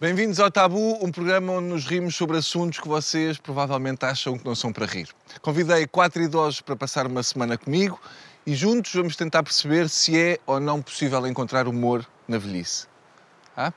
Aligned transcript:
Bem-vindos 0.00 0.38
ao 0.38 0.48
Tabu, 0.48 1.04
um 1.04 1.10
programa 1.10 1.54
onde 1.54 1.66
nos 1.66 1.84
rimos 1.84 2.14
sobre 2.14 2.36
assuntos 2.36 2.78
que 2.78 2.86
vocês 2.86 3.36
provavelmente 3.36 4.04
acham 4.04 4.38
que 4.38 4.44
não 4.44 4.54
são 4.54 4.72
para 4.72 4.86
rir. 4.86 5.08
Convidei 5.42 5.88
quatro 5.88 6.22
idosos 6.22 6.60
para 6.60 6.76
passar 6.76 7.04
uma 7.08 7.20
semana 7.20 7.58
comigo 7.58 8.00
e 8.46 8.54
juntos 8.54 8.94
vamos 8.94 9.16
tentar 9.16 9.42
perceber 9.42 9.88
se 9.88 10.16
é 10.16 10.38
ou 10.46 10.60
não 10.60 10.80
possível 10.80 11.26
encontrar 11.26 11.66
humor 11.66 12.06
na 12.28 12.38
velhice. 12.38 12.86
Ah? 13.56 13.72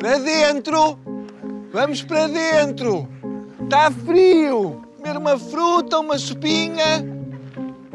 Para 0.00 0.18
dentro! 0.18 0.98
Vamos 1.72 2.02
para 2.02 2.26
dentro! 2.26 3.08
Está 3.62 3.92
frio! 3.92 4.84
Comer 4.96 5.16
uma 5.16 5.38
fruta, 5.38 6.00
uma 6.00 6.18
sopinha. 6.18 7.06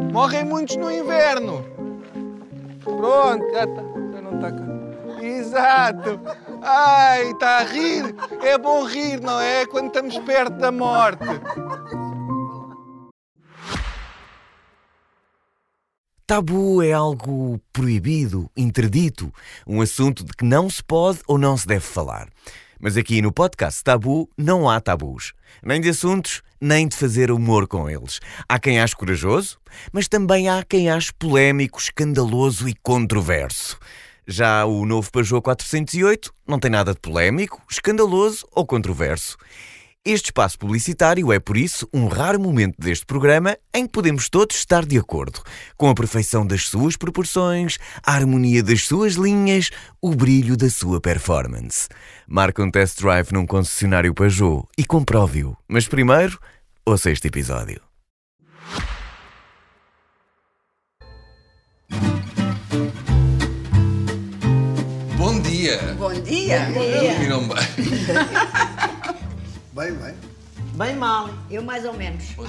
Morrem 0.09 0.45
muitos 0.45 0.77
no 0.77 0.89
inverno. 0.89 1.65
Pronto, 2.81 3.43
já 3.51 3.65
está. 3.65 3.81
Já 4.13 4.21
não 4.21 4.35
está 4.35 4.51
cá. 4.53 4.72
Exato! 5.53 6.19
Ai, 6.63 7.29
está 7.29 7.59
a 7.59 7.63
rir! 7.63 8.15
É 8.41 8.57
bom 8.57 8.85
rir, 8.85 9.21
não 9.21 9.39
é? 9.39 9.67
Quando 9.67 9.85
estamos 9.87 10.17
perto 10.17 10.57
da 10.57 10.71
morte. 10.71 11.23
Tabu 16.25 16.81
é 16.81 16.91
algo 16.91 17.61
proibido, 17.71 18.49
interdito, 18.57 19.31
um 19.67 19.79
assunto 19.79 20.23
de 20.23 20.33
que 20.33 20.43
não 20.43 20.67
se 20.71 20.83
pode 20.83 21.19
ou 21.27 21.37
não 21.37 21.55
se 21.55 21.67
deve 21.67 21.85
falar. 21.85 22.29
Mas 22.79 22.97
aqui 22.97 23.21
no 23.21 23.31
podcast 23.31 23.83
Tabu 23.83 24.27
não 24.35 24.67
há 24.67 24.81
tabus, 24.81 25.33
nem 25.61 25.79
de 25.79 25.89
assuntos, 25.89 26.41
nem 26.59 26.87
de 26.87 26.95
fazer 26.95 27.29
humor 27.29 27.67
com 27.67 27.87
eles. 27.87 28.19
Há 28.49 28.57
quem 28.57 28.79
ache 28.79 28.95
corajoso, 28.95 29.59
mas 29.91 30.07
também 30.07 30.49
há 30.49 30.63
quem 30.63 30.89
ache 30.89 31.13
polémico, 31.13 31.79
escandaloso 31.79 32.67
e 32.67 32.73
controverso. 32.73 33.77
Já 34.27 34.65
o 34.65 34.85
novo 34.85 35.11
Peugeot 35.11 35.41
408 35.41 36.33
não 36.47 36.59
tem 36.59 36.71
nada 36.71 36.93
de 36.93 36.99
polémico, 36.99 37.61
escandaloso 37.69 38.47
ou 38.51 38.65
controverso. 38.65 39.37
Este 40.05 40.25
espaço 40.25 40.59
publicitário 40.59 41.31
é, 41.31 41.39
por 41.39 41.55
isso, 41.55 41.87
um 41.93 42.07
raro 42.07 42.37
momento 42.37 42.75
deste 42.77 43.05
programa 43.05 43.57
em 43.73 43.85
que 43.85 43.93
podemos 43.93 44.27
todos 44.27 44.57
estar 44.57 44.85
de 44.85 44.97
acordo 44.97 45.41
com 45.77 45.89
a 45.89 45.95
perfeição 45.95 46.45
das 46.45 46.67
suas 46.67 46.97
proporções, 46.97 47.77
a 48.05 48.13
harmonia 48.13 48.61
das 48.61 48.85
suas 48.85 49.13
linhas, 49.13 49.71
o 50.01 50.13
brilho 50.13 50.57
da 50.57 50.69
sua 50.69 50.99
performance. 50.99 51.87
Marque 52.27 52.61
um 52.61 52.69
test 52.69 52.99
drive 52.99 53.31
num 53.31 53.45
concessionário 53.45 54.13
Peugeot 54.13 54.67
e 54.77 54.83
comprove-o. 54.83 55.55
Mas 55.69 55.87
primeiro, 55.87 56.37
ouça 56.85 57.09
este 57.09 57.29
episódio. 57.29 57.81
Bom 65.97 66.13
dia! 66.13 66.67
Bom 66.73 66.81
dia. 66.81 67.13
Dormiram 67.13 67.47
bem? 67.47 67.57
Bem, 69.73 69.91
bem. 69.93 70.13
Bem 70.75 70.95
mal, 70.95 71.29
eu 71.49 71.63
mais 71.63 71.85
ou 71.85 71.93
menos. 71.93 72.25
Oh. 72.37 72.43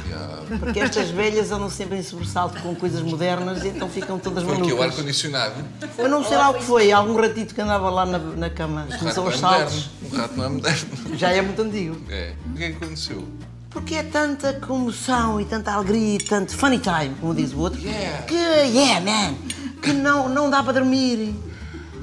Porque 0.59 0.81
estas 0.81 1.11
velhas 1.11 1.51
andam 1.53 1.71
sempre 1.71 1.97
em 1.99 2.03
sobressalto 2.03 2.61
com 2.61 2.75
coisas 2.75 3.01
modernas 3.03 3.63
e 3.65 3.69
então 3.69 3.89
ficam 3.89 4.19
todas 4.19 4.43
Foi 4.45 4.55
aqui 4.55 4.63
o 4.73 4.77
malucas. 4.77 4.91
ar-condicionado. 4.99 5.55
Eu 5.97 6.09
não 6.09 6.25
sei 6.25 6.37
lá 6.37 6.51
o 6.51 6.55
que 6.55 6.65
foi, 6.65 6.91
algum 6.93 7.15
ratito 7.19 7.55
que 7.55 7.61
andava 7.61 7.89
lá 7.89 8.05
na, 8.05 8.19
na 8.19 8.51
cama. 8.51 8.87
O 8.93 8.99
Começou 8.99 9.25
não 9.25 9.31
é 9.33 9.37
saltos. 9.37 9.89
moderno. 10.03 10.11
O 10.13 10.17
rato 10.17 10.37
não 10.37 10.45
é 10.45 10.49
moderno. 10.49 10.89
Já 11.17 11.31
é 11.31 11.41
muito 11.43 11.63
antigo. 11.63 11.97
É. 12.11 12.33
O 12.51 12.55
que 12.55 12.65
é 12.65 12.71
que 12.73 12.77
aconteceu? 12.85 13.29
Porque 13.71 13.95
é 13.95 14.03
tanta 14.03 14.53
comoção 14.55 15.41
e 15.41 15.45
tanta 15.45 15.73
alegria 15.73 16.17
e 16.17 16.19
tanto 16.19 16.57
funny 16.57 16.79
time, 16.79 17.15
como 17.21 17.35
diz 17.35 17.53
o 17.53 17.59
outro, 17.61 17.81
Yeah. 17.81 18.23
que, 18.23 18.35
yeah, 18.35 19.01
man, 19.01 19.35
que 19.83 19.93
não, 19.93 20.29
não 20.29 20.51
dá 20.51 20.63
para 20.63 20.75
dormir. 20.75 21.35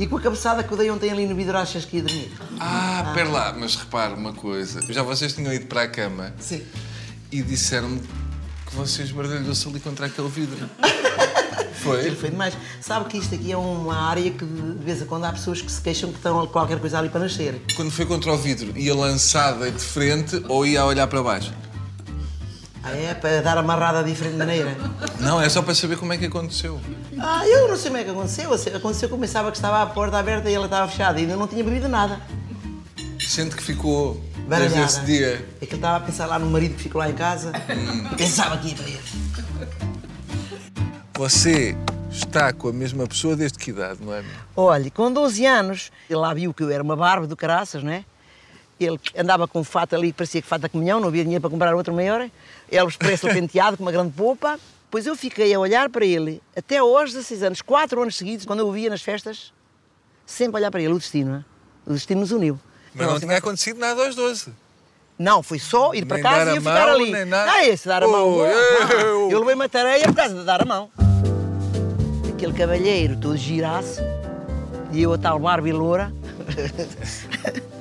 E 0.01 0.07
com 0.07 0.17
a 0.17 0.19
cabeçada 0.19 0.63
que 0.63 0.71
eu 0.71 0.75
dei 0.75 0.89
ontem 0.89 1.11
ali 1.11 1.27
no 1.27 1.35
vidro, 1.35 1.55
achas 1.55 1.85
que 1.85 1.97
ia 1.97 2.01
dormir? 2.01 2.33
Ah, 2.59 3.11
pera 3.13 3.29
lá, 3.29 3.55
mas 3.55 3.75
repare 3.75 4.15
uma 4.15 4.33
coisa. 4.33 4.81
Já 4.91 5.03
vocês 5.03 5.31
tinham 5.31 5.53
ido 5.53 5.67
para 5.67 5.83
a 5.83 5.87
cama 5.87 6.33
Sim. 6.39 6.63
e 7.31 7.43
disseram-me 7.43 8.01
que 8.65 8.75
vocês 8.75 9.11
bardalhou-se 9.11 9.67
ali 9.67 9.79
contra 9.79 10.07
aquele 10.07 10.27
vidro. 10.27 10.57
Foi? 11.83 12.15
Foi 12.15 12.31
demais. 12.31 12.57
Sabe 12.79 13.09
que 13.09 13.17
isto 13.19 13.35
aqui 13.35 13.51
é 13.51 13.57
uma 13.57 13.95
área 13.95 14.31
que 14.31 14.43
de 14.43 14.83
vez 14.83 15.03
em 15.03 15.05
quando 15.05 15.25
há 15.25 15.33
pessoas 15.33 15.61
que 15.61 15.71
se 15.71 15.79
queixam 15.79 16.09
que 16.09 16.17
estão 16.17 16.47
qualquer 16.47 16.79
coisa 16.79 16.97
ali 16.97 17.09
para 17.09 17.19
nascer. 17.19 17.61
Quando 17.75 17.91
foi 17.91 18.07
contra 18.07 18.33
o 18.33 18.37
vidro, 18.37 18.75
ia 18.75 18.95
lançada 18.95 19.69
de 19.69 19.83
frente 19.83 20.43
ou 20.47 20.65
ia 20.65 20.81
a 20.81 20.85
olhar 20.87 21.05
para 21.05 21.21
baixo? 21.21 21.53
Ah, 22.83 22.91
é? 22.95 23.13
Para 23.13 23.41
dar 23.41 23.57
amarrada 23.57 24.03
de 24.03 24.09
diferente 24.11 24.35
maneira. 24.37 24.75
Não, 25.19 25.39
é 25.39 25.47
só 25.49 25.61
para 25.61 25.75
saber 25.75 25.97
como 25.97 26.13
é 26.13 26.17
que 26.17 26.25
aconteceu. 26.25 26.79
Ah, 27.19 27.47
eu 27.47 27.67
não 27.67 27.77
sei 27.77 27.91
como 27.91 27.97
é 27.97 28.03
que 28.03 28.09
aconteceu. 28.09 28.51
Aconteceu 28.53 29.07
que 29.07 29.15
eu 29.15 29.19
pensava 29.19 29.51
que 29.51 29.57
estava 29.57 29.83
a 29.83 29.85
porta 29.85 30.17
aberta 30.17 30.49
e 30.49 30.53
ela 30.53 30.65
estava 30.65 30.87
fechada 30.87 31.19
e 31.19 31.23
ainda 31.23 31.35
não 31.35 31.47
tinha 31.47 31.63
bebido 31.63 31.87
nada. 31.87 32.19
Sente 33.19 33.55
que 33.55 33.61
ficou 33.63 34.15
desde 34.15 34.47
Baralhada. 34.49 34.81
esse 34.83 35.01
dia. 35.01 35.45
É 35.61 35.65
que 35.65 35.73
ele 35.73 35.75
estava 35.75 35.97
a 35.97 35.99
pensar 35.99 36.25
lá 36.25 36.39
no 36.39 36.49
marido 36.49 36.75
que 36.75 36.83
ficou 36.83 36.99
lá 36.99 37.09
em 37.09 37.13
casa 37.13 37.51
e 38.11 38.15
pensava 38.15 38.57
que 38.57 38.69
ia 38.69 38.75
para 38.75 38.87
ele. 38.87 39.01
Você 41.13 41.75
está 42.09 42.51
com 42.51 42.67
a 42.69 42.73
mesma 42.73 43.05
pessoa 43.07 43.35
desde 43.35 43.59
que 43.59 43.69
idade, 43.69 43.99
não 44.03 44.13
é? 44.13 44.23
Olha, 44.55 44.89
com 44.89 45.11
12 45.13 45.45
anos, 45.45 45.91
ele 46.09 46.19
lá 46.19 46.33
viu 46.33 46.51
que 46.53 46.63
eu 46.63 46.69
era 46.71 46.81
uma 46.81 46.95
barba 46.95 47.27
do 47.27 47.37
caraças, 47.37 47.83
não 47.83 47.91
é? 47.91 48.03
Ele 48.85 48.99
andava 49.17 49.47
com 49.47 49.59
um 49.59 49.63
fato 49.63 49.95
ali 49.95 50.07
que 50.07 50.17
parecia 50.17 50.41
que 50.41 50.47
fato 50.47 50.61
da 50.61 50.69
comunhão, 50.69 50.99
não 50.99 51.07
havia 51.07 51.23
dinheiro 51.23 51.41
para 51.41 51.49
comprar 51.49 51.75
outro 51.75 51.93
maior. 51.93 52.21
Ele 52.69 52.87
expresso 52.87 53.27
penteado 53.33 53.77
com 53.77 53.83
uma 53.83 53.91
grande 53.91 54.11
popa. 54.11 54.59
Pois 54.89 55.05
eu 55.05 55.15
fiquei 55.15 55.53
a 55.53 55.59
olhar 55.59 55.89
para 55.89 56.05
ele 56.05 56.41
até 56.55 56.77
aos 56.77 57.13
16 57.13 57.43
anos, 57.43 57.61
4 57.61 58.01
anos 58.01 58.17
seguidos, 58.17 58.45
quando 58.45 58.59
eu 58.59 58.67
o 58.67 58.71
via 58.73 58.89
nas 58.89 59.01
festas, 59.01 59.53
sempre 60.25 60.57
a 60.57 60.59
olhar 60.59 60.71
para 60.71 60.81
ele, 60.81 60.93
o 60.93 60.97
destino, 60.97 61.31
não 61.31 61.37
é? 61.37 61.43
O 61.85 61.93
destino 61.93 62.19
nos 62.19 62.31
uniu. 62.31 62.59
Mas 62.93 63.07
não 63.07 63.19
tinha 63.19 63.37
acontecido 63.37 63.79
nada 63.79 64.03
aos 64.05 64.15
12. 64.15 64.51
Não, 65.17 65.41
foi 65.41 65.59
só 65.59 65.93
ir 65.93 66.05
para 66.05 66.17
Nem 66.17 66.23
casa 66.23 66.51
e 66.51 66.55
eu 66.55 66.61
ficar 66.61 66.87
mão, 66.87 66.95
ali. 66.95 67.11
nem 67.11 67.25
nada. 67.25 67.51
Ah, 67.51 67.65
esse 67.65 67.87
dar 67.87 68.03
a 68.03 68.07
mão. 68.07 68.37
Oh. 68.37 68.43
Ah, 68.43 68.93
eu. 68.93 69.31
eu 69.31 69.39
levei 69.39 69.53
uma 69.55 69.69
tareia 69.69 70.03
por 70.05 70.15
causa 70.15 70.35
de 70.35 70.43
dar 70.43 70.61
a 70.61 70.65
mão. 70.65 70.89
Aquele 72.33 72.53
cavalheiro 72.53 73.15
todo 73.17 73.37
girasse 73.37 74.01
e 74.91 75.01
eu 75.03 75.13
a 75.13 75.17
tal 75.17 75.39
Barbie 75.39 75.71
loura 75.71 76.11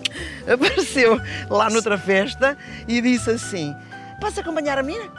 apareceu 0.55 1.21
lá 1.49 1.71
noutra 1.71 1.97
festa 1.99 2.57
e 2.89 3.01
disse 3.01 3.31
assim: 3.31 3.75
Posso 4.21 4.41
acompanhar 4.41 4.79
a 4.79 4.83
menina? 4.83 5.11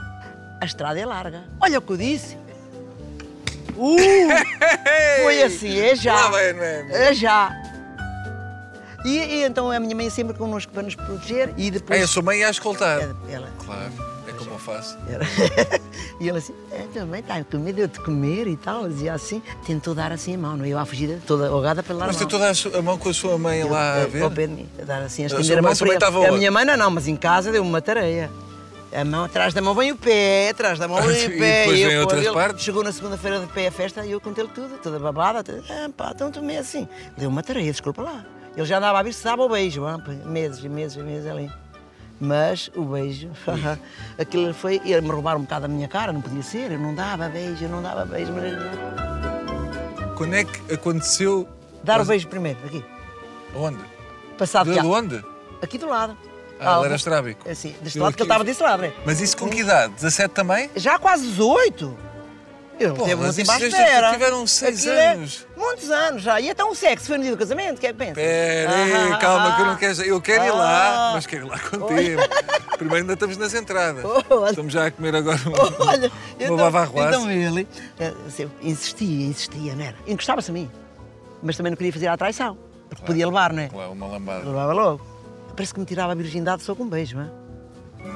A 0.59 0.65
estrada 0.65 0.99
é 0.99 1.05
larga. 1.05 1.43
Olha 1.59 1.79
o 1.79 1.81
que 1.81 1.91
eu 1.93 1.97
disse. 1.97 2.37
Uh, 3.77 3.97
foi 5.23 5.43
assim, 5.43 5.79
é 5.79 5.95
já. 5.95 6.29
É? 6.37 7.09
É 7.09 7.13
já. 7.13 7.51
E, 9.03 9.17
e 9.17 9.43
então 9.43 9.71
a 9.71 9.79
minha 9.79 9.95
mãe 9.95 10.09
sempre 10.09 10.35
connosco 10.37 10.71
para 10.71 10.83
nos 10.83 10.93
proteger 10.95 11.51
e 11.57 11.71
depois. 11.71 11.99
Ah, 11.99 12.03
a 12.03 12.07
sua 12.07 12.21
mãe 12.21 12.39
ia 12.39 12.47
a 12.47 12.51
escoltar. 12.51 12.99
Ela- 13.27 13.49
Claro, 13.65 13.91
eu 15.07 15.15
era- 15.15 15.25
e 16.19 16.29
ele 16.29 16.37
assim, 16.37 16.53
é, 16.71 16.85
também 16.93 17.19
está 17.21 17.43
com 17.43 17.57
medo 17.57 17.87
de 17.87 17.97
eu 17.97 18.03
comer 18.03 18.47
e 18.47 18.55
tal. 18.55 18.87
Dizia 18.87 19.13
assim, 19.13 19.41
tentou 19.65 19.93
dar 19.93 20.11
assim 20.11 20.35
a 20.35 20.37
mão, 20.37 20.57
não? 20.57 20.65
Eu 20.65 20.77
à 20.77 20.85
fugida, 20.85 21.19
toda 21.25 21.47
ahogada 21.47 21.81
para 21.81 21.95
lá. 21.95 22.07
Mas 22.07 22.15
tentou 22.17 22.39
dar 22.39 22.53
a 22.77 22.81
mão 22.81 22.97
com 22.97 23.09
a 23.09 23.13
sua 23.13 23.37
mãe 23.37 23.63
lá 23.63 24.03
a 24.03 24.05
ver? 24.05 24.23
Ao 24.23 24.31
pé 24.31 24.47
de 24.47 24.53
mim, 24.53 24.69
a 24.81 24.85
dar 24.85 25.01
assim, 25.01 25.23
a 25.23 25.27
estender 25.27 25.57
a, 25.57 25.61
mão 25.61 25.71
a 25.71 25.85
mãe 25.85 25.97
para 25.99 26.07
ele. 26.09 26.27
A 26.27 26.31
minha 26.33 26.51
mãe 26.51 26.65
não, 26.65 26.77
não, 26.77 26.91
mas 26.91 27.07
em 27.07 27.15
casa 27.15 27.51
deu-me 27.51 27.69
uma 27.69 27.81
tareia. 27.81 28.29
A 28.93 29.05
mão, 29.05 29.23
atrás 29.23 29.53
da 29.53 29.61
mão 29.61 29.73
vem 29.73 29.93
o 29.93 29.95
pé, 29.95 30.49
atrás 30.49 30.77
da 30.77 30.85
mão 30.85 31.01
vem 31.01 31.23
E 31.23 31.27
o 31.27 31.37
pé. 31.39 31.59
depois 31.61 31.79
eu, 31.79 31.87
vem 31.87 31.99
outras 31.99 32.25
ele 32.25 32.33
partes? 32.33 32.63
Chegou 32.65 32.83
na 32.83 32.91
segunda-feira 32.91 33.39
de 33.39 33.47
pé 33.47 33.67
a 33.67 33.71
festa 33.71 34.05
e 34.05 34.11
eu 34.11 34.19
contei-lhe 34.19 34.49
tudo, 34.49 34.77
toda 34.79 34.99
babada. 34.99 35.41
Toda, 35.43 35.63
ah, 35.69 35.89
pá, 35.95 36.11
então 36.13 36.29
tomei 36.29 36.57
assim. 36.57 36.85
Deu-me 37.17 37.33
uma 37.33 37.41
tarefa, 37.41 37.71
desculpa 37.71 38.01
lá. 38.01 38.25
Ele 38.55 38.65
já 38.65 38.79
andava 38.79 38.99
a 38.99 39.03
vir 39.03 39.13
se 39.13 39.23
dava 39.23 39.43
o 39.43 39.47
beijo, 39.47 39.85
ah, 39.85 39.97
meses 40.25 40.61
e 40.61 40.67
meses 40.67 40.97
e 40.97 40.99
meses 41.01 41.25
ali. 41.25 41.49
Mas 42.23 42.69
o 42.75 42.83
beijo, 42.83 43.29
aquilo 44.17 44.53
foi. 44.53 44.79
Ia-me 44.85 45.09
roubar 45.09 45.35
um 45.37 45.41
bocado 45.41 45.65
a 45.65 45.67
minha 45.67 45.87
cara, 45.87 46.13
não 46.13 46.21
podia 46.21 46.43
ser, 46.43 46.71
eu 46.71 46.79
não 46.79 46.93
dava 46.93 47.27
beijo, 47.27 47.65
eu 47.65 47.69
não 47.69 47.81
dava 47.81 48.05
beijo. 48.05 48.31
Mas... 48.31 48.53
Quando 50.15 50.35
é 50.35 50.43
que 50.43 50.73
aconteceu? 50.73 51.47
Dar 51.83 51.99
o 51.99 52.05
beijo 52.05 52.27
primeiro, 52.27 52.59
aqui. 52.63 52.85
Onde? 53.55 53.79
Passado 54.37 54.71
De 54.71 54.79
de 54.79 54.85
onde? 54.85 55.25
Aqui 55.63 55.79
do 55.79 55.87
lado. 55.89 56.15
Ah, 56.59 56.75
ele 56.77 56.85
era 56.85 56.95
estrábico. 56.95 57.49
Assim, 57.49 57.75
deste 57.81 57.97
Eu 57.97 58.03
lado 58.03 58.13
que 58.13 58.21
aqui- 58.21 58.23
ele 58.23 58.29
estava 58.29 58.43
desse 58.43 58.61
lado, 58.61 58.81
né? 58.83 58.93
Mas 59.03 59.19
isso 59.19 59.35
com 59.35 59.49
que 59.49 59.61
idade? 59.61 59.93
17 59.95 60.31
também? 60.31 60.69
Já 60.75 60.99
quase 60.99 61.25
18. 61.25 61.97
Ele 62.79 62.93
Pô, 62.93 63.03
teve 63.05 63.33
tempo 63.33 63.51
espera. 63.65 64.07
que 64.07 64.13
tiveram 64.13 64.47
seis 64.47 64.79
Aquilo 64.79 64.93
é 64.95 65.11
anos. 65.13 65.45
muitos 65.55 65.91
anos 65.91 66.21
já. 66.23 66.41
E 66.41 66.49
até 66.49 66.65
um 66.65 66.73
sexo 66.73 67.07
foi 67.07 67.17
no 67.17 67.23
dia 67.23 67.31
do 67.33 67.37
casamento, 67.37 67.77
o 67.77 67.79
que 67.79 67.87
é 67.87 67.91
que 67.91 67.97
pensa? 67.97 68.15
Pera 68.15 68.75
aí, 68.75 69.11
Ah, 69.13 69.17
calma, 69.17 69.55
que 69.55 69.61
eu 69.61 69.65
ah, 69.65 69.67
não 69.69 69.75
quero. 69.75 70.01
Eu 70.01 70.21
quero 70.21 70.45
ir 70.45 70.51
lá, 70.51 71.09
ah. 71.09 71.11
mas 71.13 71.25
quero 71.27 71.45
ir 71.45 71.49
lá 71.49 71.59
contigo. 71.59 72.21
Primeiro 72.77 73.03
ainda 73.03 73.13
estamos 73.13 73.37
nas 73.37 73.53
entradas. 73.53 74.03
Olha. 74.03 74.49
Estamos 74.49 74.73
já 74.73 74.87
a 74.87 74.91
comer 74.91 75.15
agora 75.15 75.39
um, 75.45 75.87
Olha, 75.87 76.11
uma 76.49 76.57
bavarroise. 76.57 77.07
então 77.09 77.29
ele 77.29 77.67
assim, 78.27 78.49
insistia, 78.63 79.27
insistia, 79.27 79.75
não 79.75 79.85
era? 79.85 79.95
Encostava-se 80.07 80.49
a 80.49 80.53
mim. 80.53 80.71
Mas 81.43 81.55
também 81.57 81.69
não 81.69 81.77
queria 81.77 81.93
fazer 81.93 82.07
a 82.07 82.17
traição. 82.17 82.57
Porque 82.89 83.03
podia 83.05 83.27
levar, 83.27 83.53
não 83.53 83.61
é? 83.61 83.69
Lá, 83.71 83.89
uma 83.89 84.07
lambada. 84.07 84.43
Levava 84.45 84.73
logo. 84.73 85.05
Parece 85.55 85.73
que 85.73 85.79
me 85.79 85.85
tirava 85.85 86.11
a 86.13 86.15
virgindade 86.15 86.63
só 86.63 86.73
com 86.73 86.83
um 86.83 86.89
beijo, 86.89 87.17
não 87.17 87.23
é? 87.23 87.40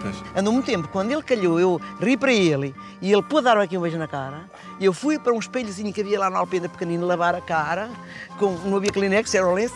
Pois. 0.01 0.15
Andou 0.35 0.53
muito 0.53 0.65
tempo. 0.65 0.87
Quando 0.87 1.11
ele 1.11 1.23
calhou, 1.23 1.59
eu 1.59 1.81
ri 1.99 2.17
para 2.17 2.31
ele 2.31 2.75
e 3.01 3.11
ele 3.11 3.23
pôde 3.23 3.45
dar 3.45 3.57
aqui 3.57 3.77
um 3.77 3.81
beijo 3.81 3.97
na 3.97 4.07
cara. 4.07 4.49
Eu 4.79 4.93
fui 4.93 5.17
para 5.17 5.33
um 5.33 5.39
espelhozinho 5.39 5.93
que 5.93 6.01
havia 6.01 6.19
lá 6.19 6.29
na 6.29 6.39
Alpenda 6.39 6.67
pequenino 6.67 7.05
lavar 7.05 7.33
a 7.35 7.41
cara, 7.41 7.89
com, 8.37 8.51
não 8.65 8.77
havia 8.77 8.91
Kleenex, 8.91 9.33
era 9.33 9.47
o 9.47 9.53
lenço. 9.53 9.75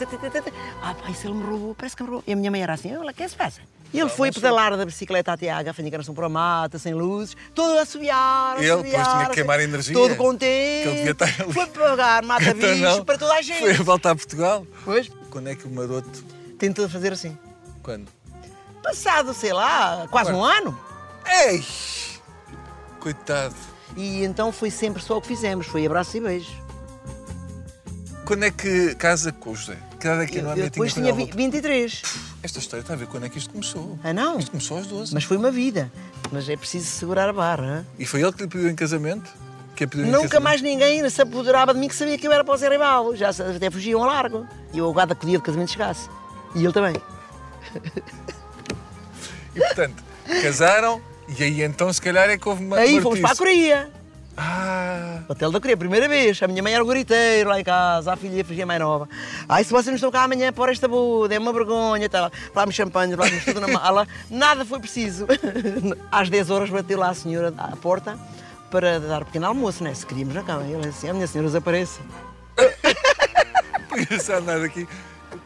Ah, 0.82 0.94
pá, 0.94 1.10
isso 1.10 1.28
ele 1.28 1.36
me 1.36 1.44
roubou, 1.44 1.76
parece 1.76 1.96
que 1.96 2.04
me 2.04 2.10
roubou. 2.10 2.24
E 2.28 2.34
a 2.34 2.36
minha 2.36 2.52
mãe 2.52 2.62
era 2.62 2.74
assim, 2.74 2.96
olha, 2.96 3.12
o 3.12 3.14
que 3.14 3.24
é 3.24 3.26
que 3.26 3.32
se 3.32 3.38
passa? 3.38 3.62
E 3.92 4.00
ele 4.00 4.10
foi 4.10 4.32
pedalar 4.32 4.78
da 4.78 4.86
bicicleta 4.86 5.32
até 5.32 5.50
à 5.50 5.64
gafanha 5.64 5.90
por 6.14 6.24
a 6.24 6.30
mata, 6.30 6.78
sem 6.78 6.94
luzes, 6.94 7.36
todo 7.56 7.80
a 7.80 7.82
assobiar, 7.82 8.58
a 8.58 8.60
Ele, 8.60 8.70
assobiar, 8.70 8.94
pois, 8.94 9.08
tinha 9.08 9.16
que 9.16 9.24
assim, 9.24 9.34
queimar 9.34 9.60
energia. 9.60 9.94
Todo 9.96 10.16
contente. 10.16 10.84
Que 10.84 10.88
ele 10.90 10.96
devia 10.98 11.12
estar 11.12 11.26
ali. 11.26 11.54
Foi 11.54 11.66
pagar 11.66 12.24
mata 12.24 12.50
Então, 12.52 12.70
bicho 12.70 13.06
para 13.06 13.18
toda 13.18 13.34
a 13.34 13.42
gente. 13.42 13.60
Foi 13.60 13.72
a 13.72 13.82
volta 13.82 14.12
a 14.12 14.16
Portugal. 14.16 14.68
Pois, 14.86 15.10
Quando 15.32 15.50
é 15.50 15.56
que 15.56 15.66
o 15.66 15.72
maroto. 15.72 16.24
tentou 16.60 16.88
fazer 16.88 17.14
assim. 17.14 17.36
Quando? 17.82 18.19
Passado, 18.90 19.34
sei 19.34 19.54
lá, 19.54 20.08
quase 20.10 20.32
um 20.32 20.44
ano. 20.44 20.78
Ei! 21.44 21.64
Coitado. 23.00 23.56
E 23.96 24.24
então 24.24 24.52
foi 24.52 24.72
sempre 24.72 25.02
só 25.02 25.18
o 25.18 25.22
que 25.22 25.28
fizemos, 25.28 25.68
foi 25.68 25.86
abraço 25.86 26.18
e 26.18 26.20
beijo. 26.22 26.52
Quando 28.26 28.44
é 28.46 28.52
que 28.52 28.96
casa 28.96 29.32
com 29.32 29.52
o 29.52 29.56
José? 29.56 29.78
Que 30.00 30.08
idade 30.08 30.24
é 30.24 30.26
que 30.28 30.38
Eu, 30.38 30.48
eu 30.50 30.56
depois 30.56 30.94
tinha 30.94 31.14
vi- 31.14 31.26
23. 31.32 32.02
voltou? 32.02 32.22
Esta 32.42 32.60
história 32.60 32.82
está 32.82 32.94
a 32.94 32.98
ver 32.98 33.08
quando 33.08 33.26
é 33.26 33.30
que 33.30 33.38
isto 33.38 33.50
começou. 33.52 34.00
Ah, 34.04 34.14
não? 34.14 34.40
Isto 34.40 34.52
começou 34.52 34.78
aos 34.78 34.88
12. 34.88 35.14
Mas 35.14 35.24
foi 35.24 35.38
uma 35.38 35.52
vida. 35.52 35.92
Mas 36.32 36.48
é 36.50 36.56
preciso 36.56 36.88
segurar 36.88 37.28
a 37.30 37.34
barra. 37.34 37.86
E 37.98 38.06
foi 38.06 38.22
ele 38.22 38.32
que 38.32 38.42
lhe 38.44 38.48
pediu 38.48 38.70
em 38.70 38.76
casamento? 38.76 39.30
Que 39.76 39.84
a 39.84 39.88
pediu 39.88 40.06
em 40.06 40.10
Nunca 40.10 40.24
casamento? 40.30 40.44
mais 40.44 40.62
ninguém 40.62 41.10
se 41.10 41.22
apoderava 41.22 41.74
de 41.74 41.80
mim 41.80 41.88
que 41.88 41.96
sabia 41.96 42.18
que 42.18 42.28
eu 42.28 42.32
era 42.32 42.44
para 42.44 42.54
o 42.54 42.58
Zé 42.58 42.70
Ribaldo. 42.70 43.16
Já 43.16 43.34
se- 43.34 43.42
até 43.44 43.70
fugiam 43.70 44.04
a 44.04 44.08
largo. 44.08 44.48
E 44.74 44.78
eu 44.78 44.86
o 45.24 45.28
dia 45.28 45.38
de 45.38 45.44
casamento 45.44 45.72
chegasse. 45.72 46.08
E 46.56 46.64
ele 46.64 46.74
também. 46.74 46.96
E 49.56 49.60
portanto, 49.60 50.04
casaram 50.42 51.02
e 51.38 51.44
aí 51.44 51.62
então 51.62 51.92
se 51.94 52.02
calhar 52.02 52.30
é 52.30 52.38
que 52.38 52.48
houve 52.48 52.64
uma. 52.64 52.78
Aí 52.78 53.00
fomos 53.02 53.20
para 53.20 53.32
a 53.32 53.36
Coreia. 53.36 53.90
Ah! 54.36 55.24
Hotel 55.28 55.52
da 55.52 55.60
Coreia, 55.60 55.76
primeira 55.76 56.08
vez. 56.08 56.42
A 56.42 56.48
minha 56.48 56.64
mãe 56.64 56.74
era 56.74 56.82
o 56.82 56.86
goriteiro 56.86 57.50
lá 57.50 57.60
em 57.60 57.64
casa, 57.64 58.14
a 58.14 58.16
filha 58.16 58.44
fugia 58.44 58.66
mais 58.66 58.80
nova. 58.80 59.08
Ai, 59.48 59.64
se 59.64 59.72
vocês 59.72 59.88
não 59.88 59.96
estão 59.96 60.10
cá 60.10 60.24
amanhã 60.24 60.52
para 60.54 60.72
esta 60.72 60.88
boda, 60.88 61.36
é 61.36 61.40
uma 61.40 61.52
vergonha. 61.52 62.10
Tá, 62.10 62.32
Falámos 62.54 62.74
champanhe, 62.74 63.16
falámos 63.16 63.44
tudo 63.44 63.60
na 63.60 63.68
mala. 63.68 64.08
Nada 64.30 64.64
foi 64.64 64.80
preciso. 64.80 65.28
Às 66.10 66.30
10 66.30 66.50
horas 66.50 66.70
bateu 66.70 66.98
lá 66.98 67.10
a 67.10 67.14
senhora 67.14 67.54
à 67.58 67.76
porta 67.76 68.18
para 68.72 69.00
dar 69.00 69.26
pequeno 69.26 69.48
almoço, 69.48 69.84
né? 69.84 69.94
Se 69.94 70.06
queríamos 70.06 70.34
na 70.34 70.44
cama. 70.44 70.64
E 70.66 70.72
ele 70.72 70.88
assim, 70.88 71.10
a 71.10 71.14
minha 71.14 71.28
senhora 71.28 71.48
desaparece. 71.48 72.00
Só 74.24 74.38
andar 74.38 74.62
aqui. 74.64 74.88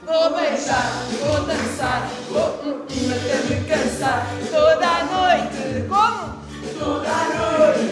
Vou 0.05 0.35
beijar, 0.35 0.91
vou 1.19 1.45
dançar, 1.45 2.09
vou 2.29 2.49
hum, 2.65 2.85
até 3.09 3.35
me 3.47 3.63
cansar 3.65 4.27
toda 4.51 4.85
a 4.85 5.05
noite. 5.05 5.87
Como? 5.87 6.43
Toda 6.77 7.09
a 7.09 7.23
noite. 7.33 7.87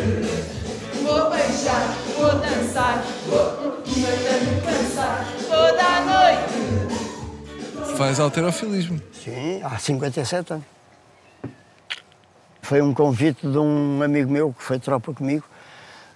Vou 1.03 1.29
beijar, 1.29 1.87
vou 2.17 2.35
dançar, 2.35 3.01
vou 3.27 3.45
hum, 3.63 3.81
até 4.03 4.39
me 4.41 4.59
cansar 4.61 5.25
toda 5.47 5.83
a 5.83 6.01
noite. 6.01 6.61
Faz 7.97 8.19
alterofilismo. 8.19 9.01
Sim, 9.13 9.61
há 9.63 9.79
57 9.79 10.53
anos. 10.53 10.65
Foi 12.61 12.81
um 12.81 12.93
convite 12.93 13.47
de 13.47 13.57
um 13.57 14.03
amigo 14.03 14.29
meu 14.29 14.51
que 14.53 14.61
foi 14.63 14.79
tropa 14.79 15.13
comigo, 15.13 15.45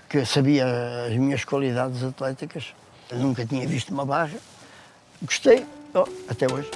que 0.09 0.25
sabia 0.25 0.65
as 1.07 1.13
minhas 1.15 1.45
qualidades 1.45 2.03
atléticas. 2.03 2.73
Eu 3.09 3.19
nunca 3.19 3.45
tinha 3.45 3.65
visto 3.65 3.93
uma 3.93 4.05
barra. 4.05 4.37
Gostei, 5.21 5.65
oh, 6.01 6.07
até 6.27 6.51
hoje. 6.51 6.69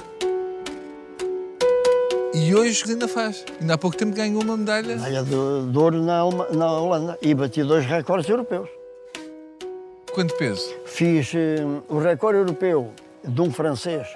E 2.32 2.54
hoje 2.54 2.84
ainda 2.88 3.08
faz. 3.08 3.44
Ainda 3.60 3.74
há 3.74 3.78
pouco 3.78 3.96
tempo 3.96 4.14
ganhou 4.14 4.42
uma 4.42 4.56
medalha. 4.56 4.96
Medalha 4.96 5.22
de, 5.24 5.30
de 5.30 5.78
ouro 5.78 6.00
na, 6.02 6.22
na 6.52 6.72
Holanda 6.72 7.18
e 7.20 7.34
bati 7.34 7.62
dois 7.64 7.84
recordes 7.84 8.28
europeus. 8.28 8.68
Quanto 10.12 10.34
peso? 10.36 10.74
Fiz 10.86 11.32
eh, 11.34 11.58
o 11.88 11.98
recorde 11.98 12.38
europeu 12.38 12.92
de 13.24 13.40
um 13.40 13.52
francês, 13.52 14.06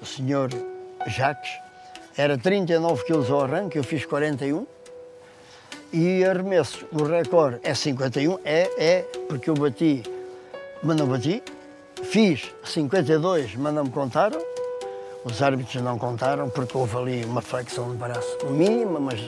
o 0.00 0.06
senhor 0.06 0.50
Jacques, 1.06 1.50
era 2.16 2.36
39 2.36 3.04
quilos 3.04 3.30
ao 3.30 3.44
arranque, 3.44 3.78
eu 3.78 3.84
fiz 3.84 4.04
41. 4.04 4.66
E 5.92 6.24
arremesso, 6.24 6.86
o 6.92 7.04
recorde 7.04 7.60
é 7.62 7.74
51, 7.74 8.38
é, 8.44 8.70
é, 8.78 9.02
porque 9.28 9.48
eu 9.48 9.54
bati, 9.54 10.02
mas 10.82 10.96
não 10.96 11.06
bati. 11.06 11.42
Fiz 12.04 12.42
52, 12.64 13.54
mas 13.56 13.74
não 13.74 13.84
me 13.84 13.90
contaram. 13.90 14.40
Os 15.24 15.42
árbitros 15.42 15.82
não 15.82 15.98
contaram, 15.98 16.48
porque 16.48 16.76
houve 16.76 16.96
ali 16.96 17.24
uma 17.24 17.42
flexão 17.42 17.90
de 17.90 17.96
braço 17.96 18.46
mínima, 18.50 18.98
mas 19.00 19.20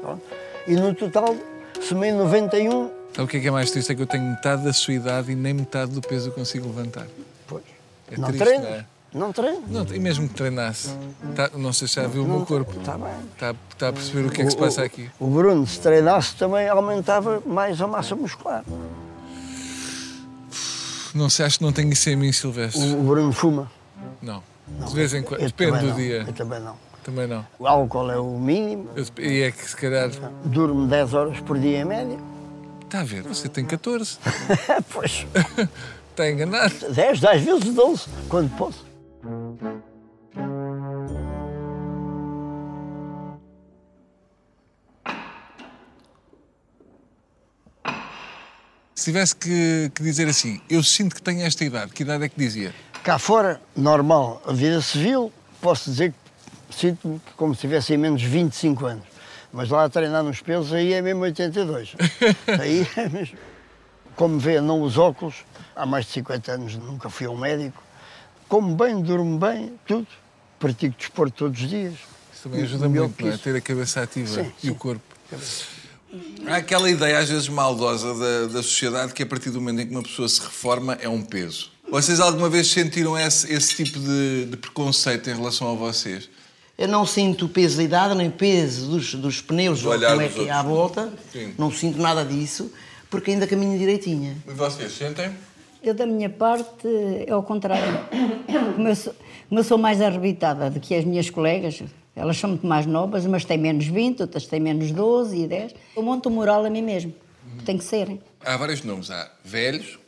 pronto. 0.00 0.22
E 0.66 0.74
no 0.74 0.94
total, 0.94 1.36
somei 1.80 2.10
91, 2.12 2.90
Sabe 3.14 3.26
o 3.26 3.28
que 3.28 3.36
é 3.36 3.40
que 3.40 3.46
é 3.46 3.50
mais 3.50 3.70
triste? 3.70 3.92
É 3.92 3.94
que 3.94 4.02
eu 4.02 4.06
tenho 4.08 4.24
metade 4.24 4.64
da 4.64 4.72
sua 4.72 4.94
idade 4.94 5.30
e 5.30 5.36
nem 5.36 5.54
metade 5.54 5.92
do 5.92 6.00
peso 6.00 6.30
eu 6.30 6.32
consigo 6.32 6.66
levantar. 6.66 7.06
pois. 7.46 7.62
É 8.10 8.16
não 8.18 8.26
triste, 8.26 8.44
treino, 8.44 8.64
não 8.64 8.70
é? 8.74 8.84
não 9.14 9.32
treino. 9.32 9.62
Não, 9.68 9.86
e 9.94 9.98
mesmo 10.00 10.28
que 10.28 10.34
treinasse, 10.34 10.90
tá- 11.36 11.50
não 11.54 11.72
sei 11.72 11.86
se 11.86 11.94
já 11.94 12.08
viu 12.08 12.24
o 12.24 12.26
meu 12.26 12.44
corpo. 12.44 12.76
Está 12.76 12.98
bem. 12.98 13.12
Está, 13.34 13.54
está 13.70 13.88
a 13.88 13.92
perceber 13.92 14.26
o 14.26 14.30
que 14.32 14.42
é 14.42 14.44
que 14.44 14.50
se 14.50 14.56
passa 14.56 14.82
aqui. 14.82 15.08
O 15.20 15.28
Bruno, 15.28 15.64
se 15.64 15.78
treinasse, 15.78 16.34
também 16.34 16.68
aumentava 16.68 17.40
mais 17.46 17.80
a 17.80 17.86
massa 17.86 18.16
muscular. 18.16 18.64
Não 21.14 21.30
sei, 21.30 21.46
acho 21.46 21.58
que 21.58 21.64
não 21.64 21.72
tenho 21.72 21.92
isso 21.92 22.10
em 22.10 22.16
mim, 22.16 22.32
Silvestre. 22.32 22.82
O, 22.82 23.00
o 23.00 23.02
Bruno 23.04 23.32
fuma. 23.32 23.70
Não. 24.20 24.42
De 24.88 24.94
vez 24.94 25.14
em 25.14 25.22
quando. 25.22 25.40
Depende 25.42 25.78
do 25.78 25.86
não, 25.88 25.96
dia. 25.96 26.24
Eu 26.26 26.32
também 26.32 26.60
não. 26.60 26.76
Também 27.04 27.26
não. 27.26 27.46
O 27.58 27.66
álcool 27.66 28.10
é 28.10 28.18
o 28.18 28.38
mínimo. 28.38 28.88
Eu- 28.96 29.06
E 29.22 29.42
é 29.42 29.50
que 29.52 29.68
se 29.68 29.76
calhar. 29.76 30.10
Durmo 30.44 30.86
10 30.86 31.14
horas 31.14 31.40
por 31.40 31.58
dia 31.58 31.80
em 31.80 31.84
média. 31.84 32.18
Está 32.82 33.00
a 33.00 33.04
ver, 33.04 33.22
você 33.22 33.48
tem 33.48 33.64
14. 33.64 34.18
pois, 34.92 35.26
Está 36.10 36.28
enganado. 36.30 36.74
10, 36.92 37.20
10 37.20 37.42
vezes 37.42 37.74
12, 37.74 38.04
quando 38.28 38.50
posso. 38.56 38.84
Se 49.04 49.10
tivesse 49.10 49.36
que, 49.36 49.92
que 49.94 50.02
dizer 50.02 50.26
assim, 50.28 50.62
eu 50.70 50.82
sinto 50.82 51.14
que 51.14 51.20
tenho 51.20 51.42
esta 51.42 51.62
idade, 51.62 51.92
que 51.92 52.02
idade 52.02 52.24
é 52.24 52.28
que 52.30 52.38
dizia? 52.38 52.74
Cá 53.02 53.18
fora, 53.18 53.60
normal, 53.76 54.42
a 54.46 54.52
vida 54.54 54.80
civil, 54.80 55.30
posso 55.60 55.90
dizer 55.90 56.14
que 56.70 56.74
sinto-me 56.74 57.20
como 57.36 57.54
se 57.54 57.60
tivesse 57.60 57.94
menos 57.98 58.22
25 58.22 58.86
anos. 58.86 59.04
Mas 59.52 59.68
lá 59.68 59.84
a 59.84 59.90
treinar 59.90 60.22
nos 60.22 60.40
pesos, 60.40 60.72
aí 60.72 60.94
é 60.94 61.02
mesmo 61.02 61.20
82. 61.20 61.96
aí 62.58 62.88
é 62.96 63.08
mesmo. 63.10 63.36
Como 64.16 64.38
vê, 64.38 64.58
não 64.58 64.80
uso 64.80 65.02
óculos, 65.02 65.34
há 65.76 65.84
mais 65.84 66.06
de 66.06 66.12
50 66.12 66.52
anos 66.52 66.76
nunca 66.76 67.10
fui 67.10 67.26
ao 67.26 67.36
médico. 67.36 67.82
Como 68.48 68.74
bem, 68.74 69.02
durmo 69.02 69.38
bem, 69.38 69.78
tudo. 69.86 70.06
Pratico 70.58 70.96
desporto 70.96 71.36
todos 71.36 71.60
os 71.60 71.68
dias. 71.68 71.92
Isso 72.32 72.44
também 72.44 72.62
ajuda 72.62 72.88
muito, 72.88 73.22
não 73.22 73.32
é? 73.34 73.36
Ter 73.36 73.54
a 73.54 73.60
cabeça 73.60 74.00
ativa 74.00 74.42
Sim, 74.42 74.52
e 74.62 74.70
o 74.70 74.72
sim. 74.72 74.78
corpo. 74.78 75.04
Há 76.46 76.56
aquela 76.56 76.90
ideia, 76.90 77.18
às 77.18 77.28
vezes 77.28 77.48
maldosa, 77.48 78.14
da, 78.14 78.46
da 78.54 78.62
sociedade 78.62 79.12
que 79.12 79.22
a 79.22 79.26
partir 79.26 79.50
do 79.50 79.60
momento 79.60 79.80
em 79.82 79.86
que 79.86 79.92
uma 79.92 80.02
pessoa 80.02 80.28
se 80.28 80.40
reforma 80.40 80.98
é 81.00 81.08
um 81.08 81.22
peso. 81.22 81.70
Vocês 81.90 82.20
alguma 82.20 82.48
vez 82.48 82.68
sentiram 82.68 83.18
esse, 83.18 83.52
esse 83.52 83.76
tipo 83.84 83.98
de, 83.98 84.46
de 84.46 84.56
preconceito 84.56 85.28
em 85.30 85.34
relação 85.34 85.70
a 85.70 85.74
vocês? 85.74 86.28
Eu 86.76 86.88
não 86.88 87.06
sinto 87.06 87.48
peso 87.48 87.76
da 87.76 87.82
idade, 87.84 88.14
nem 88.14 88.30
peso 88.30 88.90
dos, 88.90 89.14
dos 89.14 89.40
pneus, 89.40 89.82
Do 89.82 89.90
ou 89.90 90.00
como 90.00 90.20
é 90.20 90.28
que 90.28 90.48
é 90.48 90.50
à 90.50 90.62
volta. 90.62 91.12
Sim. 91.32 91.54
Não 91.56 91.70
sinto 91.70 91.98
nada 92.00 92.24
disso, 92.24 92.72
porque 93.08 93.30
ainda 93.30 93.46
caminho 93.46 93.78
direitinha. 93.78 94.36
E 94.46 94.52
vocês 94.52 94.92
sentem? 94.92 95.30
Eu, 95.82 95.94
da 95.94 96.06
minha 96.06 96.30
parte, 96.30 96.88
é 97.26 97.30
ao 97.30 97.42
contrário. 97.42 98.00
Como 98.74 98.88
eu 98.88 98.96
sou, 98.96 99.14
como 99.48 99.60
eu 99.60 99.64
sou 99.64 99.78
mais 99.78 100.00
arrebitada 100.00 100.68
do 100.70 100.80
que 100.80 100.94
as 100.94 101.04
minhas 101.04 101.30
colegas, 101.30 101.80
elas 102.16 102.36
são 102.36 102.50
muito 102.50 102.66
mais 102.66 102.86
novas, 102.86 103.24
umas 103.24 103.44
têm 103.44 103.58
menos 103.58 103.86
20, 103.86 104.20
outras 104.22 104.46
têm 104.46 104.60
menos 104.60 104.90
12 104.90 105.36
e 105.36 105.46
10. 105.46 105.74
Eu 105.96 106.02
monto 106.02 106.28
o 106.28 106.32
moral 106.32 106.64
a 106.64 106.70
mim 106.70 106.82
mesmo. 106.82 107.14
Tem 107.64 107.76
que 107.78 107.84
ser. 107.84 108.08
hein? 108.08 108.20
Há 108.44 108.56
vários 108.56 108.82
nomes. 108.82 109.10
Há 109.10 109.30
velhos, 109.44 109.98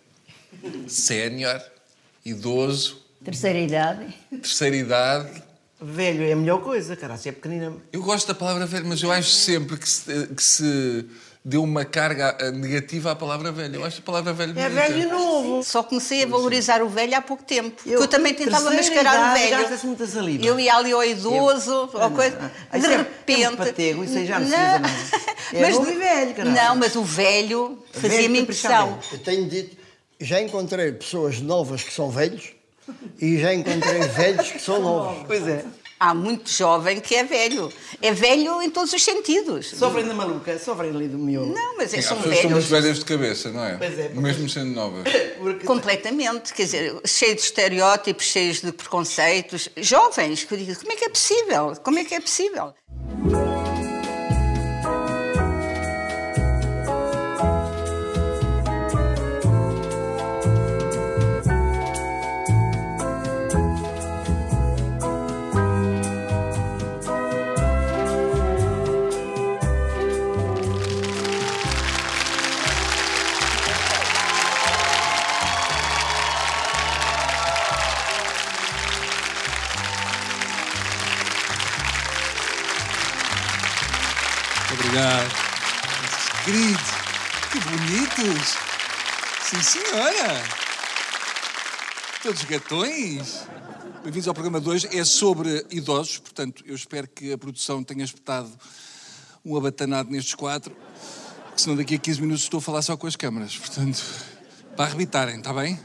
sénior, 0.86 1.60
idoso, 2.25 3.04
Terceira 3.25 3.58
idade. 3.58 4.14
terceira 4.30 4.76
idade. 4.76 5.42
Velho 5.80 6.22
é 6.22 6.32
a 6.32 6.36
melhor 6.36 6.62
coisa, 6.62 6.96
cara, 6.96 7.16
se 7.16 7.28
é 7.28 7.32
pequenina. 7.32 7.72
Eu 7.92 8.02
gosto 8.02 8.28
da 8.28 8.34
palavra 8.34 8.64
velho, 8.66 8.86
mas 8.86 9.02
eu 9.02 9.10
acho 9.12 9.30
sempre 9.30 9.76
que 9.76 9.88
se, 9.88 10.26
que 10.28 10.42
se 10.42 11.06
deu 11.48 11.62
uma 11.62 11.84
carga 11.84 12.36
eh, 12.40 12.50
negativa 12.50 13.12
à 13.12 13.14
palavra 13.14 13.52
velho. 13.52 13.76
Eu 13.76 13.84
acho 13.84 14.00
a 14.00 14.02
palavra 14.02 14.32
velho 14.32 14.50
É 14.58 14.68
bonita. 14.68 14.70
velho 14.70 14.98
e 14.98 15.06
novo. 15.06 15.62
Só 15.62 15.80
comecei 15.80 16.24
a 16.24 16.26
valorizar 16.26 16.82
o 16.82 16.88
velho 16.88 17.14
há 17.16 17.22
pouco 17.22 17.44
tempo. 17.44 17.70
porque 17.70 17.90
Eu, 17.90 18.00
Eu, 18.00 18.08
também 18.08 18.34
tentava 18.34 18.68
mascarar 18.68 19.14
o 19.14 19.36
idade, 19.38 19.64
velho. 19.68 19.78
muita 19.84 20.06
saliva. 20.08 20.44
Eu 20.44 20.58
ia 20.58 20.74
ali 20.74 20.90
ao 20.90 21.04
idoso, 21.04 21.88
ou 21.92 22.10
coisa. 22.10 22.50
Ah, 22.68 22.76
De 22.76 22.82
isso 22.84 22.92
é- 22.92 22.96
repente. 22.96 23.42
é 23.44 23.50
um 23.50 23.56
patego, 23.56 24.02
isso 24.04 24.18
aí 24.18 24.26
já 24.26 24.40
não 24.40 24.48
Não. 24.48 24.80
precisa, 24.80 25.20
não. 25.52 25.58
É 25.58 25.62
Mas 25.62 25.74
novo 25.76 25.86
de- 25.86 25.92
e 25.92 25.98
velho, 25.98 26.34
caralho. 26.34 26.56
Não, 26.56 26.76
mas 26.76 26.96
o 26.96 27.04
velho 27.04 27.78
fazia-me 27.92 28.18
Velho 28.26 28.36
impressão. 28.38 28.98
Eu 29.12 29.18
tenho 29.18 29.48
dito, 29.48 29.76
já 30.20 30.40
encontrei 30.42 30.90
pessoas 30.92 31.40
novas 31.40 31.84
que 31.84 31.92
são 31.92 32.10
velhos 32.10 32.54
e 33.20 33.38
já 33.38 33.54
encontrei 33.54 34.00
velhos 34.00 34.50
que 34.50 34.58
são 34.60 34.80
novos. 34.82 35.24
Pois 35.28 35.46
é. 35.46 35.64
Há 35.98 36.12
muito 36.14 36.50
jovem 36.50 37.00
que 37.00 37.14
é 37.14 37.24
velho. 37.24 37.72
É 38.02 38.12
velho 38.12 38.60
em 38.60 38.68
todos 38.68 38.92
os 38.92 39.02
sentidos. 39.02 39.68
Sofrem 39.70 40.04
da 40.06 40.12
maluca, 40.12 40.58
sofrem 40.58 40.90
ali 40.90 41.08
do 41.08 41.16
meu. 41.18 41.46
Não, 41.46 41.78
mas 41.78 41.94
é, 41.94 42.02
são 42.02 42.18
velhos. 42.20 42.66
velhas 42.66 42.98
de 42.98 43.04
cabeça, 43.06 43.50
não 43.50 43.64
é? 43.64 43.76
Pois 43.78 43.98
é, 43.98 44.02
porque- 44.08 44.20
Mesmo 44.20 44.48
sendo 44.48 44.72
novas. 44.74 45.04
Porque... 45.38 45.66
Completamente, 45.66 46.52
quer 46.54 46.64
dizer, 46.64 47.00
cheios 47.04 47.36
de 47.36 47.40
estereótipos, 47.42 48.24
cheios 48.24 48.60
de 48.60 48.72
preconceitos. 48.72 49.68
Jovens, 49.76 50.44
que 50.44 50.54
eu 50.54 50.58
digo, 50.58 50.74
como 50.80 50.92
é 50.92 50.96
que 50.96 51.04
é 51.04 51.08
possível? 51.08 51.72
Como 51.82 51.98
é 51.98 52.04
que 52.04 52.14
é 52.14 52.20
possível? 52.20 52.74
Senhora. 89.76 90.42
Todos 92.23 92.45
gatões. 92.45 93.47
Bem-vindos 94.02 94.26
ao 94.26 94.33
programa 94.33 94.61
2. 94.61 94.87
É 94.87 95.04
sobre 95.04 95.66
idosos, 95.71 96.18
portanto, 96.18 96.64
eu 96.66 96.75
espero 96.75 97.06
que 97.09 97.33
a 97.33 97.38
produção 97.38 97.85
tenha 97.85 98.04
espetado 98.04 98.50
um 99.45 99.56
abatanado 99.56 100.11
nestes 100.11 100.35
quatro, 100.35 100.75
senão 101.56 101.76
daqui 101.76 101.97
a 101.97 101.99
15 101.99 102.21
minutos 102.21 102.45
estou 102.45 102.59
a 102.59 102.61
falar 102.61 102.83
só 102.83 102.97
com 102.97 103.06
as 103.06 103.16
câmaras. 103.16 103.56
Portanto, 103.56 104.02
para 104.75 104.87
arrebitarem, 104.87 105.38
está 105.38 105.52
bem? 105.52 105.78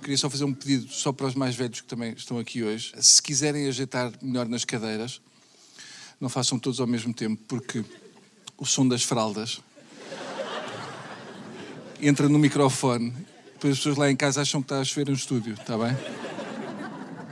Queria 0.00 0.18
só 0.18 0.30
fazer 0.30 0.44
um 0.44 0.52
pedido 0.52 0.90
só 0.90 1.12
para 1.12 1.26
os 1.26 1.34
mais 1.34 1.54
velhos 1.54 1.80
que 1.80 1.86
também 1.86 2.12
estão 2.14 2.38
aqui 2.38 2.62
hoje. 2.62 2.92
Se 2.98 3.22
quiserem 3.22 3.68
ajeitar 3.68 4.12
melhor 4.22 4.48
nas 4.48 4.64
cadeiras, 4.64 5.20
não 6.20 6.28
façam 6.28 6.58
todos 6.58 6.80
ao 6.80 6.86
mesmo 6.86 7.12
tempo, 7.12 7.42
porque 7.46 7.84
o 8.56 8.64
som 8.64 8.86
das 8.88 9.02
fraldas 9.02 9.60
entra 12.00 12.28
no 12.28 12.38
microfone. 12.38 13.33
Depois 13.64 13.78
as 13.78 13.78
pessoas 13.78 13.96
lá 13.96 14.10
em 14.10 14.16
casa 14.16 14.42
acham 14.42 14.60
que 14.60 14.66
está 14.66 14.78
a 14.78 14.84
chover 14.84 15.08
no 15.08 15.14
estúdio, 15.14 15.54
está 15.54 15.78
bem? 15.78 15.96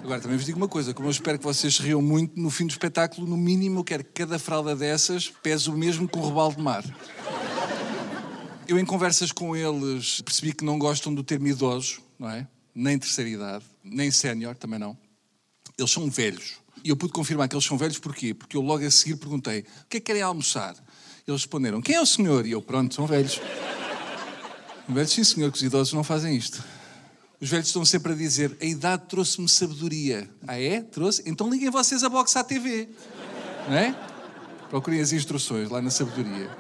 Agora, 0.03 0.19
também 0.19 0.39
vos 0.39 0.47
digo 0.47 0.57
uma 0.57 0.67
coisa, 0.67 0.95
como 0.95 1.07
eu 1.07 1.11
espero 1.11 1.39
que 1.39 1.45
vocês 1.45 1.77
riam 1.77 2.01
muito, 2.01 2.41
no 2.41 2.49
fim 2.49 2.67
do 2.67 2.71
espetáculo, 2.71 3.27
no 3.27 3.37
mínimo, 3.37 3.81
eu 3.81 3.85
quero 3.85 4.03
que 4.03 4.13
cada 4.13 4.39
fralda 4.39 4.75
dessas 4.75 5.29
pese 5.29 5.69
o 5.69 5.77
mesmo 5.77 6.09
que 6.09 6.17
um 6.17 6.23
robalo 6.23 6.55
de 6.57 6.63
mar. 6.63 6.83
Eu, 8.67 8.79
em 8.79 8.85
conversas 8.87 9.31
com 9.31 9.55
eles, 9.55 10.23
percebi 10.23 10.55
que 10.55 10.65
não 10.65 10.79
gostam 10.79 11.15
do 11.15 11.23
termo 11.23 11.49
idosos, 11.49 12.01
não 12.19 12.31
é? 12.31 12.49
Nem 12.75 12.99
terceira 12.99 13.29
idade, 13.29 13.67
nem 13.85 14.11
sénior, 14.11 14.57
também 14.57 14.79
não. 14.79 14.97
Eles 15.77 15.91
são 15.91 16.09
velhos. 16.09 16.55
E 16.83 16.89
eu 16.89 16.97
pude 16.97 17.13
confirmar 17.13 17.47
que 17.47 17.55
eles 17.55 17.67
são 17.67 17.77
velhos 17.77 17.99
porquê? 17.99 18.33
Porque 18.33 18.57
eu 18.57 18.63
logo 18.63 18.87
a 18.87 18.91
seguir 18.91 19.17
perguntei, 19.17 19.61
o 19.61 19.65
que 19.87 19.99
é 19.99 20.01
que 20.01 20.07
querem 20.07 20.23
almoçar? 20.23 20.75
Eles 21.29 21.43
responderam, 21.43 21.83
quem 21.83 21.95
é 21.95 22.01
o 22.01 22.07
senhor? 22.07 22.47
E 22.47 22.53
eu, 22.53 22.63
pronto, 22.63 22.95
são 22.95 23.07
velhos. 23.07 23.39
Velhos, 24.89 25.11
sim 25.13 25.25
senhor, 25.25 25.51
que 25.51 25.59
os 25.59 25.63
idosos 25.63 25.93
não 25.93 26.03
fazem 26.03 26.37
isto. 26.37 26.63
Os 27.41 27.49
velhos 27.49 27.69
estão 27.69 27.85
sempre 27.85 28.13
a 28.13 28.15
dizer, 28.15 28.57
a 28.61 28.65
idade 28.65 29.05
trouxe-me 29.09 29.49
sabedoria. 29.49 30.31
Ah 30.47 30.61
é? 30.61 30.81
Trouxe? 30.81 31.23
Então 31.27 31.49
liguem 31.49 31.71
vocês 31.71 32.05
a 32.05 32.09
box 32.09 32.37
à 32.37 32.45
TV. 32.45 32.89
Não 33.69 33.77
é? 33.77 33.93
Procurem 34.69 35.01
as 35.01 35.13
instruções 35.13 35.69
lá 35.69 35.83
na 35.83 35.91
sabedoria. 35.91 36.51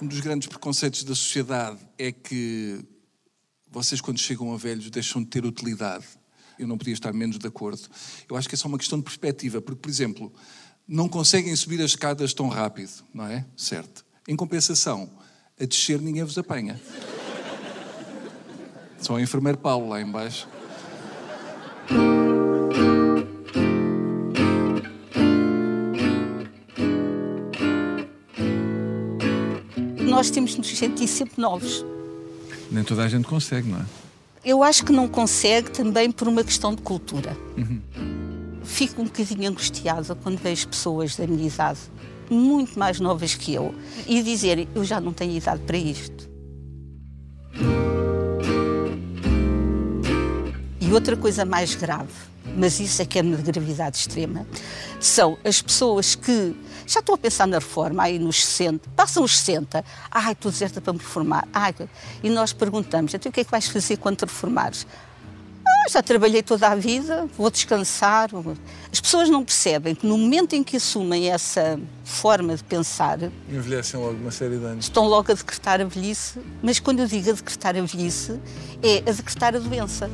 Um 0.00 0.06
dos 0.06 0.20
grandes 0.20 0.48
preconceitos 0.48 1.04
da 1.04 1.14
sociedade 1.14 1.78
é 1.98 2.10
que 2.10 2.84
vocês, 3.70 4.00
quando 4.00 4.18
chegam 4.18 4.52
a 4.52 4.56
velhos, 4.56 4.90
deixam 4.90 5.22
de 5.22 5.28
ter 5.28 5.44
utilidade. 5.44 6.04
Eu 6.58 6.66
não 6.66 6.76
podia 6.76 6.94
estar 6.94 7.12
menos 7.12 7.38
de 7.38 7.46
acordo. 7.46 7.82
Eu 8.28 8.36
acho 8.36 8.48
que 8.48 8.54
é 8.54 8.58
só 8.58 8.68
uma 8.68 8.78
questão 8.78 8.98
de 8.98 9.04
perspectiva, 9.04 9.60
porque, 9.60 9.80
por 9.80 9.88
exemplo, 9.88 10.32
não 10.86 11.08
conseguem 11.08 11.54
subir 11.56 11.80
as 11.80 11.92
escadas 11.92 12.34
tão 12.34 12.48
rápido, 12.48 12.92
não 13.14 13.26
é? 13.26 13.46
Certo. 13.56 14.04
Em 14.28 14.36
compensação, 14.36 15.10
a 15.60 15.64
descer 15.64 16.00
ninguém 16.00 16.22
vos 16.22 16.36
apanha. 16.36 16.80
Só 19.02 19.14
o 19.14 19.20
enfermeiro 19.20 19.58
Paulo 19.58 19.88
lá 19.88 20.00
embaixo. 20.00 20.48
Nós 30.08 30.30
temos 30.30 30.52
de 30.52 30.58
nos 30.58 30.78
sentir 30.78 31.08
sempre 31.08 31.42
novos. 31.42 31.84
Nem 32.70 32.84
toda 32.84 33.02
a 33.02 33.08
gente 33.08 33.26
consegue, 33.26 33.68
não 33.68 33.80
é? 33.80 33.84
Eu 34.44 34.62
acho 34.62 34.84
que 34.84 34.92
não 34.92 35.08
consegue 35.08 35.72
também 35.72 36.12
por 36.12 36.28
uma 36.28 36.44
questão 36.44 36.72
de 36.72 36.82
cultura. 36.82 37.36
Fico 38.62 39.02
um 39.02 39.06
bocadinho 39.06 39.50
angustiada 39.50 40.14
quando 40.14 40.38
vejo 40.38 40.68
pessoas 40.68 41.16
da 41.16 41.26
minha 41.26 41.48
idade, 41.48 41.80
muito 42.30 42.78
mais 42.78 43.00
novas 43.00 43.34
que 43.34 43.52
eu, 43.52 43.74
e 44.06 44.22
dizerem 44.22 44.68
eu 44.76 44.84
já 44.84 45.00
não 45.00 45.12
tenho 45.12 45.36
idade 45.36 45.60
para 45.62 45.76
isto. 45.76 46.31
E 50.92 50.94
outra 50.94 51.16
coisa 51.16 51.46
mais 51.46 51.74
grave, 51.74 52.12
mas 52.54 52.78
isso 52.78 53.00
é 53.00 53.06
que 53.06 53.18
é 53.18 53.22
de 53.22 53.50
gravidade 53.50 53.96
extrema, 53.96 54.46
são 55.00 55.38
as 55.42 55.62
pessoas 55.62 56.14
que 56.14 56.54
já 56.86 57.00
estão 57.00 57.14
a 57.14 57.18
pensar 57.18 57.46
na 57.46 57.56
reforma, 57.56 58.02
aí 58.02 58.18
nos 58.18 58.44
60, 58.44 58.90
passam 58.94 59.24
os 59.24 59.38
60, 59.38 59.82
ai, 60.10 60.32
estou 60.32 60.52
deserta 60.52 60.82
para 60.82 60.92
me 60.92 60.98
reformar, 60.98 61.48
ai, 61.50 61.74
e 62.22 62.28
nós 62.28 62.52
perguntamos, 62.52 63.14
então 63.14 63.30
o 63.30 63.32
que 63.32 63.40
é 63.40 63.44
que 63.44 63.50
vais 63.50 63.68
fazer 63.68 63.96
quando 63.96 64.18
te 64.18 64.26
reformares? 64.26 64.86
Ah, 65.66 65.88
já 65.88 66.02
trabalhei 66.02 66.42
toda 66.42 66.68
a 66.68 66.74
vida, 66.74 67.26
vou 67.38 67.50
descansar. 67.50 68.28
As 68.92 69.00
pessoas 69.00 69.30
não 69.30 69.42
percebem 69.42 69.94
que 69.94 70.06
no 70.06 70.18
momento 70.18 70.52
em 70.54 70.62
que 70.62 70.76
assumem 70.76 71.30
essa 71.30 71.80
forma 72.04 72.54
de 72.54 72.64
pensar, 72.64 73.18
Envelhecem 73.48 73.98
logo 73.98 74.18
uma 74.18 74.30
série 74.30 74.58
de 74.58 74.64
anos. 74.66 74.84
estão 74.84 75.06
logo 75.06 75.32
a 75.32 75.34
decretar 75.34 75.80
a 75.80 75.84
velhice, 75.84 76.38
mas 76.62 76.78
quando 76.78 77.00
eu 77.00 77.06
digo 77.06 77.30
a 77.30 77.32
decretar 77.32 77.76
a 77.76 77.80
velhice, 77.80 78.38
é 78.82 78.98
a 79.08 79.12
decretar 79.12 79.56
a 79.56 79.58
doença. 79.58 80.10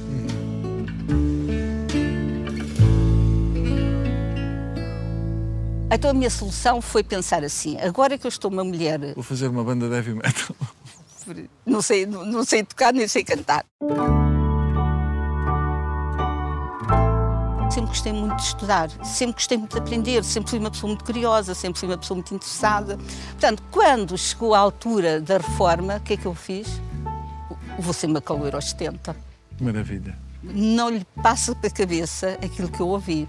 Então 5.90 6.11
a 6.11 6.14
minha 6.14 6.30
solução 6.30 6.80
foi 6.80 7.02
pensar 7.02 7.42
assim: 7.42 7.78
agora 7.80 8.18
que 8.18 8.26
eu 8.26 8.28
estou 8.28 8.50
uma 8.50 8.64
mulher, 8.64 9.14
Vou 9.14 9.25
fazer 9.25 9.49
uma 9.49 9.64
banda 9.64 9.88
de 9.88 9.95
heavy 9.95 10.14
metal. 10.14 10.54
não 11.64 11.80
sei, 11.83 12.07
não 12.07 12.25
não 12.25 12.45
sei 12.45 12.62
tocar 12.62 12.92
nem 12.92 13.09
sei 13.09 13.25
cantar. 13.25 13.64
Sempre 17.71 17.90
gostei 17.90 18.12
muito 18.12 18.37
de 18.37 18.42
estudar, 18.42 18.90
sempre 19.04 19.35
gostei 19.35 19.59
muito 19.59 19.73
de 19.73 19.78
aprender, 19.78 20.25
sempre 20.25 20.50
fui 20.50 20.59
uma 20.59 20.71
pessoa 20.71 20.88
muito 20.88 21.04
curiosa, 21.04 21.54
sempre 21.54 21.78
fui 21.78 21.88
uma 21.88 21.99
pessoa 21.99 22.16
muito 22.16 22.35
interessada. 22.35 22.97
Portanto, 23.33 23.62
quando 23.71 24.16
chegou 24.18 24.54
a 24.54 24.59
altura 24.59 25.21
da 25.21 25.37
reforma, 25.37 25.97
o 25.97 26.00
que 26.00 26.14
é 26.14 26.16
que 26.16 26.26
eu 26.26 26.35
fiz? 26.35 26.66
Vou 27.78 27.92
ser 27.92 28.07
uma 28.07 28.21
caloira 28.21 28.57
aos 28.57 28.71
70 28.71 29.14
Maravilha. 29.61 30.18
não 30.42 30.88
lhe 30.88 31.07
passa 31.23 31.54
pela 31.54 31.73
cabeça 31.73 32.38
aquilo 32.42 32.68
que 32.68 32.80
eu 32.80 32.88
ouvi. 32.88 33.28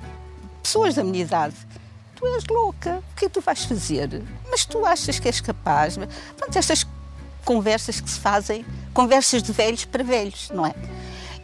Pessoas 0.64 0.96
da 0.96 1.04
minha 1.04 1.22
idade. 1.24 1.56
Tu 2.20 2.26
és 2.26 2.44
louca, 2.50 3.02
o 3.14 3.16
que 3.16 3.26
é 3.26 3.30
que 3.30 3.34
tu 3.34 3.40
vais 3.40 3.64
fazer? 3.64 4.22
Mas 4.52 4.66
tu 4.66 4.86
achas 4.86 5.20
que 5.20 5.28
és 5.30 5.40
capaz? 5.40 5.98
Pronto, 6.36 6.58
estas 6.58 6.86
conversas 7.46 8.02
que 8.02 8.10
se 8.10 8.20
fazem, 8.20 8.66
conversas 8.94 9.42
de 9.42 9.54
velhos 9.54 9.86
para 9.86 10.04
velhos, 10.04 10.50
não 10.54 10.66
é? 10.66 10.76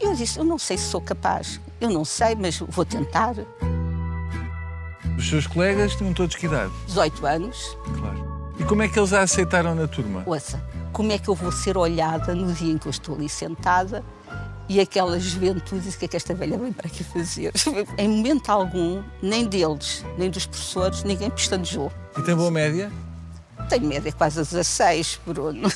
Eu 0.01 0.13
disse, 0.13 0.37
eu 0.37 0.43
não 0.43 0.57
sei 0.57 0.77
se 0.77 0.89
sou 0.89 0.99
capaz, 0.99 1.61
eu 1.79 1.89
não 1.89 2.03
sei, 2.03 2.35
mas 2.35 2.59
vou 2.59 2.83
tentar. 2.83 3.35
Os 5.17 5.29
seus 5.29 5.47
colegas 5.47 5.95
tinham 5.95 6.13
todos 6.13 6.35
que 6.35 6.45
idade? 6.45 6.73
18 6.87 7.25
anos, 7.25 7.77
Claro. 7.97 8.35
E 8.59 8.63
como 8.65 8.81
é 8.81 8.89
que 8.89 8.99
eles 8.99 9.13
a 9.13 9.21
aceitaram 9.21 9.73
na 9.75 9.87
turma? 9.87 10.23
ouça, 10.25 10.61
como 10.91 11.11
é 11.13 11.17
que 11.17 11.29
eu 11.29 11.35
vou 11.35 11.53
ser 11.53 11.77
olhada 11.77 12.35
no 12.35 12.51
dia 12.53 12.73
em 12.73 12.77
que 12.77 12.87
eu 12.87 12.89
estou 12.89 13.15
ali 13.15 13.29
sentada 13.29 14.03
e 14.67 14.79
aquela 14.79 15.19
juventude 15.19 15.89
o 15.89 15.91
que 15.97 16.05
é 16.05 16.07
que 16.07 16.17
esta 16.17 16.33
velha 16.33 16.57
vem 16.57 16.73
para 16.73 16.87
aqui 16.87 17.03
fazer? 17.03 17.51
em 17.97 18.07
momento 18.07 18.49
algum, 18.49 19.03
nem 19.21 19.45
deles, 19.45 20.03
nem 20.17 20.29
dos 20.29 20.45
professores, 20.45 21.03
ninguém 21.03 21.29
pestanejou. 21.29 21.91
E 22.17 22.21
tem 22.21 22.35
boa 22.35 22.51
média? 22.51 22.91
Tenho 23.69 23.87
média 23.87 24.11
quase 24.11 24.39
a 24.39 24.43
16, 24.43 25.21
Bruno. 25.25 25.69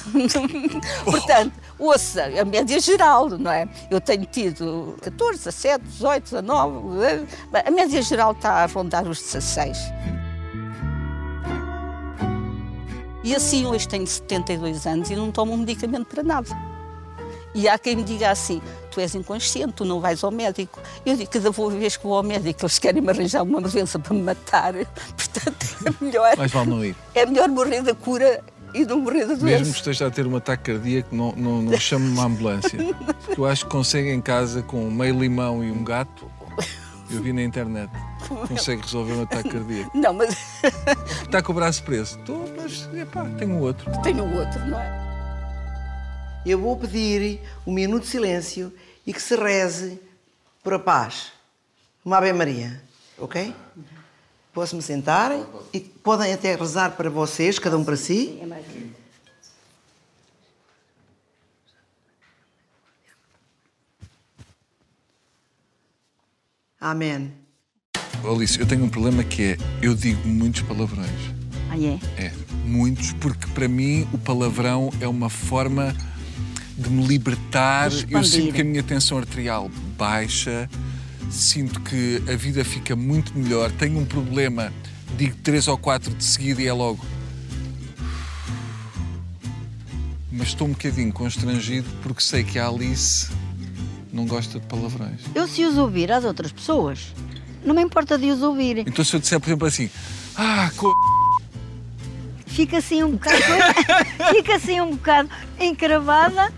Portanto, 1.05 1.53
ouça, 1.77 2.25
a 2.39 2.45
média 2.45 2.79
geral, 2.79 3.29
não 3.29 3.51
é? 3.51 3.67
Eu 3.89 3.99
tenho 4.01 4.25
tido 4.25 4.95
14, 5.01 5.37
17, 5.45 5.85
18, 5.85 6.23
19. 6.23 7.03
eh, 7.03 7.63
A 7.65 7.71
média 7.71 8.01
geral 8.01 8.33
está 8.33 8.63
a 8.63 8.65
rondar 8.65 9.07
os 9.07 9.19
16. 9.19 9.77
E 13.23 13.35
assim, 13.35 13.65
hoje 13.65 13.87
tenho 13.87 14.05
72 14.05 14.85
anos 14.85 15.09
e 15.09 15.15
não 15.15 15.31
tomo 15.31 15.53
um 15.53 15.57
medicamento 15.57 16.05
para 16.05 16.23
nada. 16.23 16.68
E 17.59 17.67
há 17.67 17.77
quem 17.77 17.95
me 17.97 18.03
diga 18.03 18.31
assim: 18.31 18.61
tu 18.89 18.99
tu 18.99 19.01
és 19.01 19.15
inconsciente, 19.15 19.73
tu 19.73 19.85
não 19.85 19.99
vais 19.99 20.23
ao 20.23 20.31
médico. 20.31 20.79
Eu 21.05 21.15
digo, 21.15 21.29
cada 21.29 21.49
vez 21.69 21.97
que 21.97 22.03
vou 22.03 22.15
ao 22.17 22.23
médico, 22.23 22.61
eles 22.61 22.77
querem 22.77 23.01
me 23.01 23.09
arranjar 23.09 23.43
uma 23.43 23.61
doença 23.61 23.97
para 23.97 24.13
me 24.13 24.21
matar. 24.21 24.73
Portanto, 25.15 25.65
é 25.85 26.03
melhor, 26.03 26.37
Mais 26.37 26.51
vale 26.51 26.69
não 26.69 26.85
ir. 26.85 26.95
é 27.15 27.25
melhor 27.25 27.47
morrer 27.49 27.81
da 27.81 27.95
cura 27.95 28.43
e 28.73 28.85
não 28.85 28.99
morrer 28.99 29.21
da 29.21 29.35
doença. 29.35 29.45
Mesmo 29.45 29.73
que 29.73 29.79
esteja 29.79 30.07
a 30.07 30.11
ter 30.11 30.27
um 30.27 30.35
ataque 30.35 30.71
cardíaco, 30.71 31.15
não, 31.15 31.31
não, 31.33 31.61
não 31.61 31.77
chame 31.79 32.09
uma 32.09 32.25
ambulância. 32.25 32.77
Porque 33.25 33.39
eu 33.39 33.45
acho 33.45 33.65
que 33.65 33.71
consegue 33.71 34.09
em 34.09 34.21
casa, 34.21 34.61
com 34.61 34.89
meio 34.89 35.19
limão 35.19 35.63
e 35.63 35.71
um 35.71 35.83
gato, 35.83 36.29
eu 37.09 37.21
vi 37.21 37.33
na 37.33 37.41
internet, 37.41 37.89
consegue 38.47 38.81
resolver 38.81 39.13
um 39.13 39.23
ataque 39.23 39.49
cardíaco. 39.49 39.97
Não, 39.97 40.13
mas 40.13 40.35
Está 41.23 41.41
com 41.41 41.51
o 41.51 41.55
braço 41.55 41.83
preso. 41.83 42.19
Estou, 42.19 42.45
mas 42.57 42.87
epá, 42.93 43.25
tenho 43.37 43.59
outro. 43.59 43.89
tenho 44.01 44.23
outro, 44.35 44.65
não 44.67 44.79
é? 44.79 45.08
Eu 46.45 46.57
vou 46.57 46.77
pedir 46.77 47.41
um 47.67 47.73
minuto 47.73 48.03
de 48.03 48.09
silêncio 48.09 48.73
e 49.05 49.13
que 49.13 49.21
se 49.21 49.35
reze 49.35 49.99
por 50.63 50.73
a 50.73 50.79
paz. 50.79 51.33
Uma 52.03 52.17
Ave 52.17 52.31
Maria, 52.31 52.81
ok? 53.17 53.53
Posso-me 54.53 54.81
sentar 54.81 55.31
e 55.73 55.79
podem 55.79 56.33
até 56.33 56.55
rezar 56.55 56.91
para 56.91 57.09
vocês, 57.09 57.59
cada 57.59 57.77
um 57.77 57.83
para 57.83 57.97
si. 57.97 58.39
Amém. 66.79 67.33
Alice, 68.23 68.59
eu 68.59 68.65
tenho 68.65 68.85
um 68.85 68.89
problema 68.89 69.23
que 69.23 69.43
é, 69.43 69.57
eu 69.81 69.93
digo 69.93 70.25
muitos 70.27 70.61
palavrões. 70.61 71.09
Ah, 71.69 71.77
é? 71.77 72.25
É, 72.25 72.31
muitos, 72.65 73.11
porque 73.13 73.45
para 73.47 73.67
mim 73.67 74.07
o 74.13 74.17
palavrão 74.17 74.89
é 74.99 75.07
uma 75.07 75.29
forma 75.29 75.93
de 76.79 76.89
me 76.89 77.05
libertar. 77.05 77.89
De 77.89 78.05
Eu 78.09 78.23
sinto 78.23 78.53
que 78.53 78.61
a 78.61 78.63
minha 78.63 78.83
tensão 78.83 79.17
arterial 79.17 79.69
baixa, 79.97 80.69
sinto 81.29 81.79
que 81.81 82.21
a 82.31 82.35
vida 82.35 82.63
fica 82.63 82.95
muito 82.95 83.37
melhor. 83.37 83.71
Tenho 83.71 83.99
um 83.99 84.05
problema, 84.05 84.71
digo 85.17 85.35
três 85.43 85.67
ou 85.67 85.77
quatro 85.77 86.13
de 86.13 86.23
seguida 86.23 86.61
e 86.61 86.67
é 86.67 86.73
logo. 86.73 87.05
Mas 90.31 90.49
estou 90.49 90.67
um 90.67 90.71
bocadinho 90.71 91.11
constrangido 91.11 91.89
porque 92.01 92.21
sei 92.21 92.43
que 92.43 92.57
a 92.57 92.67
Alice 92.67 93.29
não 94.11 94.25
gosta 94.25 94.59
de 94.59 94.65
palavrões. 94.65 95.21
Eu 95.35 95.47
se 95.47 95.65
os 95.65 95.77
ouvir 95.77 96.11
às 96.11 96.23
outras 96.23 96.51
pessoas, 96.51 97.13
não 97.63 97.75
me 97.75 97.81
importa 97.81 98.17
de 98.17 98.29
os 98.31 98.41
ouvir. 98.41 98.79
Então 98.79 99.03
se 99.03 99.15
eu 99.15 99.19
disser, 99.19 99.39
por 99.39 99.49
exemplo, 99.49 99.67
assim, 99.67 99.89
ah, 100.35 100.71
co... 100.77 100.93
Fica 102.45 102.77
assim 102.77 103.03
um 103.03 103.11
bocado. 103.11 103.37
fica 104.35 104.55
assim 104.55 104.81
um 104.81 104.91
bocado 104.91 105.29
encravada, 105.59 106.51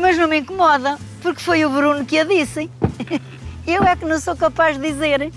mas 0.00 0.16
não 0.18 0.28
me 0.28 0.38
incomoda, 0.38 0.98
porque 1.22 1.40
foi 1.42 1.64
o 1.64 1.70
Bruno 1.70 2.04
que 2.04 2.18
a 2.18 2.24
disse. 2.24 2.68
Eu 3.66 3.82
é 3.84 3.94
que 3.94 4.04
não 4.04 4.18
sou 4.18 4.34
capaz 4.34 4.78
de 4.80 4.90
dizer. 4.92 5.30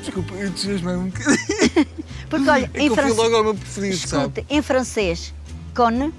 desculpa, 0.00 0.34
eu 0.34 0.48
entusiasmei 0.48 0.94
um 0.96 1.06
bocadinho. 1.10 1.86
Porque 2.28 2.48
olha, 2.50 2.70
É 2.74 2.82
em 2.82 2.90
francês. 2.90 3.16
logo 3.16 3.36
ao 3.36 3.44
meu 3.44 3.54
preferido, 3.54 3.96
sabe? 3.96 4.22
Escute, 4.40 4.46
em 4.50 4.62
francês, 4.62 5.34
con 5.76 6.10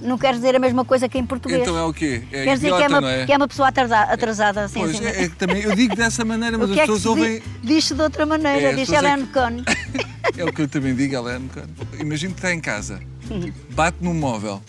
não 0.00 0.16
quer 0.16 0.34
dizer 0.34 0.54
a 0.54 0.58
mesma 0.60 0.84
coisa 0.84 1.08
que 1.08 1.18
em 1.18 1.26
português. 1.26 1.62
Então 1.62 1.76
é 1.76 1.82
o 1.82 1.92
quê? 1.92 2.22
É 2.30 2.44
Quer 2.44 2.54
dizer 2.54 2.72
que 2.76 2.82
é 2.82 2.86
uma, 2.86 3.10
é? 3.10 3.26
que 3.26 3.32
é 3.32 3.36
uma 3.36 3.48
pessoa 3.48 3.68
atrasada, 3.68 4.12
atrasada 4.12 4.64
assim, 4.64 4.78
Pois, 4.80 4.94
assim. 4.94 5.04
é, 5.06 5.24
é 5.24 5.28
que 5.28 5.34
também 5.36 5.62
eu 5.62 5.74
digo 5.74 5.96
dessa 5.96 6.24
maneira, 6.24 6.56
mas 6.58 6.68
o 6.68 6.72
as 6.74 6.78
é 6.78 6.80
pessoas 6.82 7.06
ouvem. 7.06 7.40
diz? 7.40 7.42
Diz-se 7.64 7.94
de 7.94 8.02
outra 8.02 8.24
maneira, 8.26 8.68
É, 8.68 8.72
diz 8.74 8.88
é 8.92 8.96
Hélène 8.96 9.26
que- 9.26 9.32
Con. 9.32 9.64
É 10.36 10.44
o 10.44 10.52
que 10.52 10.62
eu 10.62 10.68
também 10.68 10.94
digo, 10.94 11.16
Helene. 11.16 11.48
cara. 11.48 11.66
Imagina 11.98 12.32
que 12.34 12.38
está 12.38 12.52
em 12.54 12.60
casa, 12.60 13.00
bate 13.70 13.96
num 14.00 14.14
móvel, 14.14 14.62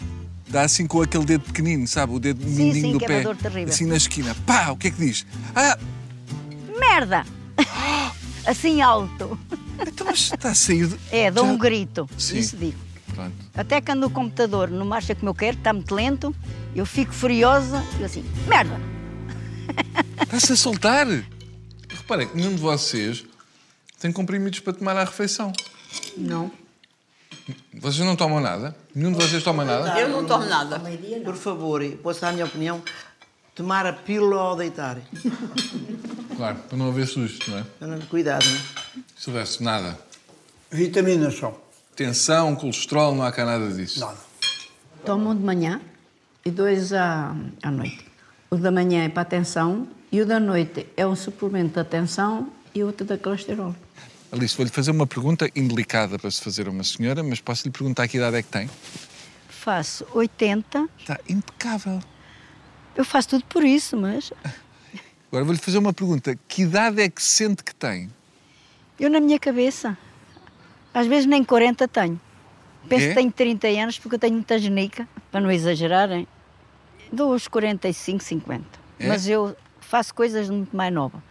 dá 0.49 0.61
assim 0.63 0.85
com 0.87 1.01
aquele 1.01 1.25
dedo 1.25 1.43
pequenino, 1.45 1.87
sabe? 1.87 2.13
O 2.13 2.19
dedo 2.19 2.43
Sim, 2.43 2.49
mindinho 2.49 2.85
sim, 2.87 2.91
do 2.93 2.99
que 2.99 3.05
é 3.05 3.07
pé. 3.07 3.15
uma 3.17 3.23
dor 3.23 3.35
terrível. 3.37 3.69
Assim 3.73 3.85
na 3.85 3.95
esquina. 3.97 4.35
Pá, 4.45 4.69
o 4.71 4.77
que 4.77 4.87
é 4.87 4.91
que 4.91 4.97
diz? 4.97 5.25
Ah, 5.55 5.77
Merda! 6.79 7.25
Assim 8.45 8.81
alto. 8.81 9.37
então 9.85 10.07
mas 10.07 10.31
está 10.33 10.51
a 10.51 10.55
sair. 10.55 10.87
De... 10.87 10.97
É, 11.11 11.29
dou 11.29 11.45
Já- 11.45 11.51
um 11.51 11.57
grito. 11.57 12.09
Sim. 12.17 12.37
Isso 12.39 12.57
digo. 12.57 12.77
Pronto. 13.13 13.33
Até 13.53 13.81
quando 13.81 14.05
o 14.05 14.09
computador 14.09 14.69
não 14.69 14.85
marcha 14.85 15.13
como 15.13 15.29
eu 15.29 15.35
quero, 15.35 15.57
está 15.57 15.73
muito 15.73 15.93
lento, 15.93 16.33
eu 16.75 16.85
fico 16.85 17.13
furiosa 17.13 17.83
e 17.99 18.03
assim, 18.03 18.23
merda! 18.47 18.79
Está-se 20.21 20.53
a 20.53 20.55
soltar. 20.55 21.05
Reparem 21.89 22.27
que 22.27 22.37
nenhum 22.37 22.55
de 22.55 22.61
vocês 22.61 23.25
tem 23.99 24.11
comprimidos 24.11 24.59
para 24.61 24.73
tomar 24.73 24.95
à 24.95 25.03
refeição. 25.03 25.51
Não. 26.17 26.51
Vocês 27.73 28.05
não 28.05 28.15
tomam 28.15 28.39
nada? 28.39 28.75
Nenhum 28.93 29.11
de 29.11 29.17
vocês 29.23 29.43
toma 29.43 29.63
nada? 29.65 29.99
Eu 29.99 30.09
não 30.09 30.25
tomo 30.25 30.45
nada. 30.45 30.81
Por 31.23 31.35
favor, 31.35 31.83
posso 32.03 32.21
dar 32.21 32.29
a 32.29 32.31
minha 32.31 32.45
opinião? 32.45 32.81
Tomar 33.55 33.85
a 33.85 33.93
pílula 33.93 34.41
ao 34.41 34.55
deitar. 34.55 34.97
Claro, 36.37 36.57
para 36.69 36.77
não 36.77 36.89
haver 36.89 37.07
susto, 37.07 37.51
não 37.51 37.57
é? 37.59 37.99
Cuidado, 38.09 38.45
não 38.45 38.55
é? 38.55 38.59
Se 39.17 39.29
houvesse 39.29 39.61
nada. 39.63 39.99
Vitaminas 40.71 41.35
só. 41.35 41.59
Tensão, 41.95 42.55
colesterol, 42.55 43.13
não 43.13 43.23
há 43.23 43.31
cá 43.31 43.45
nada 43.45 43.67
disso. 43.69 43.99
Nada. 43.99 44.17
Tomo 45.03 45.31
um 45.31 45.35
de 45.35 45.43
manhã 45.43 45.81
e 46.45 46.51
dois 46.51 46.93
à, 46.93 47.35
à 47.61 47.71
noite. 47.71 48.05
O 48.49 48.55
da 48.55 48.71
manhã 48.71 49.03
é 49.03 49.09
para 49.09 49.23
a 49.23 49.25
tensão 49.25 49.87
e 50.11 50.21
o 50.21 50.25
da 50.25 50.39
noite 50.39 50.87
é 50.95 51.05
um 51.05 51.15
suplemento 51.15 51.75
da 51.75 51.83
tensão 51.83 52.49
e 52.73 52.83
outro 52.83 53.05
da 53.05 53.17
colesterol. 53.17 53.75
Alice, 54.31 54.55
vou-lhe 54.55 54.71
fazer 54.71 54.91
uma 54.91 55.07
pergunta 55.07 55.49
indelicada 55.55 56.19
para 56.19 56.29
se 56.29 56.41
fazer 56.41 56.67
a 56.67 56.71
uma 56.71 56.83
senhora, 56.83 57.23
mas 57.23 57.41
posso 57.41 57.65
lhe 57.65 57.71
perguntar 57.71 58.07
que 58.07 58.17
idade 58.17 58.37
é 58.37 58.43
que 58.43 58.49
tem? 58.49 58.69
Faço 59.47 60.05
80, 60.13 60.87
Está 60.99 61.19
impecável. 61.27 61.99
eu 62.95 63.03
faço 63.03 63.29
tudo 63.29 63.45
por 63.45 63.63
isso, 63.63 63.97
mas 63.97 64.31
Agora 65.31 65.45
vou-lhe 65.45 65.59
fazer 65.59 65.77
uma 65.77 65.93
pergunta. 65.93 66.37
Que 66.47 66.63
idade 66.63 67.01
é 67.01 67.09
que 67.09 67.21
sente 67.21 67.63
que 67.63 67.73
tem? 67.75 68.09
eu 68.99 69.09
na 69.09 69.19
minha 69.21 69.39
cabeça, 69.39 69.97
às 70.93 71.07
vezes 71.07 71.25
nem 71.25 71.43
40 71.43 71.87
tenho. 71.87 72.19
Penso 72.87 73.05
É? 73.05 73.09
que 73.09 73.15
tenho 73.15 73.31
30 73.31 73.67
anos 73.67 73.99
porque 73.99 74.15
eu 74.15 74.19
tenho 74.19 74.33
muita 74.33 74.57
genica, 74.59 75.07
para 75.31 75.39
não 75.41 75.49
exagerarem. 75.51 76.27
Dou 77.11 77.33
os 77.33 77.47
45, 77.47 78.23
50. 78.23 78.65
É? 78.99 79.07
Mas 79.07 79.27
eu 79.27 79.55
faço 79.79 80.13
coisas 80.13 80.49
muito 80.49 80.75
mais 80.75 80.93
novas. 80.93 81.21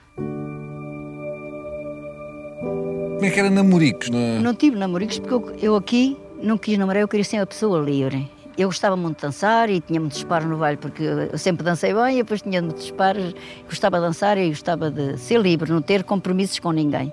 Como 3.18 3.26
é 3.26 3.30
que 3.32 3.40
era 3.40 3.50
namoricos? 3.50 4.10
Na... 4.10 4.38
Não 4.38 4.54
tive 4.54 4.76
namoricos 4.76 5.18
porque 5.18 5.34
eu, 5.34 5.56
eu 5.60 5.76
aqui 5.76 6.16
não 6.40 6.56
quis 6.56 6.78
namorar, 6.78 7.02
eu 7.02 7.08
queria 7.08 7.24
ser 7.24 7.38
uma 7.38 7.46
pessoa 7.46 7.80
livre. 7.80 8.30
Eu 8.56 8.68
gostava 8.68 8.96
muito 8.96 9.16
de 9.16 9.22
dançar 9.22 9.68
e 9.68 9.80
tinha 9.80 9.98
muitos 9.98 10.18
disparos 10.18 10.48
no 10.48 10.56
baile 10.56 10.76
porque 10.76 11.02
eu 11.02 11.36
sempre 11.36 11.64
dancei 11.64 11.92
bem 11.92 12.14
e 12.14 12.22
depois 12.22 12.42
tinha 12.42 12.62
muitos 12.62 12.84
disparos. 12.84 13.34
Gostava 13.64 13.98
de 13.98 14.06
dançar 14.06 14.38
e 14.38 14.50
gostava 14.50 14.88
de 14.88 15.18
ser 15.18 15.40
livre, 15.40 15.68
não 15.68 15.82
ter 15.82 16.04
compromissos 16.04 16.60
com 16.60 16.70
ninguém. 16.70 17.12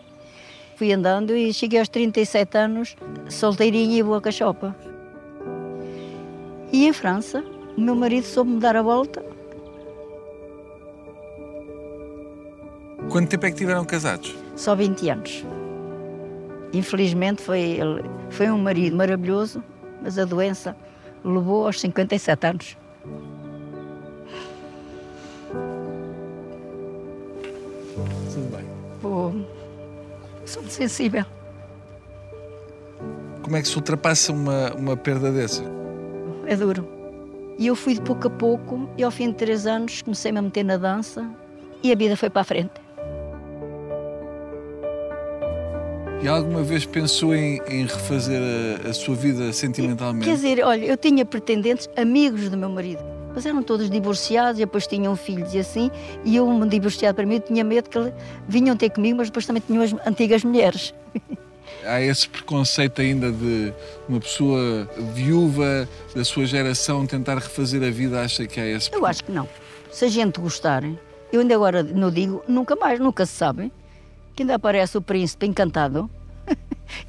Fui 0.76 0.94
andando 0.94 1.36
e 1.36 1.52
cheguei 1.52 1.80
aos 1.80 1.90
37 1.90 2.56
anos, 2.56 2.96
solteirinha 3.28 3.98
e 3.98 4.04
boa 4.04 4.22
cachopa. 4.22 4.76
E 6.72 6.86
em 6.86 6.94
França, 6.94 7.44
o 7.76 7.82
meu 7.82 7.96
marido 7.96 8.28
soube-me 8.28 8.60
dar 8.60 8.76
a 8.76 8.84
volta. 8.84 9.26
Quanto 13.10 13.28
tempo 13.28 13.48
é 13.48 13.50
que 13.50 13.58
tiveram 13.58 13.84
casados? 13.86 14.36
Só 14.56 14.76
20 14.76 15.10
anos. 15.10 15.44
Infelizmente 16.76 17.42
foi, 17.42 17.80
foi 18.30 18.52
um 18.52 18.58
marido 18.58 18.98
maravilhoso, 18.98 19.64
mas 20.02 20.20
a 20.20 20.26
doença 20.26 20.76
levou 21.24 21.66
aos 21.66 21.80
57 21.80 22.48
anos. 22.48 22.78
Tudo 28.34 28.58
bem. 28.58 28.66
Oh, 29.02 29.32
sou 30.46 30.64
muito 30.64 30.74
sensível. 30.74 31.26
Como 33.42 33.56
é 33.56 33.62
que 33.62 33.70
se 33.70 33.78
ultrapassa 33.78 34.34
uma, 34.34 34.74
uma 34.74 34.98
perda 34.98 35.32
dessa? 35.32 35.64
É 36.46 36.58
duro. 36.58 36.86
E 37.58 37.68
eu 37.68 37.76
fui 37.76 37.94
de 37.94 38.02
pouco 38.02 38.28
a 38.28 38.30
pouco 38.30 38.90
e 38.98 39.04
ao 39.04 39.12
fim 39.12 39.30
de 39.30 39.36
três 39.36 39.66
anos 39.66 40.02
comecei-me 40.02 40.40
a 40.40 40.42
meter 40.42 40.66
na 40.66 40.76
dança 40.76 41.26
e 41.82 41.90
a 41.90 41.96
vida 41.96 42.18
foi 42.18 42.30
para 42.30 42.42
a 42.42 42.44
frente. 42.44 42.85
E 46.22 46.28
alguma 46.28 46.64
vez 46.64 46.86
pensou 46.86 47.36
em, 47.36 47.62
em 47.68 47.86
refazer 47.86 48.42
a, 48.86 48.90
a 48.90 48.94
sua 48.94 49.16
vida 49.16 49.52
sentimentalmente? 49.54 50.26
Quer 50.26 50.36
dizer, 50.36 50.64
olha, 50.64 50.86
eu 50.86 50.98
tinha 50.98 51.26
pretendentes, 51.26 51.90
amigos 51.96 52.50
do 52.50 52.58
meu 52.58 52.70
marido, 52.70 53.04
mas 53.34 53.46
eram 53.46 53.62
todos 53.62 53.90
divorciados 53.90 54.60
e 54.60 54.66
depois 54.66 54.88
tinham 54.88 55.16
filhos 55.16 55.54
e 55.54 55.60
assim, 55.60 55.92
e 56.24 56.36
eu, 56.36 56.48
um 56.48 56.68
divorciado 56.68 57.16
para 57.16 57.26
mim, 57.26 57.36
eu 57.36 57.42
tinha 57.42 57.64
medo 57.64 57.90
que 57.90 58.00
vinham 58.48 58.76
ter 58.76 58.90
comigo, 58.90 59.18
mas 59.18 59.28
depois 59.28 59.46
também 59.46 59.62
tinham 59.66 59.84
as 59.84 59.94
antigas 60.08 60.44
mulheres. 60.44 60.94
Há 61.84 62.02
esse 62.02 62.28
preconceito 62.28 63.02
ainda 63.02 63.32
de 63.32 63.74
uma 64.08 64.20
pessoa 64.20 64.90
viúva 65.14 65.88
da 66.16 66.24
sua 66.24 66.46
geração 66.46 67.06
tentar 67.06 67.36
refazer 67.36 67.84
a 67.84 67.92
vida, 67.92 68.22
acha 68.22 68.48
que 68.48 68.60
há 68.60 68.66
esse 68.66 68.92
Eu 68.92 69.06
acho 69.06 69.24
que 69.24 69.32
não. 69.32 69.48
Se 69.92 70.06
a 70.06 70.08
gente 70.08 70.40
gostar, 70.40 70.84
eu 71.32 71.42
ainda 71.42 71.54
agora 71.54 71.84
não 71.84 72.10
digo, 72.10 72.44
nunca 72.48 72.76
mais, 72.76 73.00
nunca 73.00 73.26
se 73.26 73.34
sabe, 73.34 73.72
que 74.36 74.44
ainda 74.44 74.56
aparece 74.56 74.98
o 74.98 75.02
príncipe 75.02 75.46
encantado. 75.46 76.10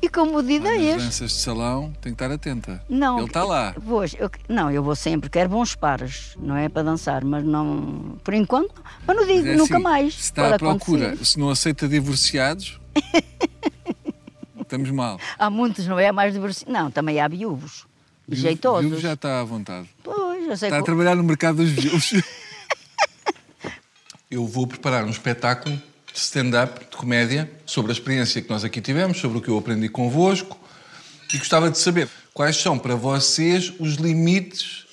E 0.00 0.08
com 0.08 0.24
muda 0.24 0.48
de 0.48 0.58
Nas 0.58 0.72
ideias. 0.72 1.02
danças 1.04 1.30
de 1.32 1.36
salão, 1.36 1.92
tem 2.00 2.14
que 2.14 2.22
estar 2.24 2.30
atenta. 2.32 2.82
Não. 2.88 3.18
Ele 3.18 3.26
está 3.26 3.44
lá. 3.44 3.74
Pois, 3.86 4.14
eu, 4.18 4.30
não, 4.48 4.70
eu 4.70 4.82
vou 4.82 4.96
sempre, 4.96 5.28
quero 5.28 5.50
bons 5.50 5.74
pares, 5.74 6.32
não 6.40 6.56
é 6.56 6.66
para 6.66 6.82
dançar, 6.82 7.22
mas 7.22 7.44
não. 7.44 8.18
Por 8.24 8.32
enquanto, 8.32 8.82
mas 9.06 9.14
não 9.14 9.26
digo 9.26 9.46
é 9.46 9.54
nunca 9.54 9.74
assim, 9.74 9.82
mais. 9.82 10.14
Se 10.14 10.20
está 10.22 10.54
à 10.54 10.58
procura, 10.58 11.08
acontecer. 11.08 11.24
se 11.26 11.38
não 11.38 11.50
aceita 11.50 11.86
divorciados, 11.86 12.80
estamos 14.60 14.90
mal. 14.90 15.20
Há 15.38 15.50
muitos, 15.50 15.86
não 15.86 15.98
é? 15.98 16.08
Há 16.08 16.12
mais 16.12 16.32
diversidade. 16.32 16.72
Não, 16.72 16.90
também 16.90 17.20
há 17.20 17.28
viúvos. 17.28 17.86
Jeitosos. 18.28 18.86
Viúvo 18.86 19.00
já 19.00 19.12
está 19.12 19.40
à 19.40 19.44
vontade. 19.44 19.88
Pois, 20.02 20.48
eu 20.48 20.56
sei 20.56 20.68
Está 20.68 20.76
a 20.78 20.80
que- 20.80 20.86
trabalhar 20.86 21.14
no 21.14 21.22
mercado 21.22 21.56
dos 21.58 21.68
viúvos. 21.70 22.14
Eu 24.30 24.46
vou 24.46 24.66
preparar 24.66 25.04
um 25.04 25.10
espetáculo 25.10 25.78
de 26.16 26.22
stand-up, 26.22 26.80
de 26.80 26.96
comédia, 26.96 27.50
sobre 27.66 27.92
a 27.92 27.94
experiência 27.94 28.40
que 28.40 28.48
nós 28.48 28.64
aqui 28.64 28.80
tivemos, 28.80 29.18
sobre 29.18 29.36
o 29.36 29.42
que 29.42 29.48
eu 29.48 29.58
aprendi 29.58 29.86
convosco. 29.86 30.58
E 31.30 31.36
gostava 31.36 31.70
de 31.70 31.78
saber 31.78 32.08
quais 32.32 32.56
são 32.56 32.78
para 32.78 32.94
vocês 32.94 33.70
os 33.78 33.96
limites 33.96 34.86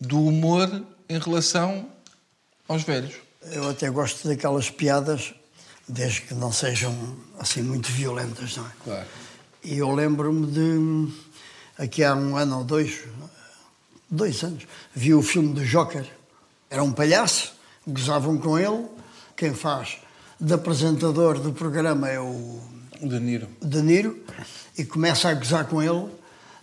do 0.00 0.20
humor 0.20 0.82
em 1.08 1.16
relação 1.16 1.88
aos 2.66 2.82
velhos. 2.82 3.14
Eu 3.52 3.70
até 3.70 3.88
gosto 3.88 4.26
daquelas 4.26 4.68
piadas, 4.68 5.32
desde 5.86 6.22
que 6.22 6.34
não 6.34 6.50
sejam 6.50 7.16
assim 7.38 7.62
muito 7.62 7.92
violentas, 7.92 8.56
não 8.56 8.66
é? 8.66 8.70
Claro. 8.82 9.06
E 9.62 9.78
eu 9.78 9.94
lembro-me 9.94 10.48
de, 10.48 11.14
aqui 11.78 12.02
há 12.02 12.16
um 12.16 12.36
ano 12.36 12.58
ou 12.58 12.64
dois, 12.64 12.98
dois 14.10 14.42
anos, 14.42 14.66
vi 14.92 15.14
o 15.14 15.22
filme 15.22 15.54
do 15.54 15.64
Joker. 15.64 16.04
Era 16.68 16.82
um 16.82 16.92
palhaço, 16.92 17.54
gozavam 17.86 18.36
com 18.36 18.58
ele. 18.58 18.88
Quem 19.36 19.52
faz 19.54 19.98
de 20.40 20.52
apresentador 20.54 21.38
do 21.40 21.52
programa 21.52 22.08
é 22.08 22.18
o 22.20 22.60
O 23.00 23.08
De 23.08 23.18
Niro. 23.20 23.48
De 23.62 23.82
Niro 23.82 24.18
e 24.78 24.84
começa 24.84 25.28
a 25.28 25.34
gozar 25.34 25.64
com 25.66 25.82
ele, 25.82 26.04
de 26.04 26.10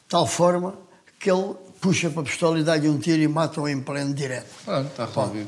tal 0.10 0.25
forma 0.27 0.73
que 1.19 1.29
ele 1.31 1.53
puxa 1.79 2.10
para 2.10 2.21
a 2.21 2.25
pistola 2.25 2.60
e 2.60 2.63
dá-lhe 2.63 2.88
um 2.89 2.97
tiro 2.99 3.21
e 3.21 3.27
mata-o 3.27 3.67
em 3.67 3.79
pleno 3.81 4.13
direto. 4.13 4.47
Pronto, 4.65 4.88
está 4.88 5.05
resolvido. 5.05 5.47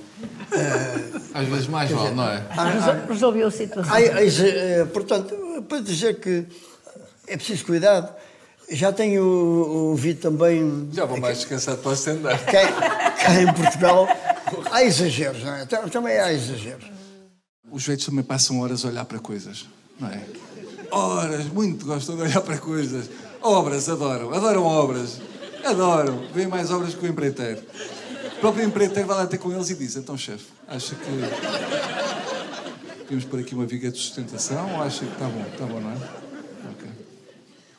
Às 1.33 1.47
vezes 1.47 1.67
mais 1.67 1.89
vale, 1.91 2.15
não 2.15 2.27
é? 2.27 2.43
Resol- 2.73 3.07
Resolveu 3.07 3.47
a 3.47 3.51
situação. 3.51 3.95
Eh, 3.95 4.85
portanto, 4.91 5.35
para 5.69 5.79
dizer 5.81 6.19
que 6.19 6.45
é 7.27 7.37
preciso 7.37 7.65
cuidado, 7.65 8.13
já 8.69 8.91
tenho 8.91 9.23
ouvido 9.23 10.21
também 10.21 10.89
Já 10.91 11.05
vou 11.05 11.19
mais 11.19 11.37
descansado 11.37 11.77
para 11.79 11.91
o 11.91 11.93
stand-up. 11.93 12.43
cá, 12.45 13.41
em 13.41 13.53
Portugal, 13.53 14.07
há 14.71 14.83
exageros, 14.83 15.43
não 15.43 15.53
é? 15.55 15.65
Tam- 15.65 15.87
Também 15.89 16.17
há 16.19 16.33
exageros. 16.33 16.85
Os 17.73 17.87
velhos 17.87 18.05
também 18.05 18.23
passam 18.23 18.59
horas 18.59 18.85
a 18.85 18.89
olhar 18.89 19.03
para 19.03 19.17
coisas, 19.17 19.65
não 19.99 20.07
é? 20.07 20.23
Horas, 20.91 21.45
muito 21.47 21.83
gostam 21.87 22.15
de 22.15 22.21
olhar 22.21 22.39
para 22.39 22.59
coisas. 22.59 23.09
Obras, 23.41 23.89
adoram, 23.89 24.31
adoram 24.31 24.63
obras. 24.63 25.19
Adoram, 25.65 26.23
veem 26.35 26.47
mais 26.47 26.69
obras 26.69 26.93
que 26.93 27.03
o 27.03 27.09
empreiteiro. 27.09 27.63
O 28.37 28.39
próprio 28.39 28.63
empreiteiro 28.63 29.07
vai 29.07 29.17
lá 29.17 29.25
ter 29.25 29.39
com 29.39 29.51
eles 29.51 29.71
e 29.71 29.75
diz: 29.75 29.95
Então, 29.95 30.15
chefe, 30.15 30.45
acha 30.67 30.93
que. 30.93 31.09
Podemos 32.99 33.25
pôr 33.25 33.39
aqui 33.39 33.55
uma 33.55 33.65
viga 33.65 33.89
de 33.89 33.97
sustentação 33.97 34.75
ou 34.75 34.83
acha 34.83 35.03
que 35.03 35.11
está 35.11 35.25
bom? 35.25 35.41
Está 35.41 35.65
bom, 35.65 35.79
não 35.79 35.91
é? 35.91 36.23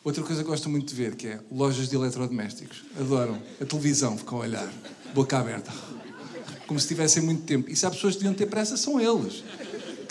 Outra 0.02 0.24
coisa 0.24 0.42
que 0.42 0.48
gosto 0.50 0.68
muito 0.68 0.88
de 0.88 0.94
ver 0.94 1.14
que 1.14 1.28
é 1.28 1.40
lojas 1.52 1.88
de 1.88 1.94
eletrodomésticos. 1.94 2.85
Adoram. 3.00 3.40
A 3.61 3.64
televisão, 3.64 4.18
ficam 4.18 4.38
a 4.38 4.40
olhar, 4.42 4.68
boca 5.14 5.38
aberta. 5.38 5.72
Como 6.66 6.80
se 6.80 6.88
tivessem 6.88 7.22
muito 7.22 7.44
tempo. 7.44 7.70
E 7.70 7.76
se 7.76 7.87
há 7.87 7.90
pessoas 7.90 8.14
que 8.14 8.20
deviam 8.20 8.35
ter 8.35 8.46
pressa, 8.46 8.76
são 8.76 9.00
eles. 9.00 9.44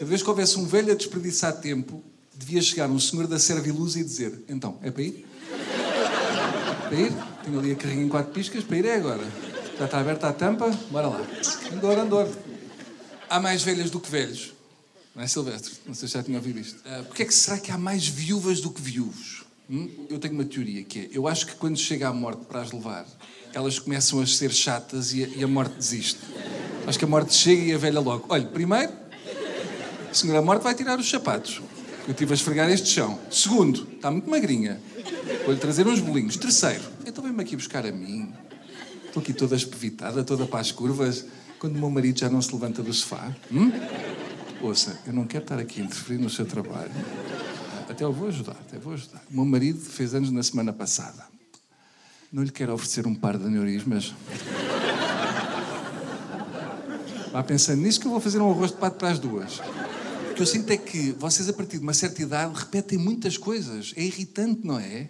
Cada 0.04 0.10
vez 0.10 0.22
que 0.22 0.30
houvesse 0.30 0.60
um 0.60 0.66
velho 0.66 0.92
a 0.92 0.96
desperdiçar 0.96 1.62
tempo, 1.62 2.04
devia 2.36 2.62
chegar 2.62 2.90
um 2.90 3.00
senhor 3.00 3.26
da 3.26 3.40
Serviluz 3.40 3.96
e 3.96 4.04
dizer: 4.04 4.38
Então, 4.50 4.78
é 4.82 4.92
para 4.92 5.02
ir? 5.02 5.26
Para 6.90 7.00
ir? 7.00 7.14
Tenho 7.46 7.58
ali 7.58 7.72
a 7.72 7.76
carrinha 7.76 8.04
em 8.04 8.10
quatro 8.10 8.34
piscas, 8.34 8.66
para 8.66 8.78
ir 8.80 8.86
é 8.86 8.96
agora. 8.96 9.24
Já 9.80 9.86
está 9.86 10.00
aberta 10.02 10.28
a 10.28 10.34
tampa, 10.34 10.70
bora 10.92 11.08
lá. 11.08 11.26
Andor, 11.72 11.98
andor. 11.98 12.30
Há 13.30 13.40
mais 13.40 13.64
velhas 13.64 13.90
do 13.90 13.98
que 13.98 14.12
velhos. 14.12 14.54
Não 15.16 15.24
é, 15.24 15.28
Silvestre? 15.28 15.72
Não 15.88 15.94
sei 15.94 16.10
se 16.10 16.16
já 16.16 16.22
tinha 16.22 16.38
ouvido 16.38 16.60
isto. 16.60 16.82
Ah, 16.84 17.04
Porquê 17.08 17.24
é 17.24 17.26
que 17.26 17.34
será 17.34 17.58
que 17.58 17.72
há 17.72 17.78
mais 17.78 18.06
viúvas 18.06 18.60
do 18.60 18.72
que 18.72 18.82
viúvos? 18.82 19.46
Hum? 19.70 19.90
Eu 20.10 20.20
tenho 20.20 20.34
uma 20.34 20.44
teoria 20.44 20.84
que 20.84 21.00
é, 21.00 21.10
eu 21.14 21.30
acho 21.30 21.48
que 21.48 21.56
quando 21.56 21.78
chega 21.78 22.10
a 22.10 22.14
morte 22.14 22.44
para 22.44 22.62
as 22.62 22.74
levar, 22.74 23.06
elas 23.54 23.80
começam 23.80 24.20
a 24.20 24.28
ser 24.28 24.52
chatas 24.52 25.14
e 25.14 25.24
a, 25.24 25.28
e 25.30 25.44
a 25.46 25.48
morte 25.48 25.76
desiste. 25.76 26.20
Acho 26.86 27.00
que 27.00 27.06
a 27.06 27.08
morte 27.08 27.34
chega 27.34 27.62
e 27.62 27.74
a 27.74 27.78
velha 27.78 28.02
logo. 28.02 28.26
Olha, 28.28 28.46
primeiro, 28.46 28.92
a 30.14 30.16
senhora 30.16 30.44
morte 30.44 30.62
vai 30.62 30.76
tirar 30.76 31.00
os 31.00 31.10
sapatos. 31.10 31.60
Eu 32.06 32.12
estive 32.12 32.34
a 32.34 32.36
esfregar 32.36 32.70
este 32.70 32.88
chão. 32.88 33.20
Segundo, 33.32 33.88
está 33.96 34.12
muito 34.12 34.30
magrinha. 34.30 34.80
Vou-lhe 35.44 35.60
trazer 35.60 35.88
uns 35.88 36.00
bolinhos. 36.00 36.38
Terceiro, 36.38 36.84
então 37.04 37.24
vem-me 37.24 37.42
aqui 37.42 37.56
buscar 37.56 37.84
a 37.84 37.92
mim. 37.92 38.32
Estou 39.08 39.24
aqui 39.24 39.34
toda 39.34 39.56
espevitada, 39.56 40.24
toda 40.24 40.46
para 40.46 40.60
as 40.60 40.72
curvas, 40.72 41.26
quando 41.58 41.78
o 41.78 41.80
meu 41.80 41.90
marido 41.90 42.20
já 42.20 42.30
não 42.30 42.44
se 42.44 42.54
levanta 42.54 42.84
do 42.84 42.94
sofá. 42.94 43.36
Hum? 43.52 43.72
Ouça, 44.62 45.00
eu 45.08 45.14
não 45.14 45.26
quero 45.26 45.46
estar 45.46 45.58
aqui 45.58 45.82
a 45.82 45.86
interferir 45.86 46.20
no 46.20 46.30
seu 46.30 46.46
trabalho. 46.46 46.92
Até 47.90 48.04
eu 48.04 48.14
vou 48.14 48.28
ajudar, 48.28 48.58
até 48.68 48.78
vou 48.78 48.94
ajudar. 48.94 49.24
O 49.32 49.36
meu 49.36 49.46
marido 49.46 49.80
fez 49.80 50.14
anos 50.14 50.30
na 50.30 50.44
semana 50.44 50.72
passada. 50.72 51.26
Não 52.32 52.44
lhe 52.44 52.52
quero 52.52 52.72
oferecer 52.72 53.08
um 53.08 53.16
par 53.16 53.36
de 53.36 53.46
aneurismas. 53.46 54.14
Vá 57.32 57.42
pensando 57.42 57.82
nisso 57.82 58.00
que 58.00 58.06
eu 58.06 58.12
vou 58.12 58.20
fazer 58.20 58.40
um 58.40 58.52
arroz 58.52 58.70
de 58.70 58.78
pato 58.78 58.98
para 58.98 59.10
as 59.10 59.18
duas. 59.18 59.60
O 60.34 60.36
que 60.36 60.42
eu 60.42 60.48
sinto 60.48 60.72
é 60.72 60.78
que 60.78 61.12
vocês, 61.12 61.48
a 61.48 61.54
partir 61.54 61.78
de 61.78 61.84
uma 61.84 61.94
certa 61.94 62.20
idade, 62.20 62.52
repetem 62.56 62.98
muitas 62.98 63.38
coisas. 63.38 63.94
É 63.96 64.02
irritante, 64.02 64.62
não 64.66 64.80
é? 64.80 65.08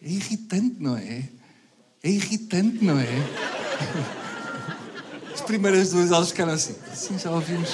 É 0.00 0.08
irritante, 0.08 0.76
não 0.78 0.96
é? 0.96 1.28
É 2.00 2.08
irritante, 2.08 2.84
não 2.84 2.96
é? 2.96 3.08
As 5.34 5.40
primeiras 5.40 5.90
duas 5.90 6.12
elas 6.12 6.28
ficaram 6.28 6.52
assim. 6.52 6.76
Sim, 6.94 7.18
já 7.18 7.32
ouvimos. 7.32 7.70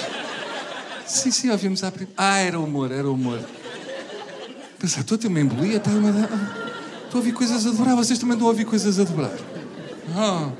Sim, 1.05 1.29
sim, 1.29 1.51
ouvimos 1.51 1.83
à 1.83 1.91
primeira. 1.91 2.15
Ah, 2.17 2.39
era 2.39 2.59
humor, 2.59 2.91
era 2.91 3.07
humor. 3.07 3.39
Pensei, 4.79 5.01
estou 5.01 5.15
a 5.15 5.19
ter 5.19 5.27
uma 5.27 5.41
embolia, 5.41 5.77
está 5.77 5.91
uma... 5.91 6.09
Estou 6.09 7.13
a 7.13 7.17
ouvir 7.17 7.33
coisas 7.33 7.67
a 7.67 7.69
dobrar, 7.69 7.93
vocês 7.93 8.17
também 8.17 8.33
estão 8.33 8.47
a 8.47 8.49
ouvir 8.49 8.65
coisas 8.65 8.99
a 8.99 9.03
dobrar. 9.03 9.37
Ah. 10.17 10.51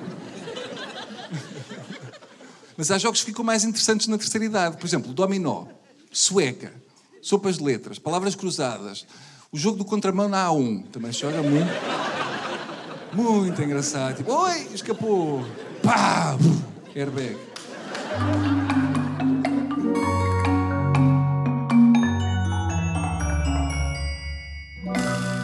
Mas 2.77 2.91
há 2.91 2.99
jogos 2.99 3.21
que 3.21 3.25
ficam 3.25 3.43
mais 3.43 3.63
interessantes 3.63 4.05
na 4.05 4.15
terceira 4.19 4.45
idade. 4.45 4.77
Por 4.77 4.85
exemplo, 4.85 5.11
dominó, 5.11 5.65
sueca, 6.11 6.73
sopas 7.21 7.57
de 7.57 7.63
letras, 7.63 7.99
palavras 7.99 8.35
cruzadas. 8.35 9.05
O 9.51 9.57
jogo 9.57 9.77
do 9.77 9.85
contramão 9.85 10.29
na 10.29 10.47
A1 10.47 10.85
também 10.91 11.11
joga 11.11 11.41
muito. 11.41 11.69
Muito 13.13 13.61
engraçado. 13.61 14.17
Tipo, 14.17 14.31
oi, 14.31 14.67
escapou. 14.73 15.43
Pá! 15.81 16.37
Airbag. 16.95 17.37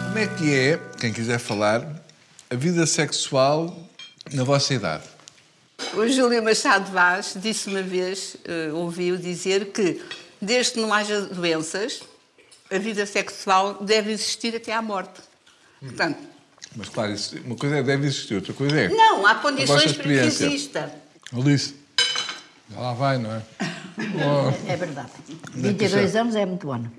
Como 0.07 0.17
é 0.19 0.27
que 0.27 0.53
é, 0.53 0.79
quem 0.99 1.11
quiser 1.11 1.39
falar, 1.39 2.05
a 2.49 2.55
vida 2.55 2.85
sexual 2.85 3.75
na 4.31 4.43
vossa 4.43 4.73
idade? 4.73 5.03
O 5.93 6.07
Júlio 6.07 6.43
Machado 6.43 6.91
Vaz 6.91 7.35
disse 7.35 7.69
uma 7.69 7.81
vez, 7.81 8.37
eh, 8.45 8.71
ouviu 8.71 9.17
dizer 9.17 9.71
que 9.71 10.01
desde 10.45 10.73
que 10.73 10.79
não 10.79 10.93
haja 10.93 11.21
doenças, 11.21 12.01
a 12.71 12.77
vida 12.77 13.05
sexual 13.05 13.75
deve 13.83 14.11
existir 14.11 14.55
até 14.55 14.71
à 14.73 14.81
morte. 14.81 15.21
Portanto, 15.79 16.19
Mas 16.75 16.89
claro, 16.89 17.13
isso- 17.13 17.35
uma 17.45 17.55
coisa 17.55 17.77
é 17.77 17.83
deve 17.83 18.07
existir, 18.07 18.35
outra 18.35 18.53
coisa 18.53 18.79
é. 18.79 18.89
não, 18.89 19.25
há 19.25 19.35
condições 19.35 19.93
para 19.93 20.03
que 20.03 20.09
exista. 20.09 20.91
Alice. 21.33 21.75
Já 22.71 22.79
lá 22.79 22.93
vai, 22.93 23.17
não 23.17 23.31
é? 23.31 23.41
Oh, 23.99 24.51
É 24.71 24.75
verdade. 24.75 25.09
22 25.53 26.15
anos 26.15 26.35
é 26.35 26.45
muito 26.45 26.71
ano. 26.71 26.91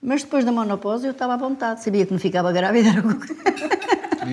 Mas 0.00 0.22
depois 0.22 0.44
da 0.44 0.52
menopausa 0.52 1.06
eu 1.06 1.10
estava 1.12 1.34
à 1.34 1.36
vontade, 1.36 1.82
sabia 1.82 2.04
que 2.06 2.12
não 2.12 2.20
ficava 2.20 2.52
grávida. 2.52 2.88
Era... 2.90 3.00
o 3.06 3.18
que- 3.18 3.34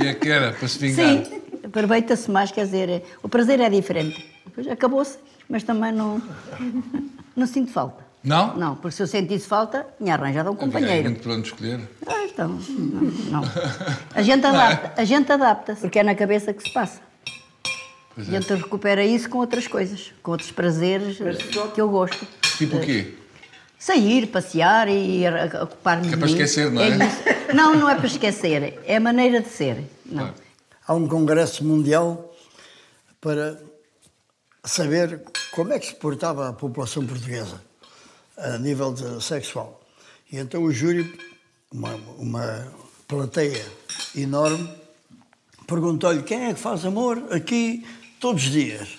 e 0.04 0.08
é 0.08 0.14
que 0.14 0.30
era, 0.30 0.52
para 0.54 0.68
se 0.68 0.78
vingar. 0.78 1.26
Sim, 1.26 1.42
aproveita-se 1.64 2.30
mais, 2.30 2.52
quer 2.52 2.66
dizer, 2.66 3.04
o 3.24 3.30
prazer 3.30 3.60
é 3.62 3.70
diferente. 3.70 4.24
Acabou-se, 4.70 5.18
mas 5.50 5.64
também 5.64 5.92
não, 5.92 6.22
não 7.36 7.48
sinto 7.48 7.72
falta. 7.72 8.05
Não? 8.26 8.58
Não, 8.58 8.76
porque 8.76 8.96
se 8.96 9.04
eu 9.04 9.08
sentisse 9.08 9.48
falta, 9.48 9.86
tinha 9.98 10.16
arranjado 10.16 10.50
um 10.52 10.56
companheiro. 10.56 11.04
muito 11.10 11.22
para 11.22 11.34
onde 11.34 11.48
escolher. 11.48 11.80
Ah, 12.08 12.24
então, 12.26 12.48
não, 12.50 13.02
não. 13.42 13.44
A 14.14 14.22
gente 14.22 14.46
adapta, 14.46 15.02
a 15.02 15.06
gente 15.06 15.32
adapta, 15.32 15.76
porque 15.76 16.00
é 16.00 16.04
na 16.04 16.16
cabeça 16.16 16.52
que 16.54 16.64
se 16.64 16.74
passa. 16.74 17.00
A 17.00 18.16
Pois 18.16 18.28
é. 18.28 18.32
gente 18.32 18.54
recupera 18.54 19.04
isso 19.04 19.30
com 19.30 19.38
outras 19.40 19.68
coisas, 19.68 20.12
com 20.24 20.32
outros 20.32 20.50
prazeres 20.52 21.18
que 21.74 21.80
eu 21.82 21.90
gosto. 21.90 22.26
Tipo 22.58 22.78
o 22.78 22.82
quê? 22.82 23.14
Sair, 23.78 24.26
passear 24.28 24.88
e 24.88 25.28
a- 25.28 25.44
a- 25.60 25.64
ocupar-me 25.64 26.12
é 26.12 26.18
para 26.18 26.26
esquecer, 26.28 26.72
não 26.72 26.82
é? 26.82 26.90
isso. 26.90 27.54
Não, 27.54 27.76
não 27.76 27.90
é 27.90 27.94
para 27.96 28.08
esquecer, 28.08 28.80
é 28.86 28.96
a 28.96 29.00
maneira 29.00 29.42
de 29.42 29.50
ser. 29.50 29.84
Não. 30.06 30.20
Claro. 30.24 30.34
Há 30.88 30.94
um 30.96 31.08
congresso 31.08 31.64
mundial 31.66 32.34
para 33.22 33.60
saber 34.64 35.22
como 35.52 35.74
é 35.74 35.80
que 35.80 35.88
se 35.88 35.96
portava 35.96 36.50
a 36.50 36.54
população 36.54 37.06
portuguesa 37.06 37.62
a 38.38 38.58
nível 38.58 38.94
de 38.94 39.24
sexual. 39.24 39.82
E 40.32 40.38
então 40.38 40.64
o 40.64 40.72
júri 40.72 41.18
uma, 41.72 41.96
uma 42.18 42.74
plateia 43.08 43.66
enorme, 44.16 44.70
perguntou-lhe 45.68 46.24
quem 46.24 46.46
é 46.46 46.54
que 46.54 46.60
faz 46.60 46.86
amor 46.86 47.22
aqui 47.32 47.86
todos 48.20 48.44
os 48.44 48.52
dias. 48.52 48.90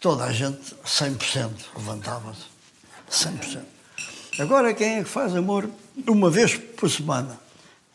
Toda 0.00 0.24
a 0.24 0.32
gente, 0.32 0.74
100%, 0.84 1.50
levantava-se. 1.76 2.46
100%. 3.10 3.62
Agora, 4.38 4.74
quem 4.74 4.98
é 4.98 5.04
que 5.04 5.08
faz 5.08 5.36
amor 5.36 5.68
uma 6.06 6.30
vez 6.30 6.56
por 6.56 6.90
semana? 6.90 7.38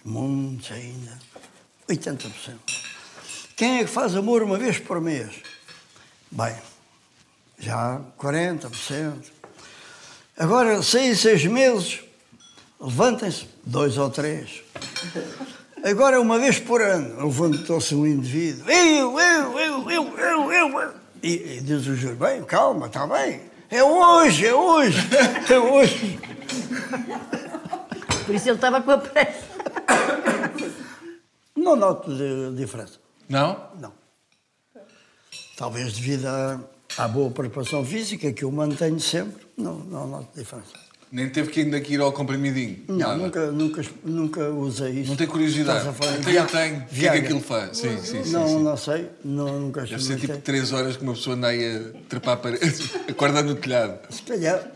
Muitos 0.06 0.72
ainda. 0.72 1.18
80%. 1.90 2.30
Quem 3.56 3.80
é 3.80 3.84
que 3.84 3.90
faz 3.90 4.16
amor 4.16 4.44
uma 4.44 4.58
vez 4.58 4.80
por 4.80 5.02
mês? 5.02 5.42
Bem, 6.32 6.56
já 7.58 8.00
40%. 8.18 9.37
Agora, 10.38 10.82
seis, 10.84 11.20
seis 11.20 11.46
meses, 11.46 12.00
levantem-se, 12.80 13.48
dois 13.66 13.98
ou 13.98 14.10
três. 14.10 14.62
Agora, 15.84 16.20
uma 16.22 16.38
vez 16.38 16.60
por 16.60 16.82
ano, 16.82 17.26
levantou-se 17.26 17.96
um 17.96 18.06
indivíduo. 18.06 18.70
Eu, 18.70 19.20
eu, 19.20 19.60
eu, 19.60 19.90
eu, 19.92 20.18
eu, 20.20 20.52
eu. 20.52 20.94
E, 21.24 21.58
e 21.58 21.62
diz 21.62 21.88
o 21.88 21.96
júri, 21.96 22.16
bem, 22.16 22.44
calma, 22.44 22.88
está 22.88 23.08
bem. 23.08 23.42
É 23.70 23.84
hoje, 23.84 24.46
é 24.46 24.54
hoje, 24.54 25.00
é 25.50 25.60
hoje. 25.60 26.20
Por 28.26 28.36
isso 28.36 28.48
ele 28.50 28.56
estava 28.56 28.82
com 28.82 28.92
a 28.92 28.98
pressa. 28.98 29.48
Não 31.56 31.76
noto 31.76 32.16
de- 32.16 32.56
diferença. 32.56 33.00
Não? 33.28 33.70
Não. 33.80 33.92
Talvez 35.58 35.94
devido 35.94 36.26
à, 36.28 36.60
à 36.98 37.08
boa 37.08 37.30
preparação 37.30 37.86
física 37.86 38.32
que 38.34 38.44
eu 38.44 38.52
mantenho 38.52 39.00
sempre, 39.00 39.46
não, 39.56 39.76
não 39.80 40.08
noto 40.08 40.30
diferença. 40.36 40.88
Nem 41.10 41.30
teve 41.30 41.50
que 41.50 41.62
ainda 41.62 41.80
que 41.80 41.94
ir 41.94 42.02
ao 42.02 42.12
comprimidinho? 42.12 42.84
Não, 42.86 42.98
Nada. 42.98 43.16
nunca, 43.16 43.52
nunca, 43.52 43.82
nunca 44.04 44.50
usei 44.50 44.92
isso. 44.92 45.10
Não 45.10 45.16
tem 45.16 45.26
curiosidade? 45.26 45.88
A 45.88 45.94
falar 45.94 46.18
tenho, 46.18 46.46
tenho. 46.48 46.82
O 46.82 46.86
que 46.88 47.08
é 47.08 47.12
que 47.12 47.18
aquilo 47.20 47.40
faz? 47.40 47.78
Sim, 47.78 47.98
sim, 48.00 48.26
sim. 48.26 48.32
não, 48.32 48.48
sim. 48.48 48.64
não 48.64 48.78
sei, 48.78 49.10
não, 49.24 49.60
nunca 49.60 49.82
Deve 49.84 50.04
ser 50.04 50.20
tipo 50.20 50.38
3 50.38 50.74
horas 50.74 50.98
que 50.98 51.04
uma 51.04 51.14
pessoa 51.14 51.38
anda 51.38 51.48
aí 51.48 51.78
a 51.78 52.10
trepar 52.10 52.34
a 52.34 52.38
parede, 52.38 52.92
acorda 53.08 53.42
no 53.42 53.56
telhado. 53.56 54.00
Se 54.10 54.22
calhar, 54.24 54.70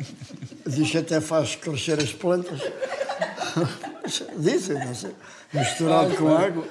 diz 0.65 0.89
que 0.89 0.97
até 0.99 1.19
faz 1.19 1.55
crescer 1.55 1.99
as 1.99 2.13
plantas. 2.13 2.61
Dizem, 4.37 4.77
não 4.77 4.95
sei. 4.95 5.11
Misturado 5.53 6.15
com 6.15 6.29
água. 6.29 6.65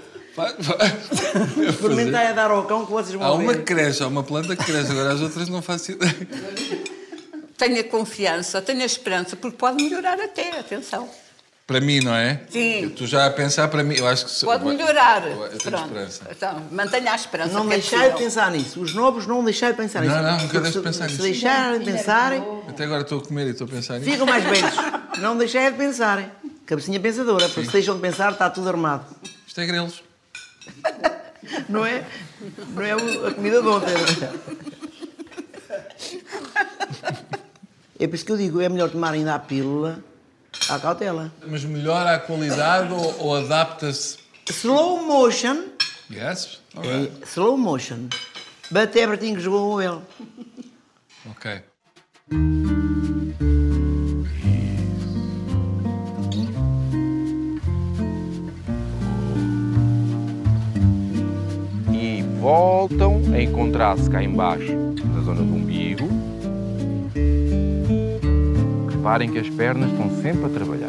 Experimentai 1.69 2.29
a 2.29 2.33
dar 2.33 2.51
ao 2.51 2.65
cão 2.65 2.85
que 2.87 2.93
vocês 2.93 3.15
vão 3.15 3.27
Há 3.27 3.33
uma 3.35 3.53
ver. 3.53 3.59
que 3.59 3.75
cresce, 3.75 4.03
há 4.03 4.07
uma 4.09 4.23
planta 4.23 4.57
que 4.57 4.65
cresce, 4.65 4.91
agora 4.93 5.13
as 5.13 5.21
outras 5.21 5.49
não 5.49 5.63
faço 5.63 5.93
ideia. 5.93 6.15
Tenha 7.57 7.85
confiança, 7.85 8.63
tenha 8.63 8.85
esperança, 8.85 9.37
porque 9.37 9.57
pode 9.57 9.83
melhorar 9.83 10.19
até, 10.21 10.59
atenção. 10.59 11.09
Para 11.67 11.81
mim, 11.81 12.01
não 12.01 12.13
é? 12.15 12.41
Sim. 12.51 12.87
Estou 12.87 13.07
já 13.07 13.27
a 13.27 13.31
pensar 13.31 13.69
para 13.69 13.85
mim, 13.85 13.95
eu 13.97 14.05
acho 14.09 14.27
que... 14.27 14.45
Pode 14.45 14.65
melhorar. 14.65 15.25
Eu, 15.25 15.43
eu 15.45 15.49
tenho 15.51 15.61
Pronto. 15.61 15.85
esperança. 15.87 16.23
Então, 16.29 16.63
mantenha 16.73 17.13
a 17.13 17.15
esperança. 17.15 17.53
Não 17.53 17.69
que 17.69 17.75
é 17.75 17.77
deixai 17.77 17.99
de 17.99 18.05
possível. 18.07 18.25
pensar 18.25 18.51
nisso. 18.51 18.81
Os 18.81 18.93
novos 18.95 19.25
não 19.27 19.45
deixai 19.45 19.71
de 19.71 19.77
pensar 19.77 20.01
nisso. 20.01 20.13
Não, 20.17 20.23
não, 20.23 20.39
nunca 20.41 20.61
de 20.61 20.81
pensar 20.81 21.05
Se 21.05 21.11
nisso. 21.13 21.23
deixarem 21.23 21.79
de 21.79 21.85
pensarem, 21.93 22.43
Até 22.69 22.83
agora 22.85 23.03
estou 23.03 23.19
a 23.21 23.23
comer 23.25 23.47
e 23.47 23.51
estou 23.51 23.69
a 23.69 23.71
pensar 23.71 24.01
nisso. 24.01 24.11
ficam 24.11 24.27
mais 24.27 24.43
velhos. 24.43 24.75
Não 25.19 25.37
deixai 25.39 25.71
de 25.71 25.79
pensarem. 25.79 26.29
Cabecinha 26.67 26.99
pensadora, 26.99 27.49
porque 27.49 27.67
se 27.67 27.73
deixam 27.73 27.95
de 27.95 28.01
pensar, 28.01 28.33
está 28.33 28.51
tudo 28.51 28.69
armado. 28.69 29.05
Isto 29.47 29.61
é 29.61 29.67
grelos. 29.67 30.03
Não 31.69 31.85
é, 31.85 32.05
não 32.75 32.83
é 32.83 32.93
a 32.93 33.35
comida 33.35 33.61
de 33.63 33.69
ontem. 33.69 33.93
É 37.99 38.07
por 38.07 38.15
isso 38.15 38.25
que 38.25 38.33
eu 38.33 38.37
digo, 38.37 38.61
é 38.61 38.69
melhor 38.69 38.91
tomar 38.91 39.13
ainda 39.13 39.35
a 39.35 39.39
pílula 39.39 40.03
à 40.69 40.79
cautela. 40.79 41.33
Mas 41.47 41.65
melhora 41.65 42.15
a 42.15 42.19
qualidade 42.19 42.93
ou, 42.93 43.19
ou 43.27 43.37
adapta-se? 43.37 44.19
Slow 44.49 45.03
motion, 45.05 45.65
Yes? 46.11 46.61
é 46.83 47.09
slow 47.27 47.57
motion, 47.57 48.09
but 48.71 48.95
everything 48.97 49.37
is 49.37 49.47
going 49.47 49.75
well. 49.87 50.03
Ok. 51.31 51.63
Voltam 62.41 63.21
a 63.35 63.43
encontrar-se 63.43 64.09
cá 64.09 64.23
embaixo, 64.23 64.73
na 65.15 65.21
zona 65.21 65.43
do 65.43 65.55
umbigo. 65.55 66.09
Reparem 68.91 69.31
que 69.31 69.39
as 69.39 69.49
pernas 69.51 69.91
estão 69.91 70.11
sempre 70.23 70.47
a 70.47 70.49
trabalhar. 70.49 70.89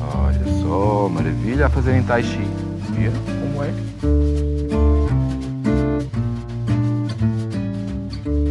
Olha 0.00 0.62
só, 0.62 1.08
maravilha 1.10 1.66
a 1.66 1.68
fazerem 1.68 2.02
tai 2.02 2.22
chi. 2.22 2.40
Viram 2.92 3.20
como 3.40 3.62
é? 3.62 3.70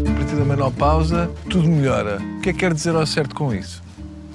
A 0.07 0.13
partir 0.15 0.35
da 0.35 0.45
menopausa, 0.45 1.31
tudo 1.49 1.67
melhora. 1.67 2.19
O 2.37 2.41
que 2.41 2.49
é 2.49 2.53
que 2.53 2.59
quer 2.59 2.73
dizer 2.73 2.95
ao 2.95 3.05
certo 3.07 3.33
com 3.33 3.51
isso? 3.51 3.84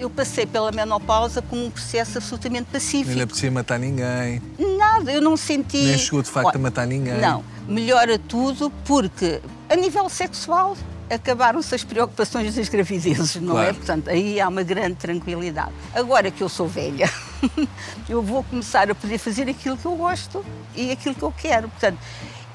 Eu 0.00 0.08
passei 0.08 0.46
pela 0.46 0.72
menopausa 0.72 1.42
como 1.42 1.66
um 1.66 1.70
processo 1.70 2.16
absolutamente 2.16 2.70
pacífico. 2.72 3.14
lhe 3.14 3.20
apetecia 3.20 3.50
matar 3.50 3.78
ninguém, 3.78 4.40
Nada, 4.78 5.12
eu 5.12 5.20
não 5.20 5.36
senti. 5.36 5.76
nem 5.76 5.98
chegou 5.98 6.22
de 6.22 6.30
facto 6.30 6.46
Olha, 6.46 6.56
a 6.56 6.58
matar 6.58 6.86
ninguém. 6.86 7.20
Não, 7.20 7.44
melhora 7.68 8.18
tudo 8.18 8.70
porque, 8.86 9.42
a 9.68 9.76
nível 9.76 10.08
sexual, 10.08 10.74
acabaram-se 11.10 11.74
as 11.74 11.84
preocupações 11.84 12.54
das 12.54 12.70
gravidezes, 12.70 13.36
não 13.42 13.58
é? 13.58 13.64
Claro. 13.64 13.74
Portanto, 13.76 14.08
aí 14.08 14.40
há 14.40 14.48
uma 14.48 14.62
grande 14.62 14.94
tranquilidade. 14.94 15.72
Agora 15.94 16.30
que 16.30 16.42
eu 16.42 16.48
sou 16.48 16.66
velha, 16.66 17.10
eu 18.08 18.22
vou 18.22 18.42
começar 18.44 18.90
a 18.90 18.94
poder 18.94 19.18
fazer 19.18 19.50
aquilo 19.50 19.76
que 19.76 19.84
eu 19.84 19.96
gosto 19.96 20.42
e 20.74 20.92
aquilo 20.92 21.14
que 21.14 21.22
eu 21.22 21.34
quero. 21.36 21.68
Portanto, 21.68 21.98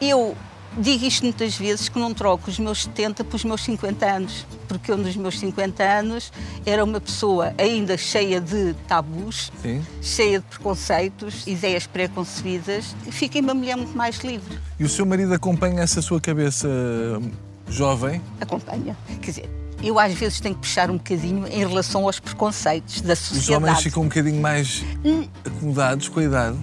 eu 0.01 0.36
digo 0.77 1.05
isto 1.05 1.23
muitas 1.23 1.55
vezes 1.57 1.89
que 1.89 1.97
não 1.99 2.13
troco 2.13 2.49
os 2.49 2.59
meus 2.59 2.83
70 2.83 3.23
para 3.23 3.35
os 3.35 3.43
meus 3.43 3.63
50 3.63 4.05
anos, 4.05 4.45
porque 4.67 4.91
eu 4.91 4.97
nos 4.97 5.15
meus 5.15 5.39
50 5.39 5.83
anos 5.83 6.31
era 6.65 6.83
uma 6.83 6.99
pessoa 6.99 7.53
ainda 7.57 7.97
cheia 7.97 8.39
de 8.41 8.73
tabus, 8.88 9.51
Sim. 9.61 9.81
cheia 10.01 10.39
de 10.39 10.45
preconceitos, 10.45 11.45
ideias 11.47 11.88
preconcebidas, 11.88 12.95
e 13.07 13.11
fiquei 13.11 13.41
uma 13.41 13.53
mulher 13.53 13.75
muito 13.77 13.95
mais 13.95 14.17
livre. 14.19 14.59
E 14.79 14.83
o 14.83 14.89
seu 14.89 15.05
marido 15.05 15.33
acompanha 15.33 15.81
essa 15.81 16.01
sua 16.01 16.19
cabeça 16.19 16.67
hum, 16.67 17.31
jovem? 17.69 18.21
Acompanha. 18.41 18.95
Quer 19.21 19.31
dizer, 19.31 19.49
eu 19.83 19.99
às 19.99 20.13
vezes 20.13 20.39
tenho 20.39 20.55
que 20.55 20.61
puxar 20.61 20.89
um 20.89 20.97
bocadinho 20.97 21.47
em 21.47 21.59
relação 21.59 22.05
aos 22.05 22.19
preconceitos 22.19 23.01
da 23.01 23.13
Os 23.13 23.19
sociedade. 23.19 23.53
homens 23.63 23.81
ficam 23.83 24.03
um 24.03 24.07
bocadinho 24.07 24.41
mais 24.41 24.83
Hum. 25.03 25.27
acomodados 25.45 26.07
com 26.09 26.19
a 26.19 26.23
idade? 26.23 26.57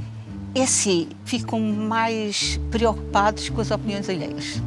É 0.54 0.64
assim, 0.64 1.08
ficam 1.24 1.58
mais 1.58 2.60
preocupados 2.70 3.48
com 3.48 3.62
as 3.62 3.70
opiniões 3.70 4.06
alheias. 4.06 4.60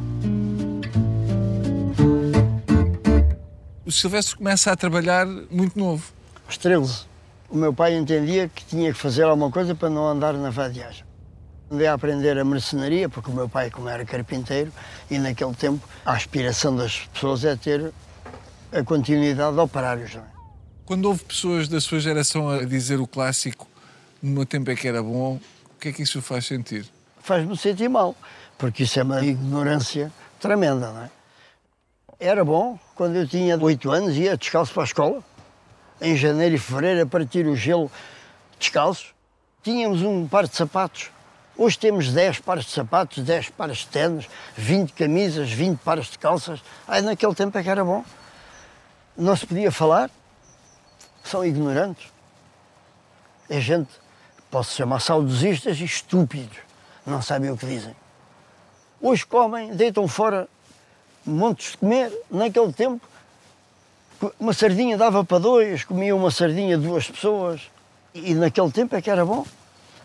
O 3.84 3.92
Silvestre 3.92 4.36
começa 4.36 4.72
a 4.72 4.76
trabalhar 4.76 5.24
muito 5.48 5.78
novo. 5.78 6.12
Aos 6.44 6.58
13, 6.58 7.04
o 7.48 7.56
meu 7.56 7.72
pai 7.72 7.96
entendia 7.96 8.48
que 8.48 8.64
tinha 8.64 8.92
que 8.92 8.98
fazer 8.98 9.22
alguma 9.22 9.48
coisa 9.48 9.76
para 9.76 9.88
não 9.88 10.08
andar 10.08 10.34
na 10.34 10.50
vadiagem. 10.50 11.04
Andei 11.70 11.86
a 11.86 11.94
aprender 11.94 12.36
a 12.36 12.44
mercenaria, 12.44 13.08
porque 13.08 13.30
o 13.30 13.34
meu 13.34 13.48
pai, 13.48 13.70
como 13.70 13.88
era 13.88 14.04
carpinteiro, 14.04 14.72
e 15.08 15.18
naquele 15.20 15.54
tempo 15.54 15.88
a 16.04 16.14
aspiração 16.14 16.74
das 16.74 16.98
pessoas 17.14 17.44
é 17.44 17.54
ter 17.54 17.92
a 18.72 18.82
continuidade 18.82 19.54
de 19.54 19.60
operários. 19.60 20.14
Não 20.14 20.22
é? 20.22 20.26
Quando 20.84 21.04
houve 21.04 21.22
pessoas 21.22 21.68
da 21.68 21.80
sua 21.80 22.00
geração 22.00 22.48
a 22.48 22.64
dizer 22.64 22.98
o 22.98 23.06
clássico 23.06 23.68
no 24.20 24.32
meu 24.32 24.46
tempo 24.46 24.68
é 24.70 24.74
que 24.74 24.88
era 24.88 25.02
bom, 25.02 25.38
que 25.86 25.90
é 25.90 25.92
que 25.92 26.02
isso 26.02 26.20
faz 26.20 26.46
sentir? 26.46 26.84
Faz-me 27.20 27.56
sentir 27.56 27.88
mal, 27.88 28.16
porque 28.58 28.82
isso 28.82 28.98
é 28.98 29.04
uma 29.04 29.24
ignorância 29.24 30.12
tremenda, 30.40 30.90
não 30.90 31.02
é? 31.02 31.10
Era 32.18 32.44
bom, 32.44 32.76
quando 32.96 33.14
eu 33.14 33.28
tinha 33.28 33.56
oito 33.56 33.92
anos, 33.92 34.16
ia 34.16 34.36
descalço 34.36 34.72
para 34.72 34.82
a 34.82 34.86
escola, 34.86 35.22
em 36.00 36.16
janeiro 36.16 36.56
e 36.56 36.58
fevereiro, 36.58 37.02
a 37.02 37.06
partir 37.06 37.46
o 37.46 37.54
gelo 37.54 37.90
descalço. 38.58 39.14
Tínhamos 39.62 40.02
um 40.02 40.26
par 40.26 40.48
de 40.48 40.56
sapatos. 40.56 41.10
Hoje 41.56 41.78
temos 41.78 42.12
10 42.12 42.40
pares 42.40 42.64
de 42.64 42.72
sapatos, 42.72 43.22
10 43.22 43.50
pares 43.50 43.78
de 43.78 43.86
ténis, 43.86 44.28
20 44.56 44.92
camisas, 44.92 45.52
20 45.52 45.78
pares 45.78 46.06
de 46.06 46.18
calças. 46.18 46.60
Aí 46.88 47.00
naquele 47.00 47.34
tempo 47.34 47.56
é 47.56 47.62
que 47.62 47.70
era 47.70 47.84
bom. 47.84 48.04
Não 49.16 49.36
se 49.36 49.46
podia 49.46 49.70
falar. 49.70 50.10
São 51.22 51.44
ignorantes. 51.44 52.08
É 53.48 53.60
gente, 53.60 53.90
posso 54.56 54.74
chamar 54.74 55.00
saudosistas 55.00 55.78
e 55.80 55.84
estúpidos. 55.84 56.56
Não 57.04 57.20
sabem 57.20 57.50
o 57.50 57.58
que 57.58 57.66
dizem. 57.66 57.94
Hoje 59.02 59.26
comem, 59.26 59.74
deitam 59.76 60.08
fora 60.08 60.48
montes 61.26 61.72
de 61.72 61.76
comer. 61.76 62.10
Naquele 62.30 62.72
tempo, 62.72 63.06
uma 64.40 64.54
sardinha 64.54 64.96
dava 64.96 65.22
para 65.22 65.38
dois, 65.38 65.84
comia 65.84 66.16
uma 66.16 66.30
sardinha 66.30 66.78
duas 66.78 67.06
pessoas. 67.06 67.60
E 68.14 68.34
naquele 68.34 68.70
tempo 68.70 68.96
é 68.96 69.02
que 69.02 69.10
era 69.10 69.26
bom. 69.26 69.44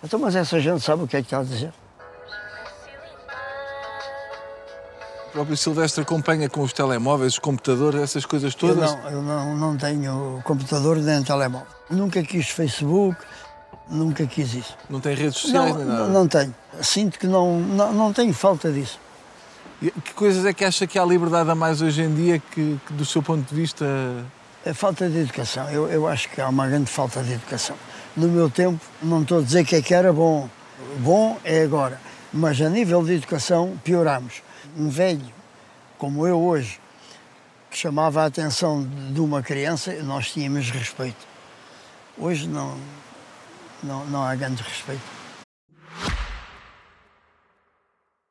Então, 0.04 0.20
mas 0.20 0.36
essa 0.36 0.60
gente 0.60 0.84
sabe 0.84 1.04
o 1.04 1.08
que 1.08 1.16
é 1.16 1.22
que 1.22 1.28
está 1.28 1.40
a 1.40 1.44
dizer. 1.44 1.72
O 5.28 5.32
próprio 5.32 5.56
Silvestre 5.56 6.02
acompanha 6.02 6.50
com 6.50 6.60
os 6.60 6.74
telemóveis, 6.74 7.34
os 7.34 7.40
computadores, 7.40 8.02
essas 8.02 8.26
coisas 8.26 8.54
Eu 8.54 8.60
todas. 8.60 8.92
não, 8.96 9.10
eu 9.10 9.22
não, 9.22 9.56
não 9.56 9.78
tenho 9.78 10.42
computador 10.44 10.98
nem 10.98 11.24
telemóvel. 11.24 11.68
Nunca 11.90 12.22
quis 12.22 12.50
Facebook, 12.50 13.18
nunca 13.90 14.26
quis 14.26 14.54
isso. 14.54 14.78
Não 14.90 15.00
tem 15.00 15.16
redes 15.16 15.38
sociais 15.38 15.72
Não, 15.72 15.78
nem 15.78 15.88
nada. 15.88 16.08
não, 16.08 16.28
tenho. 16.28 16.56
Sinto 16.82 17.20
que 17.20 17.28
não, 17.28 17.60
não, 17.60 17.94
não 17.94 18.14
tenho 18.14 18.34
falta 18.34 18.72
disso. 18.72 19.00
E 19.82 19.92
Que 19.92 20.14
coisas 20.14 20.46
é 20.46 20.54
que 20.54 20.64
acha 20.64 20.86
que 20.88 20.98
há 20.98 21.06
liberdade 21.06 21.50
a 21.50 21.56
mais 21.56 21.82
hoje 21.82 22.02
em 22.04 22.14
dia 22.14 22.40
que, 22.40 22.80
que 22.86 22.94
do 22.94 23.06
seu 23.06 23.22
ponto 23.22 23.48
de 23.48 23.56
vista. 23.56 23.86
É 24.64 24.74
falta 24.74 25.10
de 25.10 25.18
educação. 25.18 25.70
Eu, 25.72 25.88
eu 25.90 26.08
acho 26.08 26.30
que 26.30 26.40
há 26.40 26.48
uma 26.48 26.68
grande 26.68 26.90
falta 26.90 27.24
de 27.24 27.34
educação. 27.34 27.76
No 28.16 28.28
meu 28.28 28.50
tempo, 28.50 28.80
não 29.02 29.24
estou 29.24 29.40
a 29.40 29.42
dizer 29.42 29.66
que 29.66 29.76
é 29.76 29.82
que 29.82 29.94
era 29.94 30.14
bom. 30.14 30.48
Bom 31.00 31.38
é 31.44 31.64
agora. 31.64 32.00
Mas 32.32 32.62
a 32.62 32.70
nível 32.70 33.04
de 33.04 33.14
educação, 33.14 33.76
pioramos. 33.84 34.44
Um 34.78 34.88
velho, 34.88 35.26
como 35.98 36.28
eu 36.28 36.40
hoje, 36.40 36.80
que 37.72 37.78
chamava 37.78 38.22
a 38.22 38.26
atenção 38.26 38.88
de 39.12 39.20
uma 39.20 39.42
criança, 39.42 39.94
nós 40.04 40.30
tínhamos 40.32 40.70
respeito. 40.70 41.26
Hoje 42.18 42.48
não, 42.48 42.76
não, 43.84 44.06
não 44.08 44.24
há 44.24 44.36
grande 44.36 44.62
respeito. 44.62 45.02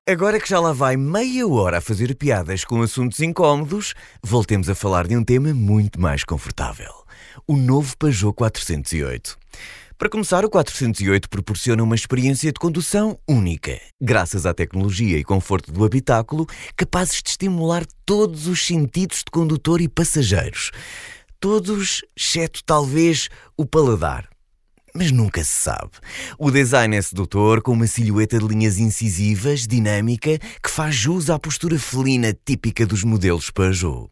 Agora 0.08 0.40
que 0.40 0.48
já 0.48 0.58
lá 0.58 0.72
vai 0.72 0.96
meia 0.96 1.46
hora 1.46 1.78
a 1.78 1.80
fazer 1.80 2.14
piadas 2.16 2.64
com 2.64 2.82
assuntos 2.82 3.20
incómodos, 3.20 3.94
voltemos 4.22 4.68
a 4.68 4.74
falar 4.74 5.06
de 5.06 5.16
um 5.16 5.22
tema 5.22 5.54
muito 5.54 6.00
mais 6.00 6.24
confortável: 6.24 6.92
o 7.46 7.56
novo 7.56 7.96
Peugeot 7.96 8.34
408. 8.34 9.38
Para 10.00 10.08
começar, 10.08 10.46
o 10.46 10.48
408 10.48 11.28
proporciona 11.28 11.82
uma 11.82 11.94
experiência 11.94 12.50
de 12.50 12.58
condução 12.58 13.18
única, 13.28 13.78
graças 14.00 14.46
à 14.46 14.54
tecnologia 14.54 15.18
e 15.18 15.22
conforto 15.22 15.70
do 15.70 15.84
habitáculo, 15.84 16.46
capazes 16.74 17.22
de 17.22 17.28
estimular 17.28 17.84
todos 18.06 18.46
os 18.46 18.66
sentidos 18.66 19.18
de 19.18 19.30
condutor 19.30 19.78
e 19.82 19.88
passageiros. 19.88 20.70
Todos, 21.38 22.00
exceto 22.16 22.64
talvez 22.64 23.28
o 23.58 23.66
paladar. 23.66 24.29
Mas 24.94 25.11
nunca 25.11 25.42
se 25.44 25.53
sabe. 25.53 25.90
O 26.38 26.50
design 26.50 26.96
é 26.96 27.03
sedutor, 27.03 27.62
com 27.62 27.72
uma 27.72 27.87
silhueta 27.87 28.38
de 28.38 28.46
linhas 28.46 28.79
incisivas, 28.79 29.66
dinâmica, 29.66 30.38
que 30.62 30.70
faz 30.70 30.94
jus 30.94 31.31
à 31.31 31.38
postura 31.38 31.79
felina 31.79 32.37
típica 32.44 32.87
dos 32.87 33.05
modelos 33.05 33.50
Peugeot. 33.50 34.11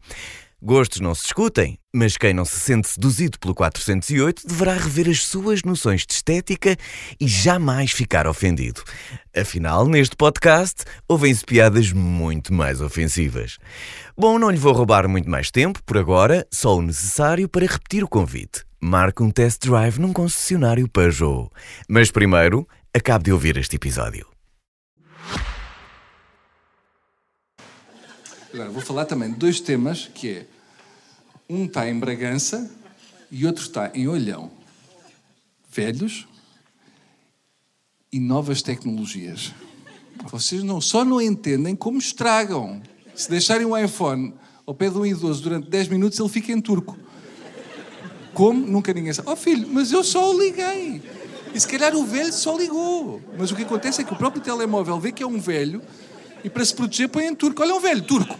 Gostos 0.61 0.99
não 0.99 1.15
se 1.15 1.23
discutem, 1.23 1.79
mas 1.95 2.17
quem 2.17 2.33
não 2.33 2.43
se 2.43 2.59
sente 2.59 2.89
seduzido 2.89 3.39
pelo 3.39 3.55
408 3.55 4.45
deverá 4.45 4.73
rever 4.73 5.07
as 5.07 5.23
suas 5.23 5.63
noções 5.63 6.05
de 6.05 6.13
estética 6.13 6.75
e 7.17 7.29
jamais 7.29 7.91
ficar 7.91 8.27
ofendido. 8.27 8.83
Afinal, 9.33 9.87
neste 9.87 10.17
podcast, 10.17 10.83
ouvem-se 11.07 11.45
piadas 11.45 11.93
muito 11.93 12.53
mais 12.53 12.81
ofensivas. 12.81 13.57
Bom, 14.17 14.37
não 14.37 14.49
lhe 14.49 14.57
vou 14.57 14.73
roubar 14.73 15.07
muito 15.07 15.29
mais 15.29 15.49
tempo, 15.49 15.81
por 15.85 15.97
agora, 15.97 16.45
só 16.51 16.75
o 16.75 16.81
necessário 16.81 17.47
para 17.47 17.65
repetir 17.65 18.03
o 18.03 18.09
convite. 18.09 18.68
Marque 18.81 19.21
um 19.21 19.29
test 19.29 19.61
drive 19.65 19.99
num 19.99 20.13
concessionário 20.13 20.87
Peugeot. 20.87 21.49
Mas 21.87 22.09
primeiro, 22.09 22.65
acabe 22.93 23.25
de 23.25 23.33
ouvir 23.33 23.57
este 23.57 23.75
episódio. 23.75 24.25
Agora, 28.53 28.69
vou 28.69 28.81
falar 28.81 29.05
também 29.05 29.31
de 29.31 29.37
dois 29.37 29.59
temas, 29.59 30.09
que 30.13 30.29
é... 30.29 30.47
Um 31.49 31.65
está 31.65 31.89
em 31.89 31.99
Bragança 31.99 32.71
e 33.29 33.45
outro 33.45 33.63
está 33.63 33.91
em 33.93 34.07
Olhão. 34.07 34.51
Velhos 35.69 36.27
e 38.11 38.19
novas 38.19 38.61
tecnologias. 38.61 39.53
Vocês 40.25 40.63
não, 40.63 40.79
só 40.79 41.03
não 41.03 41.19
entendem 41.19 41.75
como 41.75 41.97
estragam. 41.97 42.81
Se 43.13 43.29
deixarem 43.29 43.65
um 43.65 43.77
iPhone 43.77 44.33
ao 44.65 44.73
pé 44.73 44.89
de 44.89 44.97
um 44.97 45.05
idoso 45.05 45.43
durante 45.43 45.69
10 45.69 45.89
minutos, 45.89 46.17
ele 46.17 46.29
fica 46.29 46.51
em 46.51 46.61
turco. 46.61 46.97
Como? 48.39 48.65
Nunca 48.65 48.93
ninguém 48.93 49.11
sabe. 49.11 49.29
Oh 49.29 49.35
filho, 49.35 49.67
mas 49.69 49.91
eu 49.91 50.01
só 50.01 50.31
o 50.31 50.41
liguei. 50.41 51.01
E 51.53 51.59
se 51.59 51.67
calhar 51.67 51.93
o 51.93 52.05
velho 52.05 52.31
só 52.31 52.55
ligou. 52.57 53.21
Mas 53.37 53.51
o 53.51 53.55
que 53.55 53.63
acontece 53.63 53.99
é 53.99 54.03
que 54.05 54.13
o 54.13 54.15
próprio 54.15 54.41
telemóvel 54.41 54.97
vê 54.97 55.11
que 55.11 55.21
é 55.21 55.27
um 55.27 55.41
velho 55.41 55.81
e 56.41 56.49
para 56.49 56.63
se 56.63 56.73
proteger 56.73 57.09
põe 57.09 57.25
em 57.25 57.35
turco. 57.35 57.61
Olha 57.61 57.75
um 57.75 57.81
velho, 57.81 58.01
turco. 58.01 58.39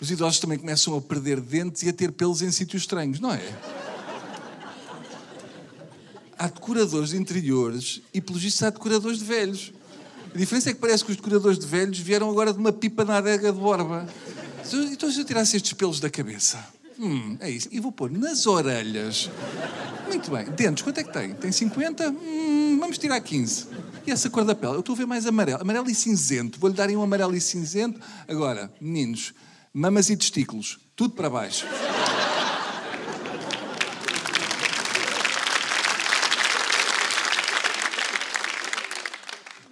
Os 0.00 0.10
idosos 0.10 0.40
também 0.40 0.56
começam 0.56 0.96
a 0.96 1.00
perder 1.02 1.42
dentes 1.42 1.82
e 1.82 1.90
a 1.90 1.92
ter 1.92 2.10
pelos 2.10 2.40
em 2.40 2.50
sítios 2.50 2.84
estranhos, 2.84 3.20
não 3.20 3.34
é? 3.34 3.77
Há 6.38 6.46
decoradores 6.46 7.10
de 7.10 7.16
interiores 7.16 8.00
e, 8.14 8.20
pelos 8.20 8.42
vistos, 8.42 8.62
há 8.62 8.70
decoradores 8.70 9.18
de 9.18 9.24
velhos. 9.24 9.72
A 10.32 10.38
diferença 10.38 10.70
é 10.70 10.74
que 10.74 10.78
parece 10.78 11.04
que 11.04 11.10
os 11.10 11.16
decoradores 11.16 11.58
de 11.58 11.66
velhos 11.66 11.98
vieram 11.98 12.30
agora 12.30 12.52
de 12.52 12.58
uma 12.58 12.72
pipa 12.72 13.04
na 13.04 13.16
adega 13.16 13.52
de 13.52 13.58
Borba. 13.58 14.06
Então, 14.92 15.10
se 15.10 15.18
eu 15.18 15.24
tirasse 15.24 15.56
estes 15.56 15.72
pelos 15.72 15.98
da 15.98 16.08
cabeça? 16.08 16.64
Hum, 16.98 17.36
é 17.40 17.50
isso. 17.50 17.68
E 17.70 17.80
vou 17.80 17.90
pôr 17.90 18.10
nas 18.10 18.46
orelhas. 18.46 19.30
Muito 20.06 20.30
bem. 20.30 20.44
Dentes, 20.46 20.82
quanto 20.82 20.98
é 20.98 21.04
que 21.04 21.12
tem? 21.12 21.32
Tem 21.34 21.50
50? 21.50 22.10
Hum, 22.10 22.76
vamos 22.78 22.98
tirar 22.98 23.20
15. 23.20 23.66
E 24.06 24.10
essa 24.10 24.28
cor 24.28 24.44
da 24.44 24.54
pele? 24.54 24.74
Eu 24.74 24.80
estou 24.80 24.94
a 24.94 24.98
ver 24.98 25.06
mais 25.06 25.26
amarelo. 25.26 25.60
Amarelo 25.60 25.90
e 25.90 25.94
cinzento. 25.94 26.58
Vou-lhe 26.58 26.74
dar 26.74 26.88
um 26.90 27.02
amarelo 27.02 27.34
e 27.34 27.40
cinzento. 27.40 28.00
Agora, 28.26 28.72
meninos, 28.80 29.32
mamas 29.72 30.10
e 30.10 30.16
testículos. 30.16 30.78
Tudo 30.96 31.14
para 31.14 31.30
baixo. 31.30 31.66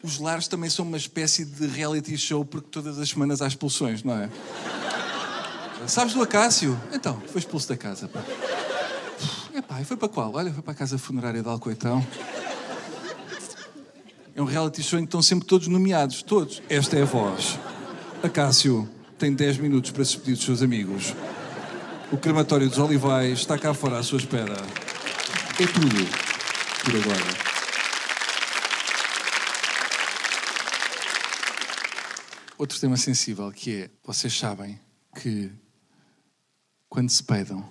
Os 0.06 0.20
lares 0.20 0.46
também 0.46 0.70
são 0.70 0.84
uma 0.84 0.96
espécie 0.96 1.44
de 1.44 1.66
reality 1.66 2.16
show 2.16 2.44
porque 2.44 2.68
todas 2.70 2.96
as 3.00 3.08
semanas 3.08 3.42
há 3.42 3.48
expulsões, 3.48 4.04
não 4.04 4.16
é? 4.16 4.30
Sabes 5.88 6.14
do 6.14 6.22
Acácio? 6.22 6.80
Então, 6.92 7.20
foi 7.26 7.40
expulso 7.40 7.68
da 7.68 7.76
casa. 7.76 8.06
Pá. 8.06 8.22
Epá, 9.52 9.80
e 9.80 9.84
foi 9.84 9.96
para 9.96 10.08
qual? 10.08 10.32
Olha, 10.32 10.52
foi 10.52 10.62
para 10.62 10.70
a 10.70 10.76
casa 10.76 10.96
funerária 10.96 11.42
de 11.42 11.48
Alcoitão. 11.48 12.06
É 14.32 14.40
um 14.40 14.44
reality 14.44 14.80
show 14.80 14.96
em 14.96 15.02
que 15.02 15.08
estão 15.08 15.20
sempre 15.20 15.44
todos 15.44 15.66
nomeados. 15.66 16.22
Todos. 16.22 16.62
Esta 16.68 16.96
é 16.96 17.02
a 17.02 17.04
voz. 17.04 17.58
Acácio 18.22 18.88
tem 19.18 19.34
10 19.34 19.58
minutos 19.58 19.90
para 19.90 20.04
se 20.04 20.12
despedir 20.12 20.36
dos 20.36 20.44
seus 20.44 20.62
amigos. 20.62 21.16
O 22.12 22.16
crematório 22.16 22.68
dos 22.68 22.78
Olivais 22.78 23.40
está 23.40 23.58
cá 23.58 23.74
fora 23.74 23.98
à 23.98 24.04
sua 24.04 24.18
espera. 24.18 24.54
É 25.58 25.66
tudo 25.66 26.06
por 26.84 26.94
agora. 26.94 27.45
Outro 32.58 32.80
tema 32.80 32.96
sensível 32.96 33.52
que 33.52 33.82
é, 33.82 33.90
vocês 34.02 34.32
sabem 34.32 34.80
que 35.20 35.52
quando 36.88 37.10
se 37.10 37.22
peidam, 37.22 37.70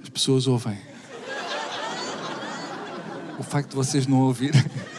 as 0.00 0.08
pessoas 0.08 0.46
ouvem. 0.46 0.78
O 3.40 3.42
facto 3.42 3.70
de 3.70 3.74
vocês 3.74 4.06
não 4.06 4.20
ouvirem. 4.20 4.60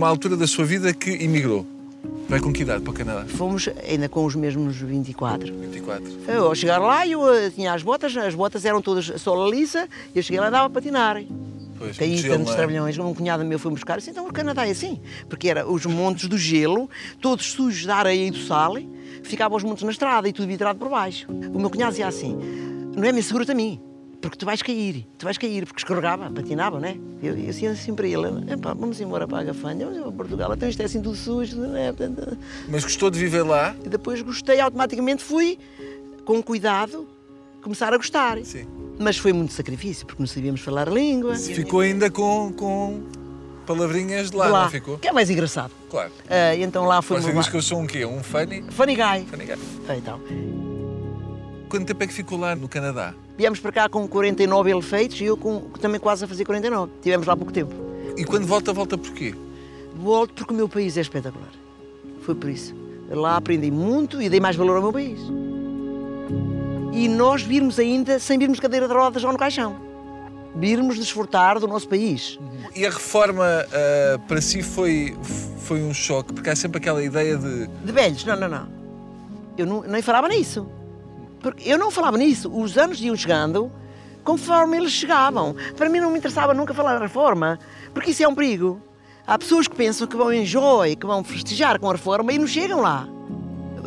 uma 0.00 0.08
altura 0.08 0.34
da 0.34 0.46
sua 0.46 0.64
vida 0.64 0.94
que 0.94 1.10
emigrou. 1.10 1.66
Vai 2.26 2.40
com 2.40 2.50
que 2.50 2.62
idade 2.62 2.82
para 2.82 2.90
o 2.90 2.94
Canadá? 2.94 3.26
Fomos 3.26 3.68
ainda 3.86 4.08
com 4.08 4.24
os 4.24 4.34
mesmos 4.34 4.76
24. 4.76 5.52
24. 5.52 6.04
Eu, 6.26 6.46
ao 6.46 6.54
chegar 6.54 6.78
lá, 6.78 7.06
eu 7.06 7.30
eh, 7.34 7.50
tinha 7.50 7.74
as 7.74 7.82
botas, 7.82 8.16
as 8.16 8.34
botas 8.34 8.64
eram 8.64 8.80
todas 8.80 9.20
sola 9.20 9.50
lisa, 9.50 9.86
e 10.14 10.18
eu 10.18 10.22
cheguei 10.22 10.40
lá 10.40 10.48
e 10.48 10.50
dava 10.50 10.68
a 10.68 10.70
patinar. 10.70 11.22
Pois, 11.76 11.98
Caí 11.98 12.16
gelo, 12.16 12.38
tantos 12.38 12.54
trabalhões, 12.54 12.96
um 12.96 13.12
cunhado 13.12 13.44
meu 13.44 13.58
foi 13.58 13.72
buscar, 13.72 13.98
assim, 13.98 14.10
então 14.10 14.26
o 14.26 14.32
Canadá 14.32 14.66
é 14.66 14.70
assim, 14.70 14.98
porque 15.28 15.50
era 15.50 15.70
os 15.70 15.84
montes 15.84 16.28
do 16.28 16.38
gelo, 16.38 16.88
todos 17.20 17.52
sujos 17.52 17.84
da 17.84 17.96
areia 17.96 18.28
e 18.28 18.30
do 18.30 18.38
sal, 18.38 18.76
ficavam 19.22 19.58
os 19.58 19.62
montes 19.62 19.84
na 19.84 19.90
estrada 19.90 20.26
e 20.26 20.32
tudo 20.32 20.48
vitrado 20.48 20.78
por 20.78 20.88
baixo. 20.88 21.26
O 21.30 21.60
meu 21.60 21.68
cunhado 21.68 21.90
dizia 21.90 22.06
assim, 22.06 22.38
não 22.96 23.04
é 23.04 23.12
me 23.12 23.22
seguro-te 23.22 23.52
a 23.52 23.54
mim, 23.54 23.78
porque 24.20 24.36
tu 24.36 24.44
vais 24.44 24.60
cair, 24.62 25.06
tu 25.18 25.24
vais 25.24 25.38
cair, 25.38 25.64
porque 25.64 25.80
escorregava, 25.80 26.30
patinava, 26.30 26.78
né? 26.78 26.96
Eu 27.22 27.30
eu 27.30 27.36
dizia 27.36 27.70
assim 27.70 27.94
para 27.94 28.06
ele, 28.06 28.28
vamos 28.76 29.00
embora 29.00 29.26
para 29.26 29.38
a 29.38 29.44
Gafanha, 29.44 29.86
vamos 29.86 30.02
para 30.02 30.12
Portugal, 30.12 30.52
então 30.54 30.68
isto 30.68 30.80
é 30.80 30.84
assim 30.84 31.00
tudo 31.00 31.16
sujo, 31.16 31.56
né? 31.56 31.94
Mas 32.68 32.84
gostou 32.84 33.10
de 33.10 33.18
viver 33.18 33.42
lá? 33.42 33.74
e 33.84 33.88
depois 33.88 34.20
gostei, 34.22 34.60
automaticamente 34.60 35.22
fui, 35.22 35.58
com 36.24 36.42
cuidado, 36.42 37.08
começar 37.62 37.92
a 37.92 37.96
gostar. 37.96 38.38
Sim. 38.44 38.66
Mas 38.98 39.16
foi 39.16 39.32
muito 39.32 39.52
sacrifício, 39.52 40.06
porque 40.06 40.22
não 40.22 40.26
sabíamos 40.26 40.60
falar 40.60 40.88
a 40.88 40.92
língua. 40.92 41.34
Ficou 41.36 41.80
ainda 41.80 42.10
com, 42.10 42.52
com 42.52 43.02
palavrinhas 43.66 44.30
de 44.30 44.36
lá, 44.36 44.46
De 44.46 44.52
lá, 44.52 44.62
não 44.64 44.70
ficou? 44.70 44.98
Que 44.98 45.08
é 45.08 45.12
mais 45.12 45.30
engraçado. 45.30 45.72
Claro. 45.88 46.10
E 46.56 46.62
então 46.62 46.84
lá 46.84 47.00
foi 47.00 47.20
Você 47.20 47.32
diz 47.32 47.48
que 47.48 47.56
eu 47.56 47.62
sou 47.62 47.80
um 47.80 47.86
quê? 47.86 48.04
Um 48.04 48.22
funny? 48.22 48.62
Funny 48.70 48.96
guy. 48.96 49.24
Funny 49.30 49.46
guy. 49.46 49.56
Então. 49.96 50.69
Quanto 51.70 51.86
tempo 51.86 52.02
é 52.02 52.06
que 52.06 52.12
ficou 52.12 52.36
lá 52.36 52.54
no 52.54 52.68
Canadá? 52.68 53.14
Viemos 53.38 53.60
para 53.60 53.72
cá 53.72 53.88
com 53.88 54.06
49 54.06 54.70
elefeitos 54.70 55.20
e 55.20 55.24
eu 55.24 55.36
com, 55.36 55.60
também 55.80 56.00
quase 56.00 56.24
a 56.24 56.28
fazer 56.28 56.44
49. 56.44 56.92
Tivemos 57.00 57.26
lá 57.26 57.36
pouco 57.36 57.52
tempo. 57.52 57.72
E 58.16 58.24
quando 58.24 58.44
volta, 58.44 58.72
volta 58.72 58.98
porquê? 58.98 59.34
Volto 59.94 60.34
porque 60.34 60.52
o 60.52 60.56
meu 60.56 60.68
país 60.68 60.98
é 60.98 61.00
espetacular. 61.00 61.48
Foi 62.22 62.34
por 62.34 62.50
isso. 62.50 62.74
Lá 63.08 63.36
aprendi 63.36 63.70
muito 63.70 64.20
e 64.20 64.28
dei 64.28 64.40
mais 64.40 64.56
valor 64.56 64.76
ao 64.76 64.82
meu 64.82 64.92
país. 64.92 65.20
E 66.92 67.08
nós 67.08 67.42
virmos 67.42 67.78
ainda 67.78 68.18
sem 68.18 68.36
virmos 68.38 68.56
de 68.56 68.62
cadeira 68.62 68.88
de 68.88 68.92
rodas 68.92 69.22
ou 69.22 69.32
no 69.32 69.38
caixão. 69.38 69.76
Virmos 70.56 70.98
desfrutar 70.98 71.60
do 71.60 71.68
nosso 71.68 71.88
país. 71.88 72.38
E 72.74 72.84
a 72.84 72.90
reforma 72.90 73.44
ah, 73.46 74.18
para 74.26 74.40
si 74.40 74.62
foi, 74.62 75.16
foi 75.60 75.82
um 75.82 75.94
choque, 75.94 76.32
porque 76.32 76.50
há 76.50 76.56
sempre 76.56 76.78
aquela 76.78 77.02
ideia 77.02 77.36
de. 77.36 77.68
De 77.68 77.92
velhos, 77.92 78.24
não, 78.24 78.36
não, 78.36 78.48
não. 78.48 78.68
Eu 79.56 79.66
não, 79.66 79.82
nem 79.82 80.02
falava 80.02 80.28
nisso. 80.28 80.66
Porque 81.40 81.68
eu 81.68 81.78
não 81.78 81.90
falava 81.90 82.18
nisso. 82.18 82.50
Os 82.52 82.76
anos 82.76 83.00
iam 83.00 83.16
chegando 83.16 83.70
conforme 84.24 84.76
eles 84.76 84.92
chegavam. 84.92 85.54
Para 85.76 85.88
mim 85.88 86.00
não 86.00 86.10
me 86.10 86.18
interessava 86.18 86.54
nunca 86.54 86.74
falar 86.74 86.94
da 86.94 87.00
reforma, 87.00 87.58
porque 87.92 88.10
isso 88.10 88.22
é 88.22 88.28
um 88.28 88.34
perigo. 88.34 88.80
Há 89.26 89.38
pessoas 89.38 89.68
que 89.68 89.76
pensam 89.76 90.06
que 90.06 90.16
vão 90.16 90.32
enjoy, 90.32 90.96
que 90.96 91.06
vão 91.06 91.22
festejar 91.22 91.78
com 91.78 91.88
a 91.88 91.92
reforma 91.92 92.32
e 92.32 92.38
não 92.38 92.46
chegam 92.46 92.80
lá. 92.80 93.08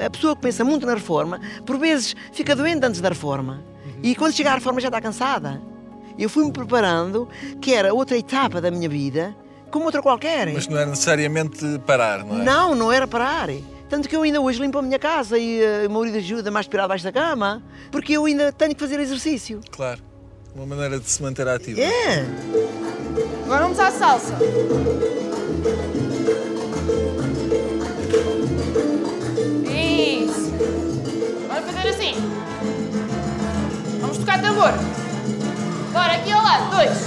A 0.03 0.09
pessoa 0.09 0.35
que 0.35 0.41
pensa 0.41 0.63
muito 0.63 0.85
na 0.85 0.93
reforma, 0.93 1.39
por 1.65 1.77
vezes 1.77 2.15
fica 2.31 2.55
doente 2.55 2.85
antes 2.85 3.01
da 3.01 3.09
reforma. 3.09 3.63
E 4.01 4.15
quando 4.15 4.33
chega 4.33 4.51
à 4.51 4.55
reforma 4.55 4.81
já 4.81 4.87
está 4.87 4.99
cansada. 4.99 5.61
Eu 6.17 6.29
fui-me 6.29 6.51
preparando, 6.51 7.27
que 7.59 7.73
era 7.73 7.93
outra 7.93 8.17
etapa 8.17 8.61
da 8.61 8.69
minha 8.69 8.87
vida, 8.87 9.35
como 9.71 9.85
outra 9.85 10.01
qualquer. 10.01 10.53
Mas 10.53 10.67
não 10.67 10.77
é 10.77 10.85
necessariamente 10.85 11.79
parar, 11.87 12.23
não 12.23 12.39
é? 12.39 12.43
Não, 12.43 12.75
não 12.75 12.91
era 12.91 13.07
parar. 13.07 13.49
Tanto 13.89 14.09
que 14.09 14.15
eu 14.15 14.23
ainda 14.23 14.41
hoje 14.41 14.59
limpo 14.59 14.77
a 14.77 14.81
minha 14.81 14.97
casa 14.97 15.37
e 15.37 15.61
eh, 15.61 15.85
o 15.87 15.91
meu 15.91 15.99
marido 15.99 16.17
ajuda-me 16.17 16.57
a 16.57 16.59
aspirar 16.59 16.85
abaixo 16.85 17.03
da 17.03 17.11
cama, 17.11 17.61
porque 17.91 18.13
eu 18.13 18.25
ainda 18.25 18.51
tenho 18.51 18.73
que 18.73 18.79
fazer 18.79 18.99
exercício. 18.99 19.61
Claro. 19.71 20.01
Uma 20.55 20.65
maneira 20.65 20.99
de 20.99 21.09
se 21.09 21.21
manter 21.21 21.47
ativo. 21.47 21.79
É. 21.79 22.25
Agora 23.45 23.63
vamos 23.63 23.79
à 23.79 23.91
salsa. 23.91 24.33
Isso. 29.65 30.51
Vamos 31.47 31.71
fazer 31.71 31.89
assim. 31.89 32.13
Vamos 33.99 34.17
tocar 34.17 34.41
tambor. 34.41 34.71
Bora, 35.91 36.13
aqui 36.13 36.31
ao 36.31 36.43
lado. 36.43 36.69
Dois. 36.71 36.97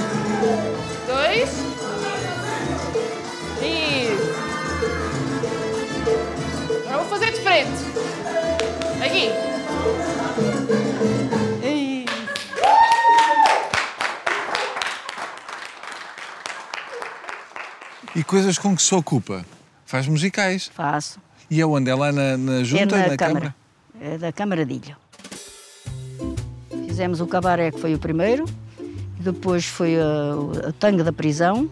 Dois. 1.07 1.51
Isso. 3.63 4.26
Fazer 7.09 7.33
de 7.33 7.41
frente. 7.41 7.71
Aqui. 9.05 9.31
E 18.15 18.25
coisas 18.25 18.59
com 18.59 18.75
que 18.75 18.83
se 18.83 18.95
ocupa? 18.95 19.45
Faz 19.85 20.07
musicais. 20.09 20.71
Faço. 20.75 21.21
E 21.51 21.61
é 21.61 21.67
onde? 21.67 21.91
É 21.91 21.95
lá 21.95 22.11
na, 22.11 22.37
na 22.37 22.65
junta, 22.65 22.97
é 22.97 23.11
na, 23.11 23.17
Câmara? 23.17 23.55
É 24.01 24.19
da 24.19 24.33
Câmara 24.33 24.65
de 24.65 24.75
Ilha. 24.75 24.97
Fizemos 26.89 27.21
o 27.21 27.27
cabaré, 27.27 27.71
que 27.71 27.81
foi 27.81 27.95
o 27.95 27.99
primeiro. 27.99 28.45
e 28.81 29.23
Depois 29.23 29.67
foi 29.67 29.97
a- 30.01 30.37
o 30.69 30.73
tango 30.73 31.05
da 31.05 31.13
prisão. 31.13 31.71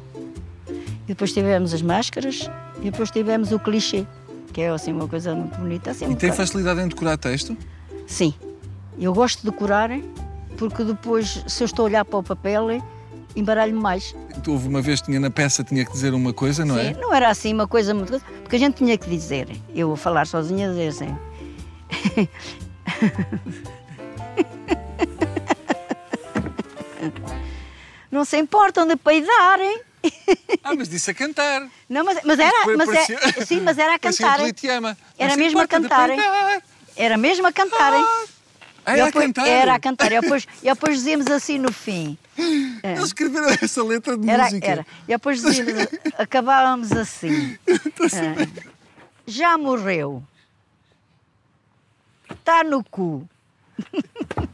E 0.68 1.08
depois 1.08 1.32
tivemos 1.32 1.72
as 1.74 1.82
máscaras. 1.82 2.48
E 2.80 2.90
depois 2.90 3.10
tivemos 3.10 3.50
o 3.52 3.58
clichê, 3.58 4.06
que 4.54 4.60
é 4.60 4.70
assim 4.70 4.92
uma 4.92 5.08
coisa 5.08 5.34
muito 5.34 5.58
bonita. 5.58 5.90
Assim, 5.90 6.06
um 6.06 6.12
E 6.12 6.16
tem 6.16 6.32
facilidade 6.32 6.80
em 6.80 6.88
decorar 6.88 7.18
texto? 7.18 7.56
Sim. 8.06 8.32
Eu 8.98 9.12
gosto 9.12 9.40
de 9.42 9.50
decorar, 9.50 9.90
porque 10.56 10.84
depois, 10.84 11.44
se 11.48 11.62
eu 11.62 11.66
estou 11.66 11.84
a 11.84 11.86
olhar 11.88 12.04
para 12.04 12.20
o 12.20 12.22
papel, 12.22 12.68
embaralho-me 13.34 13.80
mais. 13.80 14.14
Houve 14.46 14.68
uma 14.68 14.80
vez, 14.80 15.00
tinha 15.00 15.18
na 15.18 15.28
peça, 15.30 15.64
tinha 15.64 15.84
que 15.84 15.90
dizer 15.90 16.14
uma 16.14 16.32
coisa, 16.32 16.64
não 16.64 16.78
é? 16.78 16.94
Sim, 16.94 17.00
não 17.00 17.12
era 17.12 17.28
assim 17.28 17.52
uma 17.52 17.66
coisa 17.66 17.92
muito. 17.92 18.20
Porque 18.42 18.54
a 18.54 18.58
gente 18.58 18.76
tinha 18.76 18.96
que 18.96 19.10
dizer, 19.10 19.48
eu 19.74 19.88
vou 19.88 19.96
falar 19.96 20.26
sozinha, 20.26 20.68
dizer 20.68 20.88
assim. 20.88 21.18
Não 28.10 28.24
se 28.24 28.38
importam 28.38 28.86
de 28.86 28.94
peidarem. 28.94 29.80
Ah, 30.62 30.74
mas 30.76 30.88
disse 30.88 31.10
a 31.10 31.14
cantar. 31.14 31.68
Não, 31.88 32.04
mas, 32.04 32.18
mas 32.24 32.38
era, 32.38 32.76
mas 32.76 32.86
parecia- 32.86 33.18
é, 33.22 33.44
sim, 33.44 33.60
mas 33.60 33.78
era 33.78 33.94
a 33.94 33.98
cantarem. 34.00 34.38
politeama. 34.38 34.96
Era 35.18 35.36
mesmo 35.36 35.60
a 35.60 35.66
cantarem. 35.68 36.16
peidar. 36.16 36.62
Era 36.96 37.16
mesmo 37.16 37.46
a 37.46 37.52
cantarem. 37.52 38.00
Ah, 38.86 38.92
era 38.96 39.06
a 39.06 39.12
cantar? 39.12 39.46
Era 39.48 39.74
a 39.74 39.78
cantar. 39.80 40.12
E 40.12 40.20
depois, 40.20 40.46
e 40.62 40.66
depois 40.66 40.98
dizíamos 40.98 41.26
assim 41.28 41.58
no 41.58 41.72
fim. 41.72 42.16
Eles 42.84 43.04
escreveram 43.04 43.48
essa 43.62 43.82
letra 43.82 44.16
de 44.16 44.28
Era, 44.28 44.44
música. 44.44 44.66
era. 44.66 44.86
E 45.04 45.08
depois 45.08 45.40
dizíamos, 45.42 45.86
acabávamos 46.18 46.92
assim. 46.92 47.58
Ah, 47.66 48.64
já 49.26 49.56
morreu. 49.56 50.22
Está 52.30 52.62
no 52.62 52.84
cu. 52.84 53.26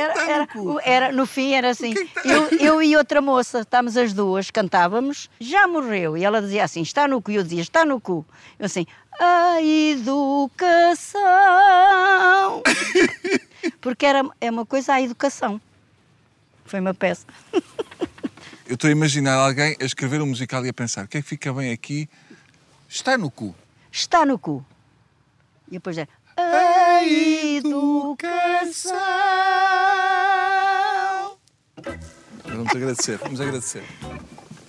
Era, 0.00 0.14
tá 0.14 0.30
era, 0.30 0.48
era- 0.82 1.12
no 1.12 1.26
fim 1.26 1.52
era 1.52 1.70
assim. 1.70 1.94
Eu, 2.24 2.48
eu 2.58 2.82
e 2.82 2.96
outra 2.96 3.20
moça, 3.20 3.60
estávamos 3.60 3.96
as 3.96 4.12
duas, 4.12 4.50
cantávamos, 4.50 5.28
já 5.40 5.66
morreu. 5.66 6.16
E 6.16 6.24
ela 6.24 6.40
dizia 6.40 6.64
assim: 6.64 6.82
está 6.82 7.06
no 7.06 7.20
cu. 7.22 7.30
E 7.30 7.36
eu 7.36 7.42
dizia: 7.42 7.62
está 7.62 7.84
no 7.84 8.00
cu. 8.00 8.24
Eu 8.58 8.66
assim: 8.66 8.86
a 9.20 9.60
educação. 10.90 12.62
Porque 13.80 14.06
era, 14.06 14.22
é 14.40 14.50
uma 14.50 14.64
coisa 14.66 14.94
a 14.94 15.02
educação. 15.02 15.60
Foi 16.64 16.80
uma 16.80 16.94
peça. 16.94 17.26
Eu 18.66 18.74
estou 18.74 18.86
a 18.86 18.92
imaginar 18.92 19.34
alguém 19.34 19.76
a 19.80 19.84
escrever 19.84 20.22
um 20.22 20.26
musical 20.26 20.64
e 20.64 20.68
a 20.68 20.72
pensar 20.72 21.04
o 21.04 21.08
que 21.08 21.18
é 21.18 21.22
que 21.22 21.26
fica 21.28 21.52
bem 21.52 21.72
aqui? 21.72 22.08
Está 22.88 23.18
no 23.18 23.28
cu. 23.28 23.52
está 23.90 24.24
no 24.24 24.38
cu. 24.38 24.64
E 25.66 25.72
depois 25.72 25.98
é 25.98 26.06
a 26.36 26.42
educação. 27.04 28.96
Vamos 32.44 32.74
agradecer, 32.74 33.18
vamos 33.18 33.40
agradecer. 33.40 33.84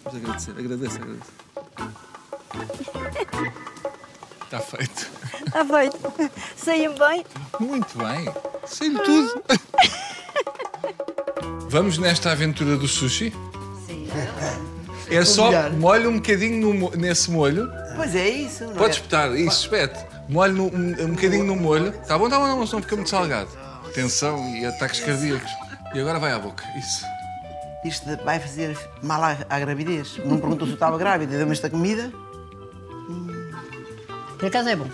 Vamos 0.04 0.20
agradecer, 0.22 0.52
agradeça, 0.52 1.00
agradeça. 1.00 1.32
Está 4.44 4.60
feito. 4.60 5.10
Está 5.48 5.66
feito. 5.66 6.32
Saíam 6.58 6.94
bem. 6.96 7.26
Muito 7.60 7.98
bem. 7.98 8.34
Sei-lhe 8.66 9.00
tudo. 9.00 9.44
Vamos 11.70 11.98
nesta 11.98 12.32
aventura 12.32 12.76
do 12.76 12.88
sushi? 12.88 13.34
Sim. 13.88 14.08
É 15.10 15.24
só 15.24 15.70
molha 15.72 16.10
um 16.10 16.18
bocadinho 16.18 16.74
no 16.74 16.92
nesse 16.92 17.32
molho. 17.32 17.72
Pois 17.96 18.14
é 18.16 18.30
isso. 18.30 18.66
Não 18.66 18.74
Pode 18.74 18.92
é? 18.92 18.96
espetar, 18.96 19.34
isso, 19.36 19.64
espete. 19.64 20.11
Molho 20.32 20.54
no- 20.54 20.68
um, 20.74 21.06
um 21.06 21.14
bocadinho 21.16 21.44
no 21.44 21.56
molho. 21.56 21.92
Tá 22.08 22.18
bom, 22.18 22.30
tá 22.30 22.40
bom, 22.40 22.48
não, 22.48 22.66
senão 22.66 22.82
fica 22.82 22.96
muito 22.96 23.10
salgado. 23.10 23.50
Tensão 23.94 24.56
e 24.56 24.66
ataques 24.66 25.02
cardíacos. 25.02 25.52
E 25.94 26.00
agora 26.00 26.20
vai 26.20 26.32
à 26.32 26.40
boca. 26.40 26.64
Isso. 26.78 27.06
Isto 27.84 28.06
vai 28.24 28.40
fazer 28.40 28.78
mal 29.04 29.22
à, 29.24 29.36
à 29.50 29.60
gravidez. 29.60 30.18
Não 30.24 30.38
perguntou 30.40 30.66
se 30.68 30.72
eu 30.72 30.76
estava 30.76 30.98
grávida, 30.98 31.38
deu-me 31.38 31.52
esta 31.52 31.70
comida. 31.70 32.12
Por 34.40 34.46
acaso 34.48 34.70
é 34.70 34.76
bom. 34.76 34.88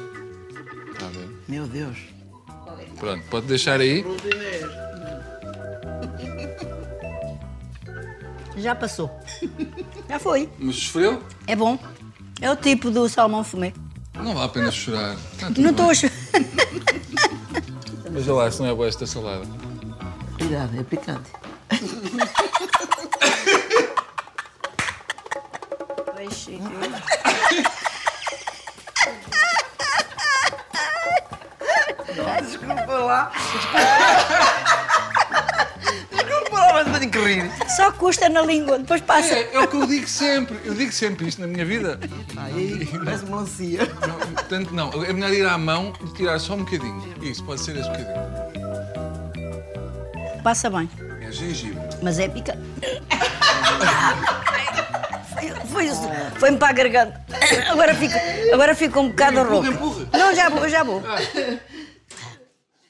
Está 0.93 1.05
a 1.05 1.09
ver? 1.09 1.29
Meu 1.47 1.67
Deus. 1.67 1.97
Pronto, 2.99 3.23
pode 3.29 3.45
deixar 3.45 3.79
aí. 3.79 4.03
Já 8.57 8.73
passou. 8.73 9.11
Já 10.09 10.17
foi. 10.17 10.49
Mas 10.57 10.75
sofreu? 10.77 11.21
É 11.45 11.55
bom. 11.55 11.77
É 12.41 12.49
o 12.51 12.55
tipo 12.55 12.89
do 12.89 13.07
salmão 13.07 13.43
fumê. 13.43 13.71
Não 14.24 14.34
vale 14.34 14.45
a 14.45 14.49
pena 14.49 14.72
chorar. 14.72 15.15
Tá 15.39 15.49
Não 15.57 15.70
estou 15.72 15.89
a 15.89 15.93
chorar. 15.93 16.13
Veja 18.09 18.34
lá 18.34 18.51
se 18.51 18.59
não 18.61 18.70
é 18.70 18.74
boa 18.74 18.88
esta 18.88 19.05
salada. 19.05 19.45
Cuidado, 20.38 20.80
é 20.80 20.84
picante. 20.84 21.30
Desculpa 32.41 32.93
lá. 32.97 33.32
Desculpa 33.53 33.78
lá, 33.78 34.86
que 37.05 37.19
rir. 37.19 37.51
Só 37.75 37.91
custa 37.91 38.29
na 38.29 38.41
língua, 38.41 38.79
depois 38.79 39.01
passa. 39.01 39.33
É, 39.35 39.49
é 39.53 39.59
o 39.59 39.67
que 39.67 39.75
eu 39.75 39.85
digo 39.85 40.07
sempre. 40.07 40.57
Eu 40.63 40.73
digo 40.73 40.91
sempre 40.91 41.27
isto 41.27 41.41
na 41.41 41.47
minha 41.47 41.65
vida. 41.65 41.99
Aí, 42.37 42.85
parece 43.03 43.25
melancia. 43.25 43.85
Portanto, 43.85 44.71
não. 44.73 45.03
É 45.03 45.13
melhor 45.13 45.33
ir 45.33 45.45
à 45.45 45.57
mão 45.57 45.93
e 46.03 46.13
tirar 46.13 46.39
só 46.39 46.53
um 46.53 46.63
bocadinho. 46.63 47.13
Isso, 47.21 47.43
pode 47.43 47.61
ser 47.61 47.75
esse 47.77 47.89
bocadinho. 47.89 48.17
Passa 50.43 50.69
bem. 50.69 50.89
É 51.21 51.31
gengibre. 51.31 51.81
Mas 52.01 52.17
é 52.19 52.27
picante. 52.27 52.59
Foi. 55.71 55.89
Foi-me 56.39 56.57
para 56.57 56.69
a 56.69 56.73
garganta. 56.73 57.21
Agora 57.69 57.93
fico, 57.93 58.15
agora 58.53 58.75
fico 58.75 58.99
um 58.99 59.09
bocado 59.09 59.43
rouco. 59.43 60.07
Não, 60.11 60.33
já 60.33 60.49
vou, 60.49 60.67
já 60.69 60.83
vou. 60.83 61.03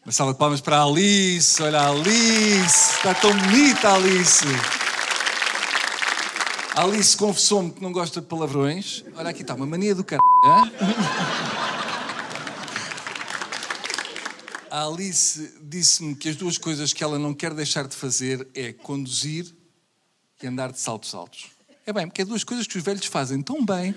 Uma 0.08 0.14
salva 0.14 0.32
de 0.32 0.40
palmas 0.40 0.62
para 0.62 0.78
a 0.78 0.86
Alice. 0.86 1.62
Olha 1.62 1.82
a 1.82 1.90
Alice. 1.90 2.96
Está 2.96 3.14
tão 3.14 3.38
bonita 3.38 3.90
a 3.90 3.96
Alice. 3.96 4.46
A 6.74 6.84
Alice 6.84 7.18
confessou-me 7.18 7.72
que 7.72 7.82
não 7.82 7.92
gosta 7.92 8.22
de 8.22 8.28
palavrões. 8.28 9.04
Olha 9.18 9.32
aqui 9.32 9.42
está, 9.42 9.54
uma 9.54 9.66
mania 9.66 9.94
do 9.94 10.06
caralho. 10.06 10.24
A 14.72 14.86
Alice 14.86 15.58
disse-me 15.62 16.16
que 16.16 16.30
as 16.30 16.38
duas 16.38 16.58
coisas 16.58 16.94
que 16.94 17.04
ela 17.04 17.20
não 17.20 17.34
quer 17.34 17.54
deixar 17.54 17.86
de 17.86 17.94
fazer 17.94 18.48
é 18.56 18.72
conduzir 18.72 19.54
e 20.42 20.48
andar 20.48 20.72
de 20.72 20.80
saltos 20.80 21.14
altos. 21.14 21.48
É 21.86 21.92
bem, 21.92 22.08
porque 22.08 22.22
é 22.22 22.26
duas 22.26 22.46
coisas 22.46 22.66
que 22.66 22.78
os 22.78 22.84
velhos 22.86 23.06
fazem 23.08 23.42
tão 23.42 23.66
bem. 23.66 23.94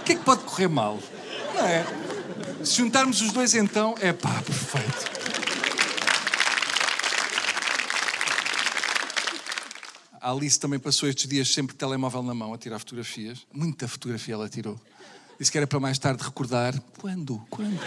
O 0.00 0.04
que 0.04 0.12
é 0.12 0.14
que 0.14 0.22
pode 0.22 0.44
correr 0.44 0.68
mal? 0.68 1.00
Não 1.52 1.66
é? 1.66 2.05
Se 2.66 2.78
juntarmos 2.78 3.20
os 3.20 3.30
dois, 3.30 3.54
então, 3.54 3.94
é 4.00 4.12
pá, 4.12 4.42
perfeito. 4.42 5.16
A 10.20 10.32
Alice 10.32 10.58
também 10.58 10.80
passou 10.80 11.08
estes 11.08 11.28
dias 11.28 11.48
sempre 11.54 11.74
de 11.74 11.78
telemóvel 11.78 12.24
na 12.24 12.34
mão 12.34 12.52
a 12.52 12.58
tirar 12.58 12.80
fotografias. 12.80 13.46
Muita 13.54 13.86
fotografia 13.86 14.34
ela 14.34 14.48
tirou. 14.48 14.76
Disse 15.38 15.52
que 15.52 15.58
era 15.58 15.66
para 15.68 15.78
mais 15.78 15.96
tarde 15.96 16.24
recordar. 16.24 16.76
Quando? 16.98 17.38
Quando? 17.48 17.78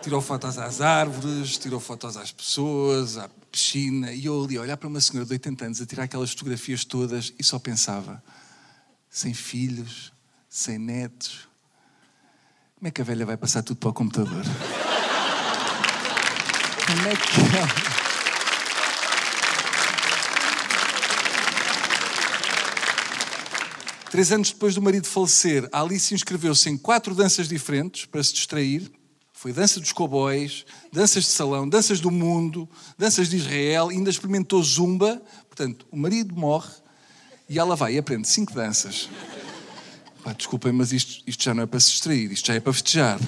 Tirou 0.00 0.22
fotos 0.22 0.56
às 0.56 0.80
árvores, 0.80 1.58
tirou 1.58 1.80
fotos 1.80 2.16
às 2.16 2.32
pessoas, 2.32 3.18
à 3.18 3.28
piscina. 3.52 4.10
E 4.10 4.24
eu 4.24 4.42
ali 4.42 4.56
a 4.56 4.62
olhar 4.62 4.78
para 4.78 4.88
uma 4.88 5.02
senhora 5.02 5.26
de 5.26 5.34
80 5.34 5.66
anos 5.66 5.82
a 5.82 5.86
tirar 5.86 6.04
aquelas 6.04 6.30
fotografias 6.30 6.82
todas 6.82 7.34
e 7.38 7.44
só 7.44 7.58
pensava: 7.58 8.24
sem 9.10 9.34
filhos, 9.34 10.14
sem 10.48 10.78
netos. 10.78 11.47
Como 12.78 12.86
é 12.86 12.90
que 12.92 13.00
a 13.00 13.04
velha 13.04 13.26
vai 13.26 13.36
passar 13.36 13.60
tudo 13.64 13.78
para 13.78 13.88
o 13.88 13.92
computador? 13.92 14.44
Como 16.86 17.08
é 17.08 17.16
que 17.16 17.56
ela. 17.56 17.98
Três 24.12 24.30
anos 24.30 24.52
depois 24.52 24.76
do 24.76 24.82
marido 24.82 25.08
falecer, 25.08 25.68
a 25.72 25.82
Alice 25.82 26.14
inscreveu-se 26.14 26.70
em 26.70 26.78
quatro 26.78 27.16
danças 27.16 27.48
diferentes 27.48 28.04
para 28.04 28.22
se 28.22 28.32
distrair. 28.32 28.88
Foi 29.32 29.52
dança 29.52 29.80
dos 29.80 29.90
cowboys, 29.90 30.64
danças 30.92 31.24
de 31.24 31.30
salão, 31.30 31.68
danças 31.68 31.98
do 31.98 32.12
mundo, 32.12 32.68
danças 32.96 33.28
de 33.28 33.38
Israel, 33.38 33.88
ainda 33.88 34.08
experimentou 34.08 34.62
zumba. 34.62 35.20
Portanto, 35.48 35.84
o 35.90 35.96
marido 35.96 36.32
morre 36.32 36.70
e 37.48 37.58
ela 37.58 37.74
vai 37.74 37.94
e 37.94 37.98
aprende 37.98 38.28
cinco 38.28 38.54
danças. 38.54 39.08
Pá, 40.28 40.34
desculpem, 40.34 40.72
mas 40.72 40.92
isto, 40.92 41.22
isto 41.26 41.42
já 41.42 41.54
não 41.54 41.62
é 41.62 41.66
para 41.66 41.80
se 41.80 41.88
distrair, 41.88 42.30
isto 42.30 42.48
já 42.48 42.52
é 42.52 42.60
para 42.60 42.70
festejar. 42.70 43.18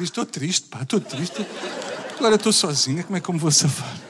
Estou 0.00 0.24
triste, 0.24 0.68
pá, 0.68 0.82
estou 0.82 1.00
triste. 1.00 1.44
Agora 2.16 2.36
estou 2.36 2.52
sozinha, 2.52 3.02
como 3.02 3.16
é 3.16 3.20
que 3.20 3.28
eu 3.28 3.34
me 3.34 3.40
vou 3.40 3.50
safar? 3.50 4.00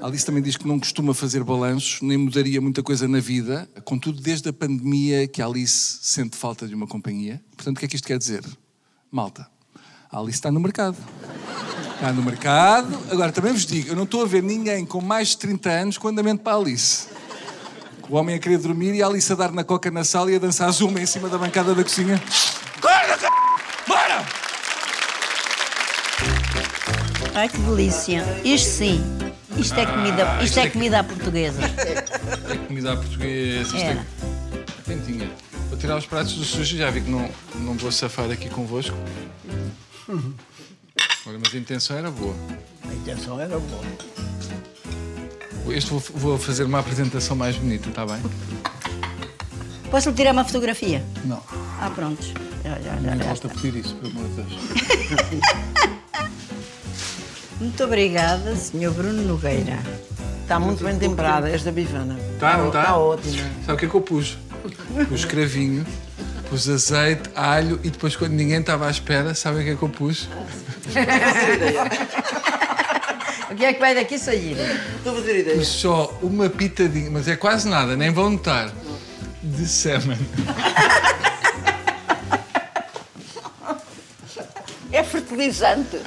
A 0.00 0.06
Alice 0.06 0.24
também 0.24 0.42
diz 0.42 0.56
que 0.56 0.66
não 0.66 0.78
costuma 0.78 1.12
fazer 1.12 1.44
balanços, 1.44 2.00
nem 2.00 2.16
mudaria 2.16 2.62
muita 2.62 2.82
coisa 2.82 3.06
na 3.06 3.20
vida. 3.20 3.68
Contudo, 3.84 4.22
desde 4.22 4.48
a 4.48 4.54
pandemia 4.54 5.28
que 5.28 5.42
a 5.42 5.46
Alice 5.46 5.98
sente 6.00 6.34
falta 6.34 6.66
de 6.66 6.74
uma 6.74 6.86
companhia. 6.86 7.44
Portanto, 7.54 7.76
o 7.76 7.80
que 7.80 7.84
é 7.84 7.88
que 7.90 7.96
isto 7.96 8.08
quer 8.08 8.16
dizer? 8.16 8.42
Malta, 9.10 9.50
a 10.10 10.18
Alice 10.18 10.38
está 10.38 10.50
no 10.50 10.60
mercado. 10.60 10.96
Está 11.94 12.12
no 12.12 12.22
mercado. 12.22 12.98
Agora, 13.10 13.32
também 13.32 13.52
vos 13.52 13.66
digo, 13.66 13.90
eu 13.90 13.96
não 13.96 14.04
estou 14.04 14.22
a 14.22 14.26
ver 14.26 14.42
ninguém 14.42 14.86
com 14.86 15.00
mais 15.00 15.28
de 15.28 15.38
30 15.38 15.70
anos 15.70 15.98
com 15.98 16.08
andamento 16.08 16.42
para 16.42 16.54
a 16.54 16.56
Alice. 16.56 17.08
O 18.08 18.16
homem 18.16 18.36
a 18.36 18.38
querer 18.38 18.58
dormir 18.58 18.94
e 18.94 19.02
a 19.02 19.06
Alice 19.06 19.30
a 19.30 19.36
dar 19.36 19.52
na 19.52 19.64
coca 19.64 19.90
na 19.90 20.02
sala 20.04 20.30
e 20.32 20.36
a 20.36 20.38
dançar 20.38 20.70
zuma 20.72 21.00
em 21.00 21.06
cima 21.06 21.28
da 21.28 21.36
bancada 21.36 21.74
da 21.74 21.82
cozinha. 21.82 22.20
Acorda, 22.78 23.18
c... 23.18 23.26
Bora! 23.86 24.24
Ai, 27.34 27.48
que 27.48 27.58
delícia. 27.58 28.24
Isto 28.44 28.68
sim. 28.68 29.00
Isto 29.58 29.78
é 29.80 29.86
comida, 29.86 30.38
isto 30.42 30.58
é 30.60 30.70
comida 30.70 31.00
à 31.00 31.04
portuguesa. 31.04 31.60
É 31.62 32.56
comida 32.66 32.92
à 32.92 32.96
portuguesa. 32.96 33.76
Isto 33.76 33.76
É. 33.76 33.90
é. 33.90 35.48
Vou 35.68 35.76
tirar 35.78 35.96
os 35.96 36.06
pratos 36.06 36.32
do 36.34 36.44
sujo, 36.44 36.76
já 36.76 36.90
vi 36.90 37.02
que 37.02 37.10
não, 37.10 37.28
não 37.56 37.74
vou 37.74 37.92
safar 37.92 38.30
aqui 38.30 38.48
convosco. 38.48 38.96
Olha, 40.08 41.38
mas 41.42 41.54
a 41.54 41.58
intenção 41.58 41.96
era 41.96 42.10
boa. 42.10 42.34
A 42.88 42.94
intenção 42.94 43.38
era 43.40 43.58
boa. 43.58 43.84
Este 45.76 45.90
vou, 45.90 46.00
vou 46.00 46.38
fazer 46.38 46.64
uma 46.64 46.78
apresentação 46.78 47.36
mais 47.36 47.56
bonita, 47.56 47.88
está 47.90 48.06
bem? 48.06 48.22
Posso-lhe 49.90 50.14
tirar 50.16 50.32
uma 50.32 50.44
fotografia? 50.44 51.04
Não. 51.24 51.42
Ah, 51.80 51.90
pronto. 51.94 52.22
Já, 52.64 52.74
já, 52.80 52.96
já, 52.96 53.14
Não 53.14 53.30
a 53.30 53.32
está. 53.32 53.48
pedir 53.48 53.76
isso, 53.76 53.94
pelo 53.96 54.10
amor 54.18 54.28
de 54.28 54.34
Deus. 54.42 54.52
Muito 57.60 57.84
obrigada, 57.84 58.54
Sr. 58.56 58.90
Bruno 58.92 59.22
Nogueira. 59.22 59.78
Está 60.42 60.58
muito 60.60 60.82
bem 60.82 60.96
temperada 60.98 61.50
esta 61.50 61.70
bifana. 61.72 62.16
Tá, 62.38 62.56
não 62.56 62.70
tá? 62.70 62.80
Está 62.82 62.96
ótima. 62.96 63.42
Sabe 63.66 63.72
o 63.72 63.76
que 63.76 63.84
é 63.84 63.88
que 63.88 63.94
eu 63.94 64.00
pus? 64.00 64.38
Pus 65.08 65.24
cravinho, 65.24 65.84
pus 66.48 66.68
azeite, 66.68 67.28
alho 67.34 67.78
e 67.84 67.90
depois, 67.90 68.16
quando 68.16 68.32
ninguém 68.32 68.60
estava 68.60 68.86
à 68.86 68.90
espera, 68.90 69.34
sabem 69.34 69.60
o 69.60 69.64
que 69.64 69.70
é 69.70 69.76
que 69.76 69.82
eu 69.82 69.88
pus? 69.88 70.28
O 73.50 73.54
que 73.54 73.64
é 73.64 73.72
que 73.72 73.80
vai 73.80 73.94
daqui 73.94 74.18
sair? 74.18 74.58
Estou 74.98 75.12
a 75.12 75.16
fazer 75.16 75.40
ideia. 75.40 75.56
Pus 75.56 75.68
só 75.68 76.14
uma 76.20 76.50
pitadinha, 76.50 77.10
mas 77.10 77.26
é 77.26 77.34
quase 77.34 77.66
nada, 77.66 77.96
nem 77.96 78.12
vão 78.12 78.28
notar, 78.30 78.70
de 79.42 79.66
semen. 79.66 80.18
É 84.90 85.04
fertilizante. 85.04 86.00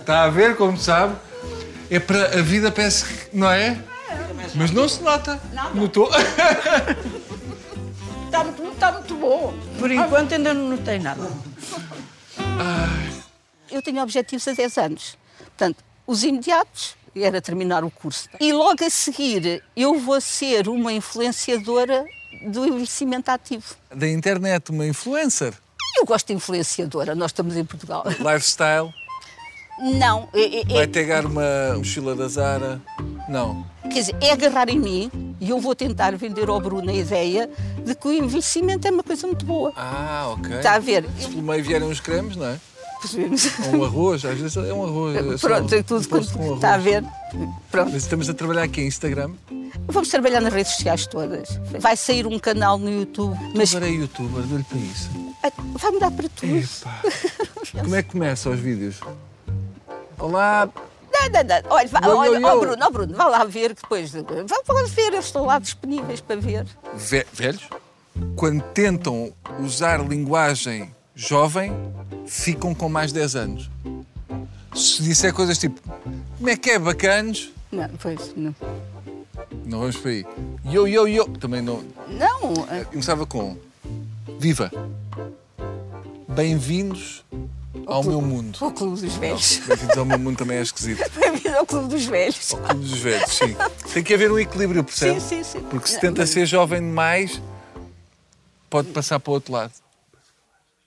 Está 0.00 0.24
a 0.24 0.28
ver, 0.28 0.56
como 0.56 0.76
sabe? 0.76 1.14
É 1.88 1.98
para 2.00 2.38
a 2.38 2.42
vida, 2.42 2.72
parece 2.72 3.04
que, 3.04 3.36
não 3.36 3.48
é? 3.48 3.78
Mas 4.54 4.72
não 4.72 4.88
se 4.88 5.00
nota. 5.02 5.40
Notou? 5.72 6.10
Está 8.36 8.44
muito, 8.44 8.72
está 8.74 8.92
muito 8.92 9.14
bom. 9.14 9.54
Por 9.78 9.90
enquanto 9.90 10.34
ainda 10.34 10.52
não 10.52 10.68
notei 10.68 10.98
nada. 10.98 11.26
Eu 13.70 13.80
tenho 13.80 14.02
objetivos 14.02 14.46
a 14.46 14.52
10 14.52 14.76
anos. 14.76 15.16
Portanto, 15.38 15.82
os 16.06 16.22
imediatos 16.22 16.96
era 17.16 17.40
terminar 17.40 17.82
o 17.82 17.90
curso. 17.90 18.28
E 18.38 18.52
logo 18.52 18.84
a 18.84 18.90
seguir 18.90 19.64
eu 19.74 19.98
vou 19.98 20.20
ser 20.20 20.68
uma 20.68 20.92
influenciadora 20.92 22.04
do 22.48 22.66
envelhecimento 22.66 23.30
ativo. 23.30 23.74
Da 23.94 24.06
internet, 24.06 24.70
uma 24.70 24.86
influencer. 24.86 25.54
Eu 25.96 26.04
gosto 26.04 26.26
de 26.26 26.34
influenciadora, 26.34 27.14
nós 27.14 27.30
estamos 27.30 27.56
em 27.56 27.64
Portugal. 27.64 28.04
Lifestyle. 28.06 28.92
Não, 29.98 30.28
é, 30.34 30.40
é- 30.40 30.60
é- 30.60 30.74
Vai 30.74 30.86
pegar 30.86 31.24
uma 31.24 31.74
mochila 31.78 32.14
da 32.14 32.28
Zara. 32.28 32.82
Não. 33.28 33.66
quer 33.82 34.00
dizer, 34.00 34.16
é 34.20 34.32
agarrar 34.32 34.68
em 34.68 34.78
mim 34.78 35.34
e 35.40 35.50
eu 35.50 35.58
vou 35.60 35.74
tentar 35.74 36.16
vender 36.16 36.48
ao 36.48 36.60
Bruno 36.60 36.90
a 36.90 36.94
ideia 36.94 37.48
de 37.84 37.94
que 37.94 38.08
o 38.08 38.12
envelhecimento 38.12 38.86
é 38.86 38.90
uma 38.90 39.02
coisa 39.02 39.26
muito 39.26 39.44
boa. 39.44 39.72
Ah, 39.76 40.32
ok. 40.36 40.56
Está 40.56 40.74
a 40.74 40.78
ver? 40.78 41.04
Se 41.18 41.28
pelo 41.28 41.42
meio 41.42 41.62
vierem 41.64 41.88
uns 41.88 42.00
cremes, 42.00 42.36
não 42.36 42.46
é? 42.46 42.58
Percebemos? 43.00 43.50
Ou 43.72 43.80
um 43.80 43.84
arroz, 43.84 44.24
às 44.24 44.38
vezes 44.38 44.56
é 44.56 44.72
um 44.72 44.84
arroz. 44.84 45.16
é 45.16 45.38
Pronto, 45.38 45.74
é 45.74 45.78
um 45.78 45.82
tudo 45.82 46.08
quanto 46.08 46.30
arroz. 46.38 46.54
está 46.56 46.74
a 46.74 46.78
ver. 46.78 47.04
Pronto. 47.70 47.90
Mas 47.92 48.02
estamos 48.02 48.28
a 48.28 48.34
trabalhar 48.34 48.62
aqui 48.62 48.80
em 48.80 48.86
Instagram. 48.86 49.32
Vamos 49.88 50.08
trabalhar 50.08 50.40
nas 50.40 50.52
redes 50.52 50.72
sociais 50.72 51.06
todas. 51.06 51.60
Vai 51.78 51.96
sair 51.96 52.26
um 52.26 52.38
canal 52.38 52.78
no 52.78 52.90
YouTube, 52.90 53.36
mas 53.48 53.54
Mas... 53.54 53.74
Agora 53.74 53.90
é 53.90 53.94
youtuber, 53.94 54.42
dou-lhe 54.44 54.64
para 54.64 54.78
isso. 54.78 55.10
vai 55.78 55.90
mudar 55.90 56.10
para 56.10 56.28
tudo. 56.30 56.68
Como 57.82 57.94
é 57.94 58.02
que 58.02 58.10
começa 58.10 58.48
os 58.50 58.58
vídeos? 58.58 58.96
Olá, 60.18 60.68
Não, 61.20 61.28
não, 61.30 61.44
não. 61.44 61.70
Olha, 61.76 61.88
vá, 61.88 62.00
olha, 62.04 62.46
ó 62.46 62.58
Bruno, 62.60 62.84
ó 62.86 62.90
Bruno, 62.90 63.14
vá 63.16 63.26
lá 63.26 63.44
ver 63.44 63.74
que 63.74 63.82
depois. 63.82 64.10
Vamos 64.12 64.90
ver, 64.92 65.12
eles 65.12 65.26
estão 65.26 65.44
lá 65.46 65.58
disponíveis 65.58 66.20
para 66.20 66.36
ver. 66.36 66.66
ve- 66.94 67.26
velhos, 67.32 67.68
quando 68.36 68.62
tentam 68.72 69.32
usar 69.60 70.00
linguagem 70.06 70.90
jovem, 71.14 71.72
ficam 72.26 72.74
com 72.74 72.88
mais 72.88 73.12
10 73.12 73.36
anos. 73.36 73.70
Se 74.74 75.02
disser 75.02 75.32
coisas 75.32 75.58
tipo, 75.58 75.80
como 76.36 76.48
é 76.50 76.56
que 76.56 76.70
é, 76.70 76.78
bacanos? 76.78 77.50
Não, 77.72 77.88
pois, 78.00 78.32
não. 78.36 78.54
Não 79.64 79.80
vamos 79.80 79.96
por 79.96 80.08
aí. 80.08 80.24
Yo, 80.66 80.86
yo, 80.86 81.06
yo. 81.08 81.24
Também 81.38 81.62
não. 81.62 81.82
Não, 82.08 82.52
eh, 82.70 82.84
Começava 82.84 83.26
com 83.26 83.56
Viva! 84.38 84.70
Bem-vindos 86.28 87.24
ao 87.84 88.02
meu 88.02 88.20
mundo. 88.20 88.56
o 88.60 88.70
Clube 88.72 89.00
dos 89.00 89.14
Velhos. 89.14 89.58
Bem-vindos 89.66 89.98
ao 89.98 90.04
meu 90.04 90.18
mundo 90.18 90.36
também 90.38 90.58
é 90.58 90.62
esquisito. 90.62 91.02
Bem-vindo 91.18 91.56
ao 91.56 91.66
Clube 91.66 91.88
dos 91.88 92.04
Velhos. 92.06 92.52
Ao 92.54 92.60
clube 92.60 92.80
dos 92.86 92.98
velhos, 92.98 93.32
sim. 93.32 93.56
Tem 93.92 94.02
que 94.02 94.14
haver 94.14 94.30
um 94.30 94.38
equilíbrio, 94.38 94.82
percebe? 94.84 95.20
Sim, 95.20 95.42
sim, 95.42 95.44
sim. 95.44 95.60
Porque 95.68 95.88
se 95.88 95.94
Não, 95.94 96.00
tenta 96.00 96.22
mas- 96.22 96.30
ser 96.30 96.46
jovem 96.46 96.80
demais, 96.80 97.40
pode 98.70 98.88
passar 98.88 99.18
para 99.20 99.30
o 99.30 99.34
outro 99.34 99.52
lado. 99.52 99.72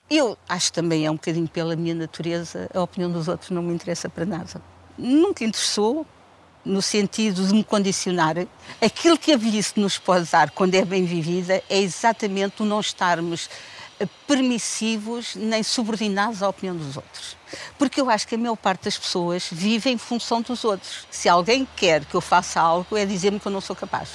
Eu 0.09 0.37
acho 0.47 0.67
que 0.67 0.73
também 0.73 1.05
é 1.05 1.11
um 1.11 1.15
bocadinho 1.15 1.47
pela 1.47 1.75
minha 1.75 1.93
natureza, 1.93 2.69
a 2.73 2.81
opinião 2.81 3.11
dos 3.11 3.27
outros 3.27 3.51
não 3.51 3.61
me 3.61 3.73
interessa 3.73 4.09
para 4.09 4.25
nada. 4.25 4.61
Nunca 4.97 5.43
interessou 5.43 6.05
no 6.65 6.81
sentido 6.81 7.47
de 7.47 7.53
me 7.53 7.63
condicionar, 7.63 8.35
aquilo 8.81 9.17
que 9.17 9.31
a 9.31 9.37
velhice 9.37 9.79
nos 9.79 9.97
pode 9.97 10.29
dar 10.29 10.49
quando 10.51 10.75
é 10.75 10.83
bem 10.83 11.05
vivida 11.05 11.63
é 11.69 11.79
exatamente 11.79 12.61
o 12.61 12.65
não 12.65 12.79
estarmos 12.79 13.49
permissivos 14.27 15.35
nem 15.35 15.61
subordinados 15.63 16.41
à 16.41 16.49
opinião 16.49 16.75
dos 16.75 16.95
outros. 16.95 17.35
Porque 17.77 17.99
eu 17.99 18.09
acho 18.09 18.27
que 18.27 18.35
a 18.35 18.37
maior 18.37 18.55
parte 18.55 18.85
das 18.85 18.97
pessoas 18.97 19.47
vive 19.51 19.89
em 19.89 19.97
função 19.97 20.41
dos 20.41 20.63
outros. 20.63 21.07
Se 21.11 21.27
alguém 21.27 21.67
quer 21.75 22.05
que 22.05 22.15
eu 22.15 22.21
faça 22.21 22.59
algo, 22.61 22.95
é 22.95 23.05
dizer-me 23.05 23.39
que 23.39 23.47
eu 23.47 23.51
não 23.51 23.61
sou 23.61 23.75
capaz. 23.75 24.09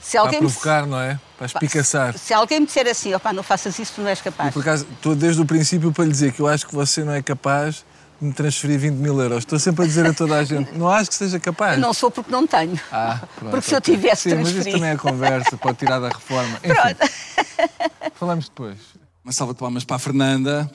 Se 0.00 0.12
Para 0.12 0.20
alguém 0.20 0.40
me- 0.40 0.46
provocar, 0.46 0.86
não 0.86 1.00
é? 1.00 1.18
Para 1.36 1.46
espicaçar. 1.46 2.16
Se 2.16 2.32
alguém 2.32 2.60
me 2.60 2.66
disser 2.66 2.86
assim, 2.86 3.12
opá, 3.12 3.32
não 3.32 3.42
faças 3.42 3.78
isso, 3.78 3.92
tu 3.96 4.00
não 4.02 4.08
és 4.08 4.20
capaz. 4.20 4.54
por 4.54 4.60
acaso, 4.60 4.86
estou 4.94 5.14
desde 5.16 5.42
o 5.42 5.44
princípio 5.44 5.90
para 5.92 6.04
lhe 6.04 6.10
dizer 6.10 6.32
que 6.32 6.40
eu 6.40 6.46
acho 6.46 6.66
que 6.66 6.74
você 6.74 7.02
não 7.04 7.12
é 7.12 7.20
capaz 7.20 7.84
me 8.20 8.32
transferir 8.32 8.78
20 8.78 8.94
mil 8.94 9.20
euros. 9.20 9.38
Estou 9.38 9.58
sempre 9.58 9.84
a 9.84 9.86
dizer 9.86 10.06
a 10.06 10.12
toda 10.12 10.36
a 10.38 10.42
gente, 10.44 10.72
não 10.76 10.88
acho 10.88 11.10
que 11.10 11.16
seja 11.16 11.38
capaz. 11.38 11.78
Não 11.78 11.92
sou 11.92 12.10
porque 12.10 12.30
não 12.30 12.46
tenho. 12.46 12.78
Ah, 12.90 13.20
pronto, 13.36 13.50
porque 13.50 13.68
se 13.68 13.74
eu 13.74 13.80
tivesse 13.80 14.30
Sim, 14.30 14.36
mas 14.36 14.48
isso 14.48 14.54
transferido. 14.54 14.78
também 14.78 14.94
é 14.94 14.96
conversa, 14.96 15.56
pode 15.56 15.78
tirar 15.78 15.98
da 16.00 16.08
reforma. 16.08 16.58
Enfim, 16.64 18.10
falamos 18.14 18.48
depois. 18.48 18.78
Uma 19.24 19.32
salva 19.32 19.52
de 19.54 19.58
palmas 19.58 19.84
para 19.84 19.96
a 19.96 19.98
Fernanda. 19.98 20.70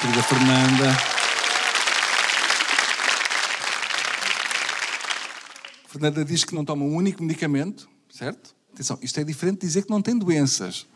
Querida 0.00 0.22
Fernanda. 0.22 0.96
Fernanda 5.86 6.24
diz 6.24 6.44
que 6.44 6.54
não 6.54 6.64
toma 6.64 6.84
um 6.84 6.94
único 6.94 7.22
medicamento, 7.22 7.88
certo? 8.10 8.54
Atenção, 8.72 8.98
isto 9.02 9.20
é 9.20 9.24
diferente 9.24 9.60
de 9.60 9.66
dizer 9.66 9.82
que 9.82 9.90
não 9.90 10.00
tem 10.00 10.18
doenças. 10.18 10.86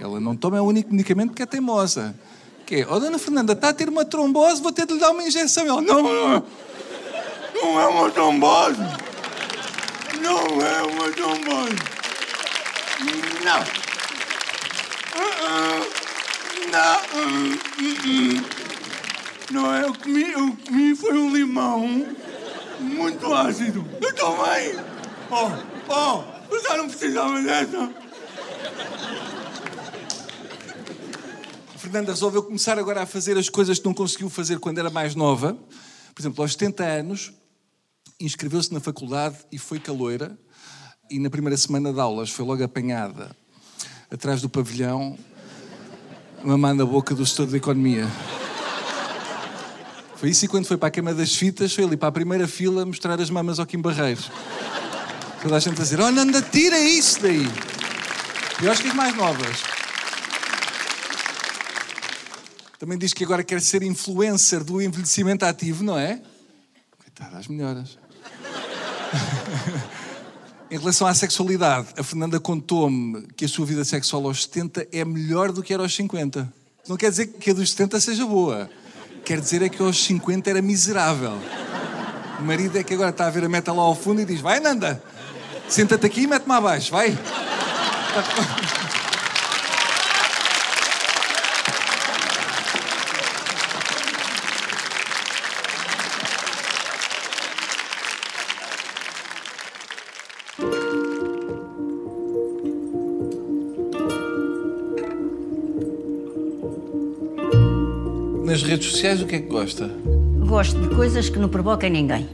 Ela 0.00 0.18
não 0.18 0.34
toma 0.34 0.60
um 0.60 0.66
único 0.66 0.90
medicamento 0.90 1.28
porque 1.30 1.42
é 1.42 1.46
teimosa. 1.46 2.14
Que 2.66 2.80
é, 2.80 2.86
oh, 2.90 2.98
dona 2.98 3.16
Fernanda, 3.16 3.52
está 3.52 3.68
a 3.68 3.72
ter 3.72 3.88
uma 3.88 4.04
trombose, 4.04 4.60
vou 4.60 4.72
ter 4.72 4.86
de 4.86 4.94
lhe 4.94 4.98
dar 4.98 5.12
uma 5.12 5.22
injeção. 5.22 5.64
Ela, 5.66 5.80
não, 5.80 6.02
não, 6.02 6.44
não 7.54 7.80
é 7.80 7.86
uma 7.86 8.10
trombose. 8.10 8.80
Não 10.20 10.60
é 10.60 10.82
uma 10.82 11.10
trombose. 11.12 11.76
Não. 13.44 13.60
Ah, 15.14 15.32
ah. 15.42 15.96
Não. 16.72 17.20
Hum. 17.20 17.56
Não 19.52 19.72
é, 19.72 19.84
eu 19.84 19.94
comi, 19.94 20.32
eu 20.32 20.56
comi 20.66 20.96
foi 20.96 21.16
um 21.16 21.32
limão 21.32 22.04
muito 22.80 23.32
ácido. 23.32 23.86
Eu 24.02 24.12
tomei. 24.12 24.76
Oh, 25.30 25.50
oh, 25.88 26.24
eu 26.52 26.62
já 26.62 26.76
não 26.76 26.88
precisava 26.88 27.40
dessa. 27.42 27.90
Fernanda 31.86 32.10
resolveu 32.10 32.42
começar 32.42 32.80
agora 32.80 33.02
a 33.02 33.06
fazer 33.06 33.38
as 33.38 33.48
coisas 33.48 33.78
que 33.78 33.84
não 33.84 33.94
conseguiu 33.94 34.28
fazer 34.28 34.58
quando 34.58 34.78
era 34.78 34.90
mais 34.90 35.14
nova. 35.14 35.56
Por 36.12 36.20
exemplo, 36.20 36.42
aos 36.42 36.50
70 36.50 36.82
anos, 36.82 37.32
inscreveu-se 38.18 38.74
na 38.74 38.80
faculdade 38.80 39.36
e 39.52 39.58
foi 39.58 39.78
caloira. 39.78 40.36
E 41.08 41.20
na 41.20 41.30
primeira 41.30 41.56
semana 41.56 41.92
de 41.92 42.00
aulas 42.00 42.28
foi 42.28 42.44
logo 42.44 42.64
apanhada 42.64 43.30
atrás 44.10 44.42
do 44.42 44.48
pavilhão, 44.48 45.16
mamando 46.42 46.82
a 46.82 46.86
boca 46.86 47.14
do 47.14 47.24
setor 47.24 47.46
da 47.46 47.56
economia. 47.56 48.08
Foi 50.16 50.30
isso 50.30 50.44
e 50.44 50.48
quando 50.48 50.66
foi 50.66 50.76
para 50.76 50.88
a 50.88 50.90
queima 50.90 51.14
das 51.14 51.36
fitas, 51.36 51.72
foi 51.72 51.84
ali 51.84 51.96
para 51.96 52.08
a 52.08 52.12
primeira 52.12 52.48
fila 52.48 52.84
mostrar 52.84 53.20
as 53.20 53.30
mamas 53.30 53.60
ao 53.60 53.66
Kim 53.66 53.80
Barreiros. 53.80 54.28
Toda 55.40 55.54
a 55.54 55.60
gente 55.60 55.80
a 55.80 55.84
dizer, 55.84 56.00
olha, 56.00 56.22
anda, 56.22 56.42
tira 56.42 56.80
isso 56.80 57.22
daí. 57.22 57.46
E 58.60 58.68
acho 58.68 58.82
que 58.82 58.88
as 58.88 58.94
mais 58.94 59.16
novas. 59.16 59.75
Também 62.78 62.98
diz 62.98 63.12
que 63.12 63.24
agora 63.24 63.42
quer 63.42 63.60
ser 63.60 63.82
influencer 63.82 64.62
do 64.62 64.82
envelhecimento 64.82 65.44
ativo, 65.44 65.82
não 65.82 65.98
é? 65.98 66.20
Coitada, 66.98 67.38
as 67.38 67.48
melhoras. 67.48 67.98
em 70.70 70.78
relação 70.78 71.06
à 71.06 71.14
sexualidade, 71.14 71.88
a 71.96 72.02
Fernanda 72.02 72.38
contou-me 72.38 73.26
que 73.36 73.44
a 73.46 73.48
sua 73.48 73.64
vida 73.64 73.84
sexual 73.84 74.26
aos 74.26 74.42
70 74.42 74.88
é 74.92 75.04
melhor 75.04 75.52
do 75.52 75.62
que 75.62 75.72
era 75.72 75.82
aos 75.82 75.94
50. 75.94 76.52
Não 76.86 76.96
quer 76.96 77.10
dizer 77.10 77.26
que 77.28 77.50
a 77.50 77.54
dos 77.54 77.70
70 77.70 78.00
seja 78.00 78.26
boa. 78.26 78.68
Quer 79.24 79.40
dizer 79.40 79.62
é 79.62 79.68
que 79.68 79.82
aos 79.82 80.04
50 80.04 80.50
era 80.50 80.60
miserável. 80.60 81.38
O 82.38 82.42
marido 82.42 82.76
é 82.78 82.84
que 82.84 82.92
agora 82.92 83.10
está 83.10 83.26
a 83.26 83.30
ver 83.30 83.44
a 83.44 83.48
meta 83.48 83.72
lá 83.72 83.82
ao 83.82 83.94
fundo 83.94 84.20
e 84.20 84.24
diz: 84.24 84.40
Vai, 84.40 84.60
Nanda, 84.60 85.02
senta-te 85.68 86.04
aqui 86.04 86.22
e 86.22 86.26
mete-me 86.26 86.54
abaixo, 86.54 86.92
vai. 86.92 87.16
Redes 108.76 108.90
sociais, 108.92 109.22
o 109.22 109.26
que 109.26 109.36
é 109.36 109.38
que 109.40 109.48
gosta? 109.48 109.90
Gosto 110.46 110.78
de 110.80 110.94
coisas 110.94 111.28
que 111.30 111.38
não 111.38 111.48
provoquem 111.48 111.90
ninguém. 111.90 112.26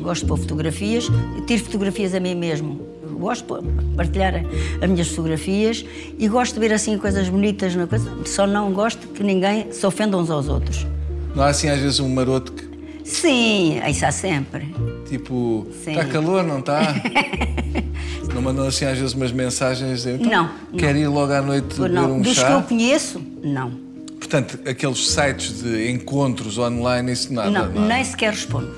Gosto 0.00 0.22
de 0.22 0.28
pôr 0.28 0.38
fotografias, 0.38 1.08
eu 1.36 1.44
tiro 1.44 1.64
fotografias 1.64 2.14
a 2.14 2.20
mim 2.20 2.34
mesmo. 2.34 2.80
Gosto 3.18 3.60
de 3.60 3.96
partilhar 3.96 4.42
as 4.80 4.88
minhas 4.88 5.08
fotografias 5.08 5.84
e 6.18 6.26
gosto 6.28 6.54
de 6.54 6.60
ver 6.60 6.72
assim 6.72 6.96
coisas 6.96 7.28
bonitas 7.28 7.74
na 7.74 7.86
coisa. 7.86 8.10
Só 8.24 8.46
não 8.46 8.72
gosto 8.72 9.08
que 9.08 9.22
ninguém 9.22 9.70
se 9.72 9.84
ofenda 9.84 10.16
uns 10.16 10.30
aos 10.30 10.48
outros. 10.48 10.86
Não 11.34 11.42
há 11.42 11.48
assim 11.48 11.68
às 11.68 11.80
vezes 11.80 12.00
um 12.00 12.08
maroto 12.08 12.52
que, 12.52 12.70
Sim, 13.04 13.78
isso 13.88 14.06
há 14.06 14.12
sempre. 14.12 14.72
tipo, 15.06 15.66
está 15.86 16.04
calor, 16.06 16.44
não 16.44 16.60
está? 16.60 16.94
não 18.34 18.40
mandam 18.40 18.66
assim 18.68 18.84
às 18.86 18.96
vezes 18.96 19.12
umas 19.14 19.32
mensagens 19.32 20.06
então, 20.06 20.30
Não, 20.30 20.78
quer 20.78 20.94
não. 20.94 21.00
ir 21.00 21.08
logo 21.08 21.32
à 21.32 21.42
noite 21.42 21.74
beber 21.74 21.90
não, 21.90 22.14
um 22.16 22.20
dos 22.22 22.32
que 22.32 22.40
eu 22.40 22.46
chá? 22.46 22.62
conheço, 22.62 23.20
não. 23.42 23.89
Portanto, 24.30 24.60
aqueles 24.64 25.10
sites 25.10 25.60
de 25.60 25.90
encontros 25.90 26.56
online, 26.56 27.10
isso 27.10 27.32
nada. 27.32 27.50
não, 27.50 27.66
nada. 27.66 27.80
nem 27.80 28.04
sequer 28.04 28.30
respondo. 28.30 28.72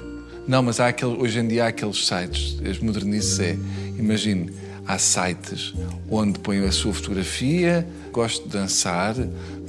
Não, 0.49 0.63
mas 0.63 0.81
há 0.81 0.89
aquele, 0.89 1.13
hoje 1.13 1.41
em 1.41 1.47
dia 1.47 1.67
há 1.67 1.69
aqueles 1.69 2.07
sites, 2.07 2.59
as 2.67 2.79
modernices 2.79 3.39
é, 3.39 3.59
imagine, 3.99 4.51
há 4.87 4.97
sites 4.97 5.75
onde 6.11 6.39
põem 6.39 6.65
a 6.65 6.73
sua 6.73 6.95
fotografia, 6.95 7.87
gosto 8.11 8.45
de 8.45 8.49
dançar, 8.49 9.15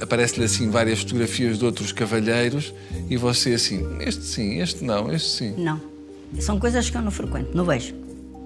aparece-lhe 0.00 0.46
assim 0.46 0.70
várias 0.70 1.00
fotografias 1.00 1.58
de 1.58 1.66
outros 1.66 1.92
cavalheiros 1.92 2.72
e 3.10 3.18
você 3.18 3.52
assim, 3.52 3.86
este 4.00 4.24
sim, 4.24 4.60
este 4.62 4.82
não, 4.82 5.12
este 5.12 5.28
sim. 5.28 5.54
Não. 5.58 5.78
São 6.40 6.58
coisas 6.58 6.88
que 6.88 6.96
eu 6.96 7.02
não 7.02 7.10
frequento, 7.10 7.54
não 7.54 7.66
vejo. 7.66 7.94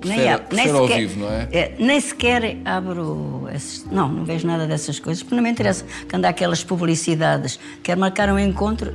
Prefere- 0.01 0.29
ab- 0.29 0.45
prefere 0.49 0.77
ao 0.79 0.87
vivo, 0.87 1.21
não 1.21 1.29
é? 1.33 1.73
Nem 1.79 2.01
sequer 2.01 2.57
abro. 2.65 3.49
Esses, 3.53 3.85
não, 3.91 4.09
não 4.09 4.25
vejo 4.25 4.47
nada 4.47 4.67
dessas 4.67 4.99
coisas, 5.01 5.23
porque 5.23 5.35
não 5.35 5.43
me 5.43 5.51
interessa. 5.51 5.85
Quando 6.11 6.25
há 6.25 6.29
aquelas 6.29 6.63
publicidades, 6.63 7.59
quer 7.83 7.97
marcar 7.97 8.29
um 8.29 8.39
encontro, 8.39 8.95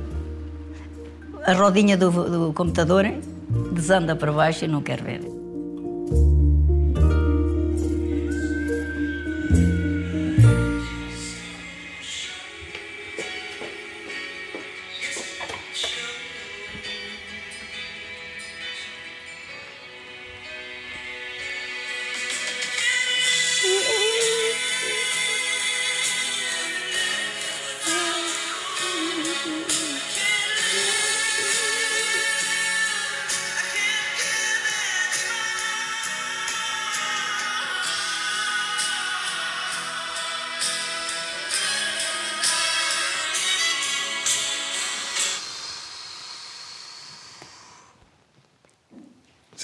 a 1.46 1.52
rodinha 1.52 1.96
do, 1.96 2.10
do 2.10 2.52
computador 2.54 3.04
desanda 3.72 4.16
para 4.16 4.32
baixo 4.32 4.64
e 4.64 4.68
não 4.68 4.80
quero 4.80 5.04
ver. 5.04 5.20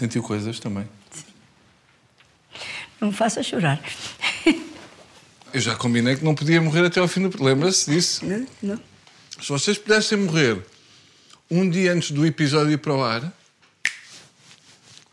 Sentiu 0.01 0.23
coisas 0.23 0.59
também. 0.59 0.89
Não 2.99 3.09
me 3.09 3.15
faça 3.15 3.43
chorar. 3.43 3.79
Eu 5.53 5.61
já 5.61 5.77
combinei 5.77 6.17
que 6.17 6.25
não 6.25 6.35
podia 6.35 6.59
morrer 6.59 6.87
até 6.87 7.01
ao 7.01 7.07
fim 7.07 7.29
do... 7.29 7.45
Lembra-se 7.45 7.91
disso? 7.91 8.25
Não, 8.25 8.47
não. 8.63 8.81
Se 9.43 9.51
vocês 9.51 9.77
pudessem 9.77 10.17
morrer 10.17 10.65
um 11.51 11.69
dia 11.69 11.93
antes 11.93 12.13
do 12.13 12.25
episódio 12.25 12.73
ir 12.73 12.79
para 12.79 12.95
o 12.95 13.05
ar, 13.05 13.31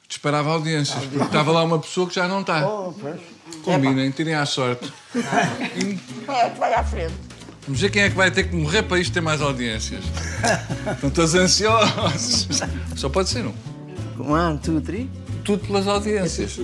disparava 0.08 0.52
audiências, 0.52 1.04
porque 1.04 1.26
estava 1.26 1.52
lá 1.52 1.64
uma 1.64 1.80
pessoa 1.80 2.08
que 2.08 2.16
já 2.16 2.26
não 2.30 2.40
está. 2.40 2.66
Oh. 2.66 2.94
Combinem, 3.64 4.10
tirem 4.12 4.36
à 4.36 4.46
sorte. 4.46 4.90
É, 6.30 6.50
vai 6.58 6.74
à 6.74 6.84
frente. 6.84 7.14
Vamos 7.64 7.82
ver 7.82 7.90
quem 7.90 8.04
é 8.04 8.10
que 8.10 8.16
vai 8.16 8.32
ter 8.32 8.50
que 8.50 8.56
morrer 8.56 8.84
para 8.84 9.00
isto 9.00 9.14
ter 9.14 9.22
mais 9.22 9.42
audiências. 9.42 10.04
Estão 10.94 11.10
todos 11.10 11.36
ansiosos. 11.36 12.48
Só 12.96 13.10
pode 13.10 13.30
ser 13.30 13.46
um. 13.46 13.77
One, 14.20 14.58
two, 14.60 14.82
three. 14.82 15.10
Tudo 15.44 15.66
pelas 15.66 15.88
audiências. 15.88 16.60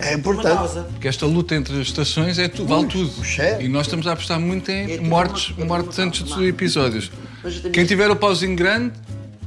É 0.00 0.14
importante. 0.14 0.80
Porque 0.92 1.08
esta 1.08 1.26
luta 1.26 1.54
entre 1.54 1.80
as 1.80 1.86
estações 1.86 2.38
é 2.38 2.48
tudo, 2.48 2.68
vale 2.68 2.86
tudo. 2.86 3.12
E 3.60 3.68
nós 3.68 3.86
estamos 3.86 4.06
a 4.06 4.12
apostar 4.12 4.38
muito 4.40 4.70
em 4.70 5.00
mortes, 5.00 5.56
mortes 5.56 5.98
antes 5.98 6.22
dos 6.22 6.38
episódios. 6.46 7.10
Eu 7.42 7.70
Quem 7.70 7.84
tiver 7.84 8.10
o 8.10 8.16
pauzinho 8.16 8.54
grande, 8.54 8.92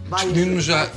Vai, 0.07 0.25
despedimos-nos 0.25 0.65
já. 0.65 0.89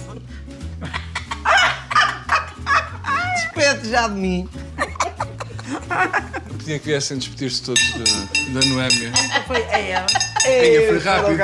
Despede 3.35 3.91
já 3.91 4.09
de 4.09 4.15
mim. 4.15 4.49
Pedia 6.59 6.79
que 6.79 6.87
viessem 6.87 7.19
despedir-se 7.19 7.63
todos 7.63 7.83
da, 7.95 8.61
da 8.61 8.67
Noémia. 8.67 9.13
Foi 9.47 9.57
é 9.57 9.91
ela. 9.91 10.07
Ei, 10.45 10.87
foi 10.89 10.99
rápido. 10.99 11.39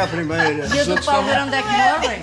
E 0.75 0.81
o 0.83 0.87
do 0.95 1.03
Paulo 1.03 1.27
ver 1.27 1.41
onde 1.41 1.55
é 1.55 1.63
que 1.63 1.69
morrem? 1.69 2.23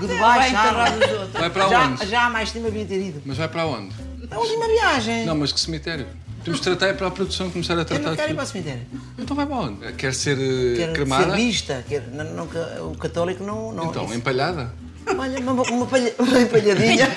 Goodbye, 0.00 0.18
Vai 0.18 0.50
tchau. 0.50 0.64
enterrar 0.66 0.96
os 0.98 1.10
outros. 1.20 1.32
Vai 1.40 1.50
para 1.50 1.68
Já, 1.68 1.86
onde? 1.86 2.06
já 2.06 2.26
há 2.26 2.30
mais 2.30 2.52
tempo 2.52 2.66
havia 2.66 2.84
ter 2.84 3.00
ido. 3.00 3.22
Mas 3.24 3.36
vai 3.38 3.48
para 3.48 3.66
onde? 3.66 3.94
A 4.30 4.38
última 4.38 4.66
viagem. 4.66 5.24
Não, 5.26 5.36
mas 5.36 5.52
que 5.52 5.60
cemitério? 5.60 6.06
Temos 6.44 6.60
de 6.60 6.64
tratar 6.64 6.88
é 6.88 6.92
para 6.92 7.06
a 7.06 7.10
produção 7.10 7.50
começar 7.50 7.74
a 7.74 7.78
Eu 7.78 7.84
tratar 7.86 8.10
não 8.10 8.16
quero 8.16 8.28
ir 8.28 8.32
de 8.32 8.34
para 8.36 8.44
o 8.44 8.46
cemitério. 8.46 8.82
Então 9.18 9.34
vai 9.36 9.46
para 9.46 9.56
onde? 9.56 9.92
Quer 9.94 10.12
ser 10.14 10.36
eh, 10.38 10.76
Quero 10.76 10.92
cremada? 10.92 11.30
ser 11.30 11.36
vista. 11.36 11.84
Quero, 11.88 12.10
não, 12.12 12.24
não, 12.24 12.90
o 12.92 12.96
católico 12.98 13.42
não... 13.42 13.72
não 13.72 13.86
Então, 13.86 14.04
isso. 14.04 14.14
empalhada? 14.14 14.72
Olha, 15.06 15.38
uma, 15.40 15.52
uma, 15.62 15.86
palha, 15.86 16.14
uma 16.18 16.40
empalhadinha. 16.40 17.08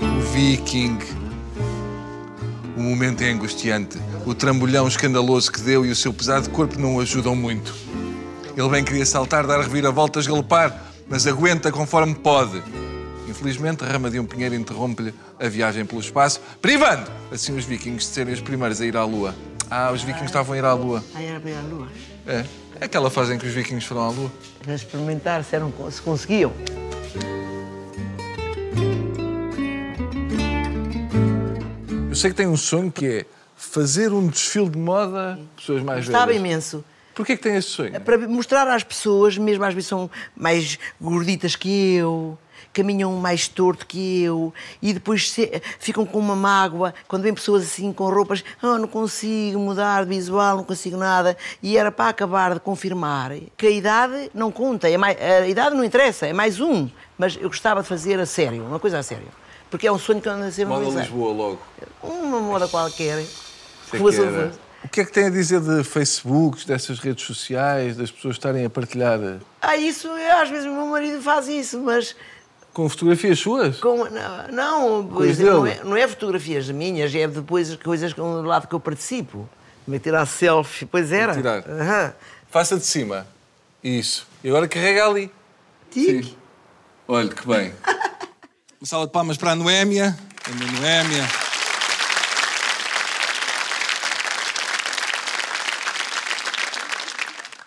O 0.00 0.20
Viking. 0.32 0.98
O 2.80 2.82
momento 2.82 3.20
é 3.20 3.30
angustiante. 3.30 3.98
O 4.24 4.34
trambolhão 4.34 4.88
escandaloso 4.88 5.52
que 5.52 5.60
deu 5.60 5.84
e 5.84 5.90
o 5.90 5.94
seu 5.94 6.14
pesado 6.14 6.48
corpo 6.48 6.80
não 6.80 6.96
o 6.96 7.00
ajudam 7.02 7.36
muito. 7.36 7.74
Ele 8.56 8.68
bem 8.70 8.82
queria 8.82 9.04
saltar, 9.04 9.46
dar 9.46 9.60
reviravoltas, 9.60 10.26
galopar, 10.26 10.90
mas 11.06 11.26
aguenta 11.26 11.70
conforme 11.70 12.14
pode. 12.14 12.62
Infelizmente, 13.28 13.84
a 13.84 13.86
rama 13.86 14.10
de 14.10 14.18
um 14.18 14.24
pinheiro 14.24 14.54
interrompe-lhe 14.54 15.12
a 15.38 15.46
viagem 15.46 15.84
pelo 15.84 16.00
espaço, 16.00 16.40
privando 16.62 17.10
assim 17.30 17.54
os 17.54 17.66
vikings 17.66 18.08
de 18.08 18.14
serem 18.14 18.32
os 18.32 18.40
primeiros 18.40 18.80
a 18.80 18.86
ir 18.86 18.96
à 18.96 19.04
Lua. 19.04 19.34
Ah, 19.70 19.92
os 19.92 20.00
vikings 20.00 20.24
estavam 20.24 20.54
a 20.54 20.56
ir 20.56 20.64
à 20.64 20.72
Lua. 20.72 21.04
Ai, 21.14 21.26
era 21.26 21.50
ir 21.50 21.54
à 21.54 21.60
lua. 21.60 21.86
É, 22.26 22.44
é 22.80 22.84
aquela 22.86 23.10
fase 23.10 23.34
em 23.34 23.38
que 23.38 23.46
os 23.46 23.52
vikings 23.52 23.86
foram 23.86 24.04
à 24.04 24.08
Lua. 24.08 24.32
Para 24.62 24.74
experimentar 24.74 25.44
se, 25.44 25.54
eram, 25.54 25.70
se 25.90 26.00
conseguiam. 26.00 26.50
Sei 32.20 32.30
que 32.30 32.36
tem 32.36 32.46
um 32.46 32.56
sonho 32.56 32.90
que 32.90 33.06
é 33.06 33.26
fazer 33.56 34.12
um 34.12 34.26
desfile 34.28 34.68
de 34.68 34.78
moda 34.78 35.38
pessoas 35.56 35.82
mais 35.82 36.04
Gostava 36.04 36.26
velhas. 36.26 36.40
imenso. 36.40 36.84
Porquê 37.14 37.36
que 37.36 37.42
tem 37.42 37.56
esse 37.56 37.68
sonho? 37.68 38.00
Para 38.00 38.16
mostrar 38.18 38.66
às 38.68 38.82
pessoas, 38.84 39.36
mesmo 39.36 39.64
às 39.64 39.74
vezes 39.74 39.88
são 39.88 40.10
mais 40.36 40.78
gorditas 41.00 41.56
que 41.56 41.94
eu, 41.96 42.38
caminham 42.72 43.12
mais 43.16 43.48
torto 43.48 43.84
que 43.84 44.22
eu 44.22 44.54
e 44.80 44.92
depois 44.94 45.30
se- 45.30 45.60
ficam 45.78 46.06
com 46.06 46.18
uma 46.18 46.36
mágoa 46.36 46.94
quando 47.08 47.24
vêm 47.24 47.34
pessoas 47.34 47.64
assim 47.64 47.92
com 47.92 48.08
roupas, 48.08 48.44
ah, 48.62 48.78
não 48.78 48.86
consigo 48.88 49.58
mudar 49.58 50.04
de 50.04 50.10
visual, 50.10 50.58
não 50.58 50.64
consigo 50.64 50.96
nada. 50.96 51.36
E 51.62 51.76
era 51.76 51.90
para 51.90 52.08
acabar 52.10 52.54
de 52.54 52.60
confirmar 52.60 53.32
que 53.56 53.66
a 53.66 53.70
idade 53.70 54.30
não 54.32 54.50
conta, 54.52 54.88
é 54.88 54.96
mais- 54.96 55.20
a 55.20 55.46
idade 55.48 55.74
não 55.74 55.84
interessa, 55.84 56.26
é 56.26 56.32
mais 56.32 56.60
um. 56.60 56.88
Mas 57.18 57.36
eu 57.36 57.48
gostava 57.48 57.82
de 57.82 57.88
fazer 57.88 58.18
a 58.20 58.24
sério, 58.24 58.64
uma 58.64 58.78
coisa 58.78 58.98
a 58.98 59.02
sério. 59.02 59.26
Porque 59.70 59.86
é 59.86 59.92
um 59.92 59.98
sonho 59.98 60.20
que 60.20 60.28
eu 60.28 60.32
ando 60.32 60.44
a 60.44 60.50
ser 60.50 60.66
Moda 60.66 60.80
realizar. 60.80 61.02
Lisboa 61.02 61.32
logo. 61.32 61.58
Uma 62.02 62.40
moda 62.40 62.66
qualquer. 62.68 63.24
Fosse- 63.86 64.20
que. 64.20 64.70
O 64.82 64.88
que 64.88 65.00
é 65.02 65.04
que 65.04 65.12
tem 65.12 65.26
a 65.26 65.30
dizer 65.30 65.60
de 65.60 65.84
Facebooks, 65.84 66.64
dessas 66.64 66.98
redes 67.00 67.24
sociais, 67.26 67.96
das 67.98 68.10
pessoas 68.10 68.36
estarem 68.36 68.64
a 68.64 68.70
partilhar 68.70 69.20
eh, 69.20 69.36
Ah, 69.60 69.76
isso, 69.76 70.08
eu, 70.08 70.36
às 70.38 70.48
vezes 70.48 70.64
o 70.66 70.72
meu 70.72 70.86
marido 70.86 71.20
faz 71.20 71.48
isso, 71.48 71.78
mas 71.80 72.16
com 72.72 72.88
fotografias 72.88 73.38
suas? 73.38 73.78
Com- 73.78 74.06
não, 74.08 74.48
não, 74.50 75.06
pois, 75.06 75.36
Coisa 75.36 75.52
não, 75.52 75.66
é, 75.66 75.80
não 75.84 75.96
é 75.96 76.08
fotografias 76.08 76.70
minhas, 76.70 77.14
é 77.14 77.28
depois 77.28 77.70
as 77.70 77.76
coisas 77.76 78.14
do 78.14 78.40
lado 78.42 78.66
que 78.66 78.74
eu 78.74 78.80
participo. 78.80 79.46
Vai 79.86 79.98
tirar 79.98 80.24
selfie, 80.24 80.86
pois 80.86 81.12
era. 81.12 81.34
Tirar. 81.34 81.62
Aham. 81.68 82.14
Faça 82.48 82.78
de 82.78 82.86
cima. 82.86 83.26
Isso. 83.84 84.26
E 84.42 84.48
agora 84.48 84.66
carrega 84.66 85.06
ali. 85.06 85.30
Tique. 85.90 86.24
Sim. 86.24 86.34
Olha 87.06 87.28
que 87.28 87.46
bem. 87.46 87.74
Uma 88.80 88.86
salva 88.86 89.06
de 89.08 89.12
palmas 89.12 89.36
para 89.36 89.52
a 89.52 89.54
Noémia. 89.54 90.18
A 90.42 90.78
Noémia. 90.80 91.28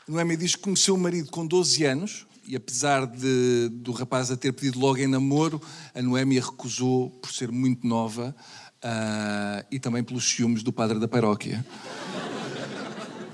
Noémia 0.07 0.35
diz 0.35 0.55
que 0.55 0.63
conheceu 0.63 0.95
o 0.95 0.97
marido 0.97 1.29
com 1.29 1.45
12 1.45 1.85
anos 1.85 2.25
e 2.47 2.55
apesar 2.55 3.05
de, 3.05 3.69
do 3.73 3.91
rapaz 3.91 4.31
a 4.31 4.35
ter 4.35 4.53
pedido 4.53 4.79
logo 4.79 4.97
em 4.97 5.05
namoro, 5.05 5.61
a 5.93 6.01
Noémia 6.01 6.41
recusou 6.41 7.11
por 7.11 7.31
ser 7.31 7.51
muito 7.51 7.85
nova 7.85 8.35
ah, 8.81 9.63
e 9.69 9.77
também 9.77 10.03
pelos 10.03 10.27
ciúmes 10.27 10.63
do 10.63 10.73
padre 10.73 10.99
da 10.99 11.07
paróquia. 11.07 11.63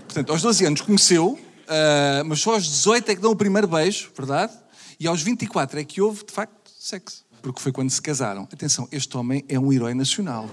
Portanto, 0.04 0.34
aos 0.34 0.42
12 0.42 0.66
anos 0.66 0.82
conheceu, 0.82 1.40
ah, 1.66 2.24
mas 2.26 2.42
só 2.42 2.56
aos 2.56 2.68
18 2.68 3.10
é 3.10 3.16
que 3.16 3.22
dão 3.22 3.32
o 3.32 3.38
primeiro 3.38 3.70
beijo, 3.70 4.12
verdade? 4.18 4.52
E 5.00 5.08
aos 5.08 5.22
24 5.22 5.80
é 5.80 5.86
que 5.86 6.02
houve, 6.02 6.26
de 6.26 6.34
facto, 6.34 6.70
sexo. 6.78 7.29
Porque 7.42 7.62
foi 7.62 7.72
quando 7.72 7.90
se 7.90 8.02
casaram. 8.02 8.44
Atenção, 8.52 8.88
este 8.92 9.16
homem 9.18 9.44
é 9.48 9.60
um 9.60 9.72
herói 9.72 9.94
nacional. 9.94 10.50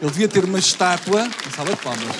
Ele 0.00 0.10
devia 0.10 0.28
ter 0.28 0.44
uma 0.44 0.58
estátua. 0.58 1.22
Uma 1.22 1.50
sala 1.54 1.70
de 1.70 1.76
palmas. 1.76 2.16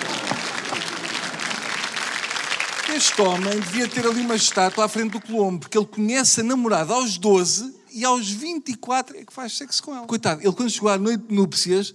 Este 2.95 3.23
homem 3.23 3.59
devia 3.59 3.89
ter 3.89 4.07
ali 4.07 4.21
uma 4.21 4.37
estátua 4.37 4.85
à 4.85 4.89
frente 4.89 5.13
do 5.13 5.21
Colombo, 5.21 5.61
porque 5.61 5.79
ele 5.79 5.87
conhece 5.87 6.41
a 6.43 6.45
namorada 6.45 6.93
aos 6.93 7.17
12 7.17 7.75
e 7.91 8.05
aos 8.05 8.31
24 8.31 9.17
é 9.17 9.25
que 9.25 9.33
faz 9.33 9.57
sexo 9.57 9.83
com 9.83 9.95
ela. 9.95 10.07
Coitado, 10.07 10.43
ele 10.43 10.53
quando 10.53 10.71
chegou 10.71 10.91
à 10.91 10.99
noite 10.99 11.25
de 11.27 11.35
núpcias, 11.35 11.95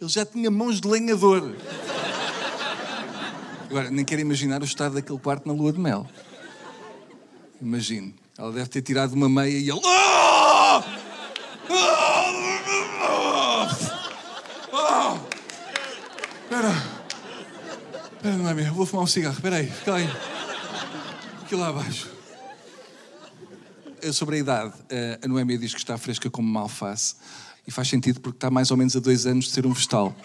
ele 0.00 0.08
já 0.08 0.24
tinha 0.24 0.50
mãos 0.50 0.80
de 0.80 0.88
lenhador. 0.88 1.54
Agora, 3.68 3.90
nem 3.90 4.04
quero 4.04 4.20
imaginar 4.20 4.62
o 4.62 4.64
estado 4.64 4.94
daquele 4.94 5.18
quarto 5.18 5.46
na 5.46 5.52
lua 5.52 5.72
de 5.72 5.80
mel. 5.80 6.06
Imagino. 7.60 8.14
Ela 8.38 8.52
deve 8.52 8.68
ter 8.68 8.82
tirado 8.82 9.14
uma 9.14 9.28
meia 9.28 9.58
e 9.58 9.68
ele. 9.68 9.80
Ah! 9.84 10.84
Ah! 11.70 12.06
Ah! 14.72 15.20
Espera. 16.56 16.74
Espera, 18.16 18.36
não 18.38 18.48
é 18.48 18.54
mesmo? 18.54 18.74
Vou 18.74 18.86
fumar 18.86 19.04
um 19.04 19.06
cigarro. 19.06 19.34
Espera 19.34 19.56
aí, 19.56 19.66
fica 19.66 19.94
aí. 19.94 20.08
Aqui 21.42 21.54
lá 21.54 21.68
abaixo. 21.68 22.08
Eh, 24.00 24.10
Sobre 24.10 24.36
a 24.36 24.38
idade, 24.38 24.72
eh, 24.88 25.18
a 25.22 25.28
Noémia 25.28 25.58
diz 25.58 25.74
que 25.74 25.80
está 25.80 25.98
fresca 25.98 26.30
como 26.30 26.48
uma 26.48 26.62
alface. 26.62 27.16
E 27.66 27.70
faz 27.70 27.88
sentido 27.88 28.22
porque 28.22 28.38
está 28.38 28.50
mais 28.50 28.70
ou 28.70 28.76
menos 28.78 28.96
a 28.96 29.00
dois 29.00 29.26
anos 29.26 29.44
de 29.44 29.50
ser 29.50 29.66
um 29.66 29.72
vegetal. 29.74 30.16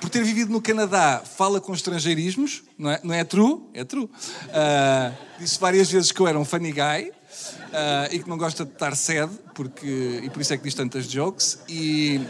por 0.00 0.10
ter 0.10 0.24
vivido 0.24 0.50
no 0.50 0.60
Canadá, 0.60 1.22
fala 1.24 1.60
com 1.60 1.72
estrangeirismos, 1.72 2.64
não 2.76 2.90
é, 2.90 3.00
não 3.04 3.14
é 3.14 3.22
true? 3.22 3.60
É 3.72 3.84
true. 3.84 4.10
Ah, 4.52 5.12
disse 5.38 5.60
várias 5.60 5.88
vezes 5.88 6.10
que 6.10 6.18
eu 6.18 6.26
era 6.26 6.36
um 6.36 6.44
funny 6.44 6.72
guy 6.72 7.12
ah, 7.72 8.08
e 8.10 8.18
que 8.18 8.28
não 8.28 8.36
gosta 8.36 8.64
de 8.64 8.72
estar 8.72 8.94
sede, 8.96 9.32
porque, 9.54 10.20
e 10.22 10.30
por 10.30 10.40
isso 10.40 10.52
é 10.52 10.56
que 10.56 10.64
diz 10.64 10.74
tantas 10.74 11.06
jokes. 11.06 11.58
E 11.68 12.20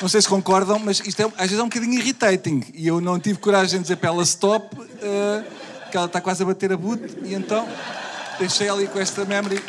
não 0.00 0.08
sei 0.08 0.20
se 0.22 0.28
concordam, 0.28 0.78
mas 0.78 1.00
isto 1.00 1.20
é, 1.20 1.24
às 1.24 1.48
vezes 1.48 1.58
é 1.58 1.62
um 1.62 1.68
bocadinho 1.68 1.94
irritating. 1.94 2.64
E 2.74 2.86
eu 2.86 3.00
não 3.00 3.18
tive 3.18 3.38
coragem 3.38 3.78
de 3.78 3.82
dizer 3.82 3.96
para 3.96 4.08
ela 4.08 4.22
stop, 4.22 4.76
ah, 5.02 5.44
que 5.90 5.96
ela 5.96 6.06
está 6.06 6.20
quase 6.20 6.42
a 6.42 6.46
bater 6.46 6.72
a 6.72 6.76
boot, 6.76 7.02
e 7.24 7.34
então 7.34 7.68
deixei 8.38 8.68
ali 8.68 8.86
com 8.88 8.98
esta 8.98 9.24
memory. 9.24 9.62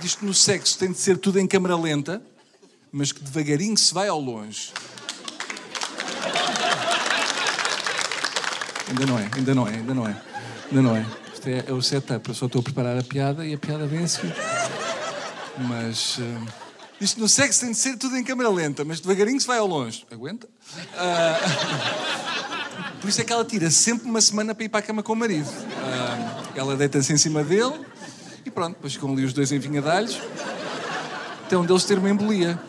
diz 0.00 0.14
que 0.16 0.24
no 0.24 0.34
sexo 0.34 0.78
tem 0.78 0.90
de 0.90 0.98
ser 0.98 1.18
tudo 1.18 1.38
em 1.38 1.46
câmara 1.46 1.76
lenta, 1.76 2.22
mas 2.90 3.12
que 3.12 3.22
devagarinho 3.22 3.76
se 3.76 3.94
vai 3.94 4.08
ao 4.08 4.20
longe. 4.20 4.72
Ainda 8.90 9.06
não 9.06 9.18
é, 9.18 9.30
ainda 9.34 9.54
não 9.54 9.66
é, 9.66 9.74
ainda 9.74 9.94
não 9.94 10.06
é. 10.06 10.16
Ainda 10.68 10.82
não 10.82 10.96
é. 10.96 11.06
Isto 11.32 11.48
é, 11.48 11.64
é 11.66 11.72
o 11.72 11.80
setup. 11.80 12.28
Eu 12.28 12.34
só 12.34 12.46
estou 12.46 12.60
a 12.60 12.62
preparar 12.62 12.98
a 12.98 13.02
piada 13.02 13.46
e 13.46 13.54
a 13.54 13.58
piada 13.58 13.86
vem 13.86 14.04
a 14.04 14.08
seguir. 14.08 14.34
Mas. 15.58 16.18
Uh, 16.18 16.46
que 16.98 17.18
no 17.18 17.28
sexo 17.28 17.60
tem 17.60 17.70
de 17.70 17.78
ser 17.78 17.96
tudo 17.96 18.16
em 18.16 18.22
câmara 18.22 18.50
lenta, 18.50 18.84
mas 18.84 19.00
devagarinho 19.00 19.40
se 19.40 19.46
vai 19.46 19.56
ao 19.56 19.66
longe. 19.66 20.04
Aguenta? 20.10 20.46
Ah, 20.94 21.40
por 23.00 23.08
isso 23.08 23.20
é 23.22 23.24
que 23.24 23.32
ela 23.32 23.44
tira 23.44 23.70
sempre 23.70 24.06
uma 24.06 24.20
semana 24.20 24.54
para 24.54 24.64
ir 24.64 24.68
para 24.68 24.80
a 24.80 24.82
cama 24.82 25.02
com 25.02 25.14
o 25.14 25.16
marido. 25.16 25.48
Ah, 25.82 26.42
ela 26.54 26.76
deita-se 26.76 27.10
em 27.10 27.16
cima 27.16 27.42
dele 27.42 27.80
e 28.44 28.50
pronto, 28.50 28.74
depois 28.74 28.92
ficam 28.92 29.10
ali 29.12 29.24
os 29.24 29.32
dois 29.32 29.50
envinhadalhos 29.50 30.20
até 31.50 31.58
um 31.58 31.64
deles 31.66 31.82
ter 31.82 31.98
uma 31.98 32.08
embolia. 32.08 32.60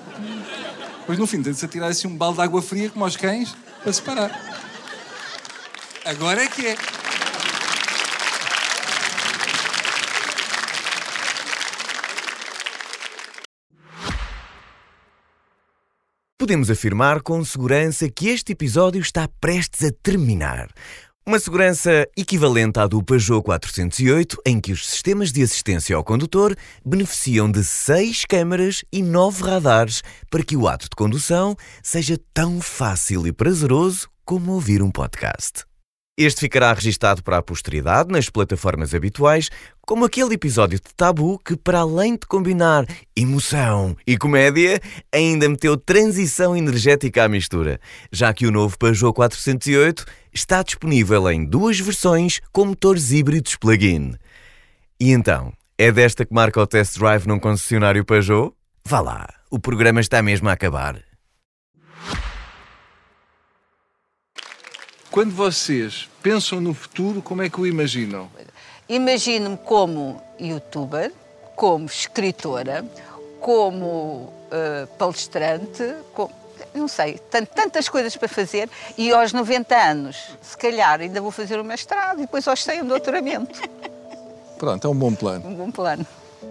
Depois 1.01 1.19
no 1.19 1.27
fim 1.27 1.43
tem 1.43 1.53
de 1.53 1.59
se 1.59 1.65
atirar 1.65 1.91
assim 1.91 2.07
um 2.07 2.17
balde 2.17 2.37
de 2.37 2.43
água 2.43 2.63
fria 2.63 2.89
como 2.89 3.05
aos 3.05 3.15
cães 3.15 3.55
para 3.83 3.93
separar. 3.93 4.70
Agora 6.03 6.43
é 6.43 6.47
que 6.47 6.65
é. 6.65 6.75
Podemos 16.39 16.71
afirmar 16.71 17.21
com 17.21 17.45
segurança 17.45 18.09
que 18.09 18.29
este 18.29 18.53
episódio 18.53 18.99
está 18.99 19.27
prestes 19.39 19.87
a 19.87 19.91
terminar. 20.01 20.69
Uma 21.23 21.39
segurança 21.39 22.07
equivalente 22.17 22.79
à 22.79 22.87
do 22.87 23.03
Peugeot 23.03 23.43
408, 23.43 24.41
em 24.43 24.59
que 24.59 24.71
os 24.71 24.89
sistemas 24.89 25.31
de 25.31 25.43
assistência 25.43 25.95
ao 25.95 26.03
condutor 26.03 26.55
beneficiam 26.83 27.49
de 27.49 27.63
seis 27.63 28.25
câmaras 28.25 28.83
e 28.91 29.03
nove 29.03 29.43
radares 29.43 30.01
para 30.31 30.43
que 30.43 30.57
o 30.57 30.67
ato 30.67 30.85
de 30.85 30.95
condução 30.95 31.55
seja 31.83 32.19
tão 32.33 32.59
fácil 32.59 33.27
e 33.27 33.31
prazeroso 33.31 34.09
como 34.25 34.53
ouvir 34.53 34.81
um 34.81 34.89
podcast. 34.89 35.70
Este 36.23 36.41
ficará 36.41 36.71
registado 36.71 37.23
para 37.23 37.39
a 37.39 37.41
posteridade 37.41 38.11
nas 38.11 38.29
plataformas 38.29 38.93
habituais, 38.93 39.49
como 39.81 40.05
aquele 40.05 40.35
episódio 40.35 40.79
de 40.79 40.93
Tabu 40.95 41.39
que, 41.43 41.57
para 41.57 41.79
além 41.79 42.13
de 42.13 42.27
combinar 42.27 42.85
emoção 43.15 43.97
e 44.05 44.15
comédia, 44.15 44.79
ainda 45.11 45.49
meteu 45.49 45.75
transição 45.75 46.55
energética 46.55 47.23
à 47.23 47.27
mistura, 47.27 47.79
já 48.11 48.31
que 48.35 48.45
o 48.45 48.51
novo 48.51 48.77
Peugeot 48.77 49.15
408 49.15 50.05
está 50.31 50.61
disponível 50.61 51.27
em 51.31 51.43
duas 51.43 51.79
versões 51.79 52.39
com 52.51 52.65
motores 52.65 53.11
híbridos 53.11 53.55
plug-in. 53.55 54.13
E 54.99 55.09
então, 55.09 55.51
é 55.75 55.91
desta 55.91 56.23
que 56.23 56.35
marca 56.35 56.61
o 56.61 56.67
test 56.67 56.99
drive 56.99 57.25
num 57.25 57.39
concessionário 57.39 58.05
Peugeot? 58.05 58.53
Vá 58.85 58.99
lá, 58.99 59.27
o 59.49 59.57
programa 59.57 59.99
está 59.99 60.21
mesmo 60.21 60.47
a 60.49 60.51
acabar. 60.51 61.01
Quando 65.11 65.31
vocês 65.35 66.09
pensam 66.23 66.61
no 66.61 66.73
futuro, 66.73 67.21
como 67.21 67.41
é 67.41 67.49
que 67.49 67.59
o 67.59 67.67
imaginam? 67.67 68.29
Imagino-me 68.87 69.57
como 69.57 70.21
youtuber, 70.39 71.11
como 71.55 71.85
escritora, 71.85 72.85
como 73.39 74.31
eh, 74.49 74.87
palestrante, 74.97 75.83
como, 76.13 76.31
não 76.73 76.87
sei, 76.87 77.17
tan- 77.29 77.43
tantas 77.45 77.89
coisas 77.89 78.15
para 78.15 78.27
fazer 78.29 78.69
e 78.97 79.11
aos 79.11 79.33
90 79.33 79.75
anos, 79.75 80.17
se 80.41 80.57
calhar, 80.57 81.01
ainda 81.01 81.19
vou 81.21 81.31
fazer 81.31 81.59
o 81.59 81.63
mestrado 81.63 82.19
e 82.19 82.21
depois 82.21 82.47
aos 82.47 82.63
100 82.63 82.83
um 82.83 82.87
doutoramento. 82.87 83.59
Pronto, 84.57 84.87
é 84.87 84.89
um 84.89 84.95
bom 84.95 85.13
plano. 85.13 85.45
Um 85.47 85.55
bom 85.55 85.71
plano. 85.71 86.05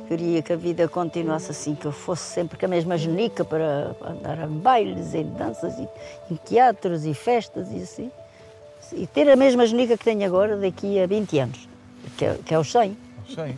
Queria 0.06 0.42
que 0.42 0.52
a 0.52 0.56
vida 0.56 0.86
continuasse 0.88 1.50
assim, 1.50 1.74
que 1.74 1.86
eu 1.86 1.92
fosse 1.92 2.22
sempre 2.34 2.58
com 2.58 2.66
a 2.66 2.68
mesma 2.68 2.98
genica 2.98 3.44
para 3.44 3.94
andar 4.04 4.38
em 4.44 4.48
bailes, 4.58 5.14
em 5.14 5.24
danças, 5.32 5.72
e, 5.78 5.88
em 6.32 6.36
teatros 6.36 7.04
e 7.04 7.14
festas 7.14 7.68
e 7.70 7.82
assim. 7.82 8.11
E 8.93 9.07
ter 9.07 9.28
a 9.30 9.36
mesma 9.36 9.66
genica 9.66 9.97
que 9.97 10.05
tenho 10.05 10.24
agora 10.26 10.57
daqui 10.57 11.01
a 11.01 11.07
20 11.07 11.38
anos, 11.38 11.68
que 12.16 12.24
é, 12.24 12.38
que 12.45 12.55
é 12.55 12.59
os 12.59 12.70
100. 12.72 12.97
Sim. 13.28 13.57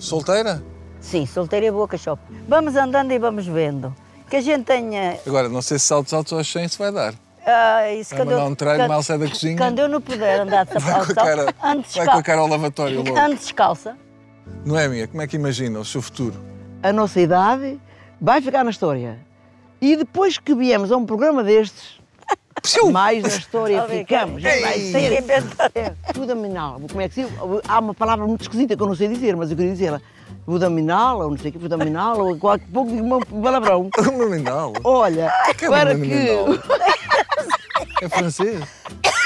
Solteira? 0.00 0.62
Sim, 1.00 1.26
solteira 1.26 1.66
e 1.66 1.70
boa 1.70 1.86
cachopa. 1.88 2.22
Vamos 2.48 2.76
andando 2.76 3.12
e 3.12 3.18
vamos 3.18 3.46
vendo. 3.46 3.94
Que 4.30 4.36
a 4.36 4.40
gente 4.40 4.64
tenha. 4.64 5.18
Agora, 5.26 5.48
não 5.48 5.60
sei 5.60 5.78
se 5.78 5.86
saltos 5.86 6.12
altos 6.14 6.32
aos 6.32 6.50
100 6.50 6.68
se 6.68 6.78
vai 6.78 6.90
dar. 6.92 7.14
Ah, 7.44 7.90
isso 7.92 8.14
Vai 8.14 8.24
mandar 8.24 8.46
um 8.46 8.54
tralho, 8.54 8.78
quando- 8.80 8.88
mal 8.88 9.02
sai 9.02 9.18
da 9.18 9.28
cozinha. 9.28 9.56
Quando 9.58 9.78
eu 9.80 9.88
não 9.88 10.00
puder 10.00 10.40
andar 10.40 10.64
de 10.64 10.72
Vai 10.78 10.80
sapato, 10.80 11.14
com 11.14 11.20
a 11.20 11.24
cara, 11.24 11.54
antes 11.62 11.96
vai 11.96 12.06
com 12.06 12.12
a 12.12 12.22
cara 12.22 12.40
ao 12.40 12.46
lavatório 12.46 13.02
logo. 13.02 13.18
Antes 13.18 13.40
descalça. 13.46 13.96
Noémia, 14.64 15.08
como 15.08 15.20
é 15.22 15.26
que 15.26 15.36
imagina 15.36 15.78
o 15.80 15.84
seu 15.84 16.00
futuro? 16.00 16.36
A 16.82 16.92
nossa 16.92 17.20
idade 17.20 17.80
vai 18.20 18.40
ficar 18.40 18.62
na 18.64 18.70
história. 18.70 19.18
E 19.80 19.96
depois 19.96 20.38
que 20.38 20.54
viemos 20.54 20.92
a 20.92 20.96
um 20.96 21.04
programa 21.04 21.42
destes, 21.42 22.00
mais 22.92 23.22
na 23.22 23.28
história 23.28 23.82
ficamos. 23.86 24.42
Vai 24.42 24.78
ser 24.78 25.24
é, 25.74 25.92
abdominal. 26.08 26.80
Como 26.88 27.00
é 27.00 27.08
que 27.08 27.14
se? 27.14 27.26
Há 27.68 27.78
uma 27.78 27.94
palavra 27.94 28.26
muito 28.26 28.42
esquisita 28.42 28.76
que 28.76 28.82
eu 28.82 28.86
não 28.86 28.94
sei 28.94 29.08
dizer, 29.08 29.36
mas 29.36 29.50
eu 29.50 29.56
queria 29.56 29.72
dizer 29.72 30.00
abdominal, 30.46 31.20
ou 31.20 31.30
não 31.30 31.38
sei 31.38 31.50
o 31.50 31.52
que, 31.52 31.58
abdominal, 31.58 32.18
ou 32.20 32.36
qualquer 32.38 32.66
pouco 32.72 32.90
digo 32.90 33.16
um 33.16 33.42
palavrão. 33.42 33.90
Abdominal. 33.98 34.72
Olha, 34.84 35.32
que 35.56 35.64
é 35.64 35.68
para 35.68 35.94
que. 35.94 36.28
É 38.02 38.08
francês? 38.08 38.60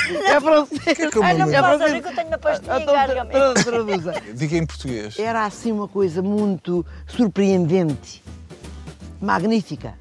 É 0.08 0.40
francês. 0.40 0.82
que 0.96 1.02
é 1.02 1.06
abdominal? 1.06 1.48
É 1.48 1.62
Passa 1.62 1.78
francês. 1.78 2.02
que 2.02 2.08
eu 2.08 2.14
tenho 2.14 2.28
uma 2.28 2.38
pastilha 2.38 3.26
Então, 3.28 3.54
traduza. 3.54 4.22
Diga 4.34 4.56
em 4.56 4.66
português. 4.66 5.18
Era 5.18 5.44
assim 5.44 5.72
uma 5.72 5.88
coisa 5.88 6.22
muito 6.22 6.84
surpreendente, 7.06 8.22
magnífica. 9.20 9.94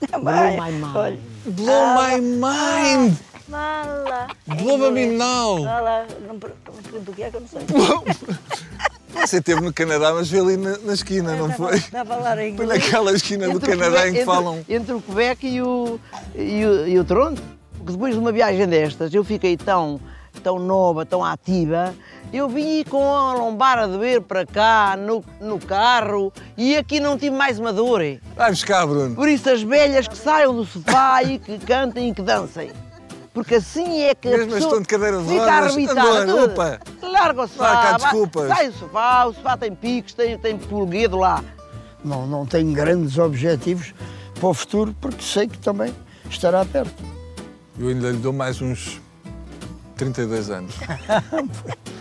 Blow 0.00 0.20
my 0.22 0.70
mind. 0.72 0.96
Olha, 0.96 1.18
Blow 1.46 1.86
my 1.94 2.20
mind! 2.20 3.16
mala. 3.48 4.26
Blow 4.46 4.74
abdominal! 4.74 5.60
Mala, 5.62 6.06
não 6.26 6.38
per- 6.38 6.52
não 6.66 6.82
pergunto 6.82 7.10
o 7.10 7.14
que 7.14 7.22
é 7.22 7.30
que 7.30 7.36
eu 7.36 7.40
não 7.40 7.48
sei. 7.48 7.60
Você 9.26 9.38
esteve 9.38 9.60
no 9.62 9.72
Canadá, 9.72 10.12
mas 10.12 10.28
veio 10.28 10.44
ali 10.44 10.56
na, 10.56 10.76
na 10.78 10.92
esquina, 10.92 11.34
não 11.36 11.50
foi? 11.50 11.76
Está 11.76 12.02
a 12.02 12.04
falar 12.04 12.38
em 12.38 12.54
Foi 12.54 12.64
inglês. 12.66 12.84
naquela 12.84 13.12
esquina 13.12 13.46
do 13.48 13.56
Entre 13.56 13.72
o 13.74 13.78
Canadá 13.78 14.00
em 14.08 14.12
que 14.12 14.18
Quebec- 14.18 14.24
falam. 14.26 14.58
Entre, 14.58 14.74
entre 14.74 14.94
o 14.94 15.00
Quebec 15.00 15.46
e 15.46 15.62
o, 15.62 16.00
e 16.34 16.64
o, 16.66 16.86
e 16.88 16.98
o 16.98 17.04
Toronto. 17.04 17.42
Porque 17.78 17.92
depois 17.92 18.12
de 18.14 18.20
uma 18.20 18.32
viagem 18.32 18.66
destas, 18.66 19.14
eu 19.14 19.24
fiquei 19.24 19.56
tão, 19.56 20.00
tão 20.42 20.58
nova, 20.58 21.06
tão 21.06 21.24
ativa. 21.24 21.94
Eu 22.32 22.48
vim 22.48 22.82
com 22.84 23.02
a 23.14 23.32
lombar 23.34 23.78
a 23.78 23.86
doer 23.86 24.20
para 24.20 24.44
cá, 24.44 24.96
no, 24.98 25.24
no 25.40 25.58
carro, 25.58 26.32
e 26.56 26.76
aqui 26.76 27.00
não 27.00 27.16
tive 27.16 27.34
mais 27.34 27.58
uma 27.58 27.72
dor. 27.72 28.00
Vai 28.36 28.50
buscar, 28.50 28.86
Bruno. 28.86 29.14
Por 29.14 29.28
isso, 29.28 29.48
as 29.48 29.62
velhas 29.62 30.06
que 30.06 30.16
saiam 30.18 30.54
do 30.54 30.64
sofá 30.64 31.22
e 31.22 31.38
que 31.38 31.58
cantem 31.58 32.10
e 32.10 32.14
que 32.14 32.20
dancem. 32.22 32.70
Porque 33.32 33.56
assim 33.56 34.02
é 34.02 34.14
que 34.14 34.28
a 34.28 34.30
Mesmo 34.32 34.52
pessoa 34.52 34.68
estão 34.70 34.80
de 34.82 34.88
cadeira 34.88 35.18
de 35.18 35.28
fica 35.28 35.40
rodas, 35.44 35.72
arrebitada. 35.72 36.44
Opa. 36.44 36.80
Larga 37.02 37.42
o 37.42 37.48
sofá, 37.48 37.64
Vai 37.72 37.82
cá, 37.82 37.90
vai- 37.90 37.98
desculpas. 38.10 38.48
sai 38.48 38.68
do 38.70 38.78
sofá, 38.78 39.24
o 39.26 39.34
sofá 39.34 39.56
tem 39.56 39.74
picos, 39.74 40.14
tem, 40.14 40.38
tem 40.38 40.58
pulguedo 40.58 41.16
lá. 41.18 41.42
Não, 42.04 42.26
não 42.26 42.44
tenho 42.46 42.72
grandes 42.72 43.18
objetivos 43.18 43.94
para 44.38 44.48
o 44.48 44.54
futuro, 44.54 44.94
porque 45.00 45.22
sei 45.22 45.46
que 45.46 45.58
também 45.58 45.94
estará 46.30 46.64
perto. 46.64 46.94
Eu 47.78 47.88
ainda 47.88 48.10
lhe 48.10 48.18
dou 48.18 48.32
mais 48.32 48.60
uns 48.62 49.00
32 49.96 50.50
anos. 50.50 50.74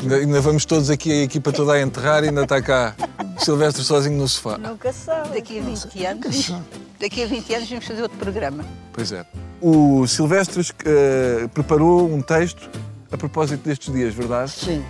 ainda, 0.00 0.16
ainda 0.16 0.40
vamos 0.40 0.64
todos 0.64 0.90
aqui, 0.90 1.10
a 1.12 1.22
equipa 1.22 1.52
toda 1.52 1.72
a 1.72 1.80
enterrar 1.80 2.24
e 2.24 2.28
ainda 2.28 2.42
está 2.42 2.60
cá 2.60 2.94
Silvestre 3.38 3.84
sozinho 3.84 4.18
no 4.18 4.28
sofá. 4.28 4.58
Nunca 4.58 4.92
sabe. 4.92 5.30
Daqui 5.30 5.58
a 5.58 5.62
20 5.62 6.06
anos, 6.06 6.52
daqui 6.98 7.22
a 7.22 7.26
20 7.26 7.54
anos 7.54 7.68
vamos 7.68 7.84
fazer 7.84 8.02
outro 8.02 8.18
programa. 8.18 8.64
Pois 8.92 9.12
é. 9.12 9.24
O 9.60 10.06
Silvestre 10.06 10.62
eh, 10.84 11.48
preparou 11.54 12.12
um 12.12 12.20
texto 12.20 12.68
a 13.10 13.16
propósito 13.16 13.62
destes 13.64 13.92
dias, 13.92 14.14
verdade? 14.14 14.50
Sim. 14.50 14.84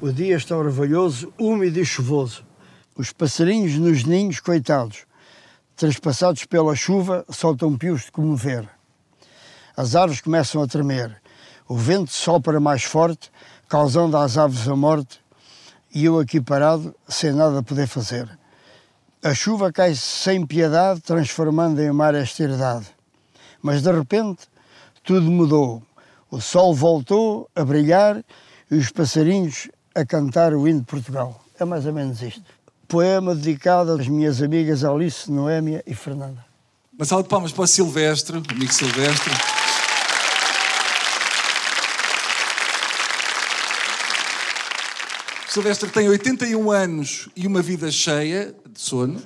O 0.00 0.12
dia 0.12 0.36
está 0.36 0.56
orvalhoso, 0.56 1.32
úmido 1.38 1.78
e 1.78 1.84
chuvoso. 1.84 2.44
Os 2.96 3.12
passarinhos 3.12 3.74
nos 3.78 4.04
ninhos, 4.04 4.40
coitados, 4.40 5.06
transpassados 5.76 6.44
pela 6.44 6.74
chuva, 6.74 7.24
soltam 7.30 7.76
pios 7.76 8.02
de 8.02 8.12
comover. 8.12 8.68
As 9.76 9.96
árvores 9.96 10.20
começam 10.20 10.62
a 10.62 10.66
tremer. 10.66 11.20
O 11.66 11.76
vento 11.76 12.12
sopra 12.12 12.60
mais 12.60 12.84
forte, 12.84 13.30
causando 13.74 14.16
às 14.16 14.38
aves 14.38 14.68
a 14.68 14.76
morte, 14.76 15.18
e 15.92 16.04
eu 16.04 16.20
aqui 16.20 16.40
parado, 16.40 16.94
sem 17.08 17.32
nada 17.32 17.60
poder 17.60 17.88
fazer. 17.88 18.28
A 19.20 19.34
chuva 19.34 19.72
cai 19.72 19.96
sem 19.96 20.46
piedade, 20.46 21.00
transformando 21.00 21.82
em 21.82 21.90
mar 21.90 22.14
esta 22.14 22.44
herdade. 22.44 22.86
Mas 23.60 23.82
de 23.82 23.90
repente, 23.90 24.42
tudo 25.02 25.28
mudou. 25.28 25.82
O 26.30 26.40
sol 26.40 26.72
voltou 26.72 27.50
a 27.52 27.64
brilhar 27.64 28.24
e 28.70 28.76
os 28.76 28.92
passarinhos 28.92 29.68
a 29.92 30.06
cantar 30.06 30.54
o 30.54 30.68
hino 30.68 30.78
de 30.78 30.86
Portugal. 30.86 31.44
É 31.58 31.64
mais 31.64 31.84
ou 31.84 31.92
menos 31.92 32.22
isto. 32.22 32.44
Poema 32.86 33.34
dedicado 33.34 33.90
às 33.90 34.06
minhas 34.06 34.40
amigas 34.40 34.84
Alice, 34.84 35.28
Noémia 35.28 35.82
e 35.84 35.96
Fernanda. 35.96 36.44
Uma 36.96 37.04
salva 37.04 37.24
de 37.24 37.28
palmas 37.28 37.50
para 37.50 37.64
o 37.64 37.66
Silvestre, 37.66 38.36
amigo 38.36 38.72
Silvestre. 38.72 39.32
Silvestre 45.54 45.88
tem 45.88 46.08
81 46.08 46.68
anos 46.72 47.28
e 47.36 47.46
uma 47.46 47.62
vida 47.62 47.88
cheia 47.88 48.52
de 48.68 48.80
sono. 48.80 49.22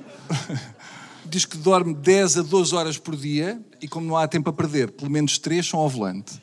Diz 1.24 1.46
que 1.46 1.56
dorme 1.56 1.94
10 1.94 2.36
a 2.36 2.42
12 2.42 2.74
horas 2.74 2.98
por 2.98 3.16
dia 3.16 3.58
e, 3.80 3.88
como 3.88 4.06
não 4.06 4.14
há 4.14 4.28
tempo 4.28 4.50
a 4.50 4.52
perder, 4.52 4.90
pelo 4.90 5.10
menos 5.10 5.38
3 5.38 5.66
são 5.66 5.80
ao 5.80 5.88
volante. 5.88 6.38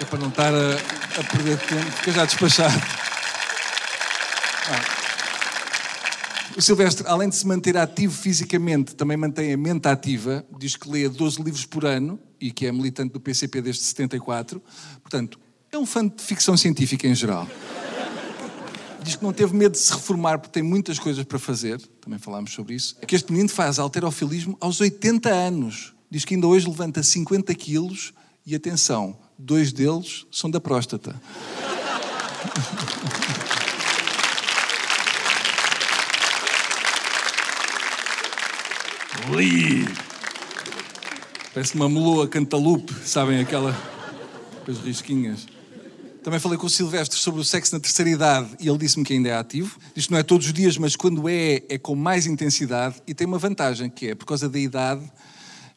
É 0.00 0.04
para 0.04 0.20
não 0.20 0.28
estar 0.28 0.54
a, 0.54 0.74
a 1.18 1.24
perder 1.32 1.58
tempo, 1.58 1.90
fica 1.90 2.12
já 2.12 2.24
despachado. 2.26 2.80
O 6.56 6.62
Silvestre, 6.62 7.04
além 7.08 7.28
de 7.28 7.34
se 7.34 7.44
manter 7.44 7.76
ativo 7.76 8.16
fisicamente, 8.16 8.94
também 8.94 9.16
mantém 9.16 9.52
a 9.52 9.56
mente 9.56 9.88
ativa. 9.88 10.46
Diz 10.56 10.76
que 10.76 10.88
lê 10.88 11.08
12 11.08 11.42
livros 11.42 11.66
por 11.66 11.84
ano 11.84 12.20
e 12.40 12.52
que 12.52 12.66
é 12.66 12.72
militante 12.72 13.12
do 13.12 13.18
PCP 13.18 13.60
desde 13.60 13.82
74. 13.82 14.62
Portanto, 15.02 15.40
é 15.72 15.78
um 15.78 15.86
fã 15.86 16.06
de 16.06 16.20
ficção 16.22 16.56
científica 16.56 17.06
em 17.06 17.14
geral. 17.14 17.46
Diz 19.02 19.14
que 19.16 19.22
não 19.22 19.32
teve 19.32 19.54
medo 19.54 19.72
de 19.72 19.78
se 19.78 19.92
reformar 19.92 20.38
porque 20.38 20.52
tem 20.52 20.62
muitas 20.62 20.98
coisas 20.98 21.24
para 21.24 21.38
fazer. 21.38 21.80
Também 22.00 22.18
falámos 22.18 22.52
sobre 22.52 22.74
isso. 22.74 22.96
É 23.00 23.06
que 23.06 23.14
este 23.14 23.30
menino 23.30 23.48
faz 23.48 23.78
alterofilismo 23.78 24.58
aos 24.60 24.80
80 24.80 25.30
anos. 25.30 25.94
diz 26.10 26.24
que 26.24 26.34
ainda 26.34 26.48
hoje 26.48 26.68
levanta 26.68 27.02
50 27.02 27.54
quilos 27.54 28.12
e, 28.44 28.54
atenção, 28.54 29.16
dois 29.38 29.72
deles 29.72 30.26
são 30.30 30.50
da 30.50 30.60
próstata. 30.60 31.14
Ui! 39.32 39.86
Parece 41.54 41.76
uma 41.76 41.88
meloa 41.88 42.26
cantalupe, 42.26 42.92
sabem 43.06 43.38
aquela 43.38 43.72
com 44.64 44.70
as 44.72 44.78
risquinhas. 44.78 45.46
Também 46.22 46.38
falei 46.38 46.58
com 46.58 46.66
o 46.66 46.70
Silvestre 46.70 47.18
sobre 47.18 47.40
o 47.40 47.44
sexo 47.44 47.74
na 47.74 47.80
terceira 47.80 48.10
idade 48.10 48.50
e 48.60 48.68
ele 48.68 48.76
disse-me 48.76 49.02
que 49.04 49.14
ainda 49.14 49.30
é 49.30 49.36
ativo. 49.36 49.78
Isto 49.96 50.12
não 50.12 50.18
é 50.18 50.22
todos 50.22 50.46
os 50.46 50.52
dias, 50.52 50.76
mas 50.76 50.94
quando 50.94 51.26
é, 51.28 51.62
é 51.68 51.78
com 51.78 51.94
mais 51.94 52.26
intensidade 52.26 52.96
e 53.06 53.14
tem 53.14 53.26
uma 53.26 53.38
vantagem, 53.38 53.88
que 53.88 54.08
é, 54.08 54.14
por 54.14 54.26
causa 54.26 54.46
da 54.46 54.58
idade, 54.58 55.02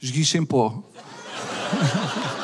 esguicha 0.02 0.38
em 0.38 0.46
pó. 0.46 0.84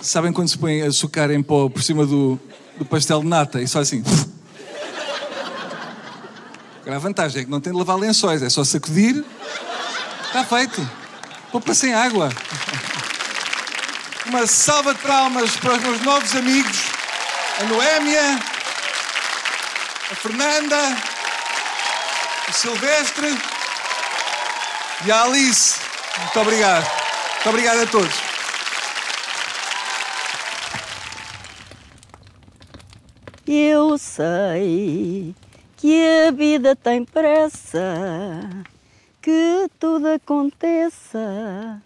Sabem 0.00 0.32
quando 0.32 0.48
se 0.48 0.56
põe 0.56 0.82
açúcar 0.82 1.32
em 1.32 1.42
pó 1.42 1.68
por 1.68 1.82
cima 1.82 2.06
do, 2.06 2.38
do 2.78 2.84
pastel 2.84 3.20
de 3.22 3.26
nata 3.26 3.60
e 3.60 3.66
só 3.66 3.80
assim. 3.80 4.04
Agora 6.84 6.96
a 6.96 7.00
vantagem 7.00 7.40
é 7.40 7.44
que 7.46 7.50
não 7.50 7.62
tem 7.62 7.72
de 7.72 7.78
lavar 7.78 7.96
lençóis, 7.96 8.42
é 8.42 8.50
só 8.50 8.62
sacudir, 8.62 9.24
está 10.26 10.44
feito. 10.44 10.86
Poupa 11.50 11.72
sem 11.72 11.94
água. 11.94 12.28
Uma 14.26 14.46
salva 14.46 14.92
de 14.92 15.00
palmas 15.00 15.56
para 15.56 15.72
os 15.72 15.80
meus 15.80 16.02
novos 16.02 16.36
amigos, 16.36 16.76
a 17.58 17.64
Noémia, 17.64 18.38
a 20.10 20.14
Fernanda, 20.14 20.76
o 22.50 22.52
Silvestre 22.52 23.34
e 25.06 25.10
a 25.10 25.22
Alice. 25.22 25.80
Muito 26.18 26.40
obrigado. 26.40 26.84
Muito 26.84 27.48
obrigado 27.48 27.80
a 27.80 27.86
todos. 27.86 28.14
Eu 33.46 33.96
sei 33.96 35.34
que 35.84 36.00
a 36.26 36.30
vida 36.30 36.74
tem 36.74 37.04
pressa, 37.04 37.84
que 39.20 39.68
tudo 39.78 40.08
aconteça 40.08 41.78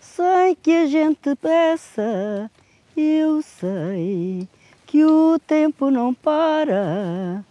sem 0.00 0.54
que 0.54 0.74
a 0.74 0.86
gente 0.86 1.36
peça. 1.36 2.50
Eu 2.96 3.42
sei 3.42 4.48
que 4.86 5.04
o 5.04 5.38
tempo 5.38 5.90
não 5.90 6.14
para, 6.14 7.44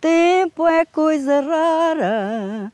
tempo 0.00 0.66
é 0.66 0.84
coisa 0.84 1.40
rara 1.40 2.72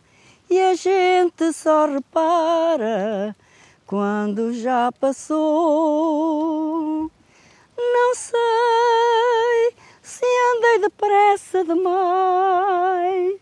e 0.49 0.59
a 0.59 0.75
gente 0.75 1.53
só 1.53 1.85
repara 1.85 3.37
quando 3.87 4.55
já 4.55 4.91
passou. 4.93 7.11
Não 7.77 8.15
sei 8.15 9.82
se 10.13 10.27
andei 10.55 10.79
depressa 10.81 11.65
demais, 11.65 13.41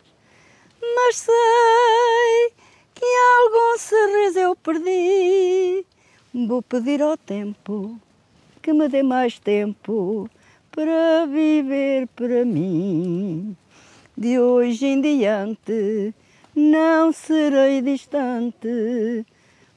mas 0.80 1.16
sei 1.16 2.52
que 2.94 3.04
algum 3.04 3.76
sorriso 3.76 4.38
eu 4.38 4.54
perdi. 4.54 5.84
Vou 6.32 6.62
pedir 6.62 7.02
ao 7.02 7.16
tempo 7.16 7.98
que 8.62 8.72
me 8.72 8.88
dê 8.88 9.02
mais 9.02 9.36
tempo 9.36 10.30
para 10.70 11.26
viver 11.26 12.06
para 12.14 12.44
mim. 12.44 13.56
De 14.16 14.38
hoje 14.38 14.86
em 14.86 15.00
diante 15.00 16.14
não 16.54 17.12
serei 17.12 17.82
distante, 17.82 19.26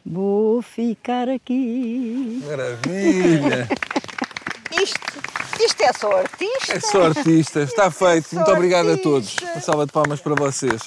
vou 0.06 0.62
ficar 0.62 1.28
aqui. 1.28 2.40
Maravilha! 2.46 3.68
Isto, 4.82 5.00
isto 5.60 5.82
é 5.84 5.94
só 5.94 6.18
artista. 6.18 6.74
É 6.74 6.80
só 6.80 7.04
artista, 7.04 7.62
está 7.62 7.92
feito. 7.92 8.30
só 8.30 8.36
Muito 8.38 8.52
obrigado 8.52 8.88
a 8.88 8.92
artista. 8.92 9.10
todos. 9.10 9.36
Uma 9.38 9.62
salva 9.62 9.86
de 9.86 9.92
palmas 9.92 10.20
para 10.20 10.36
vocês. 10.36 10.82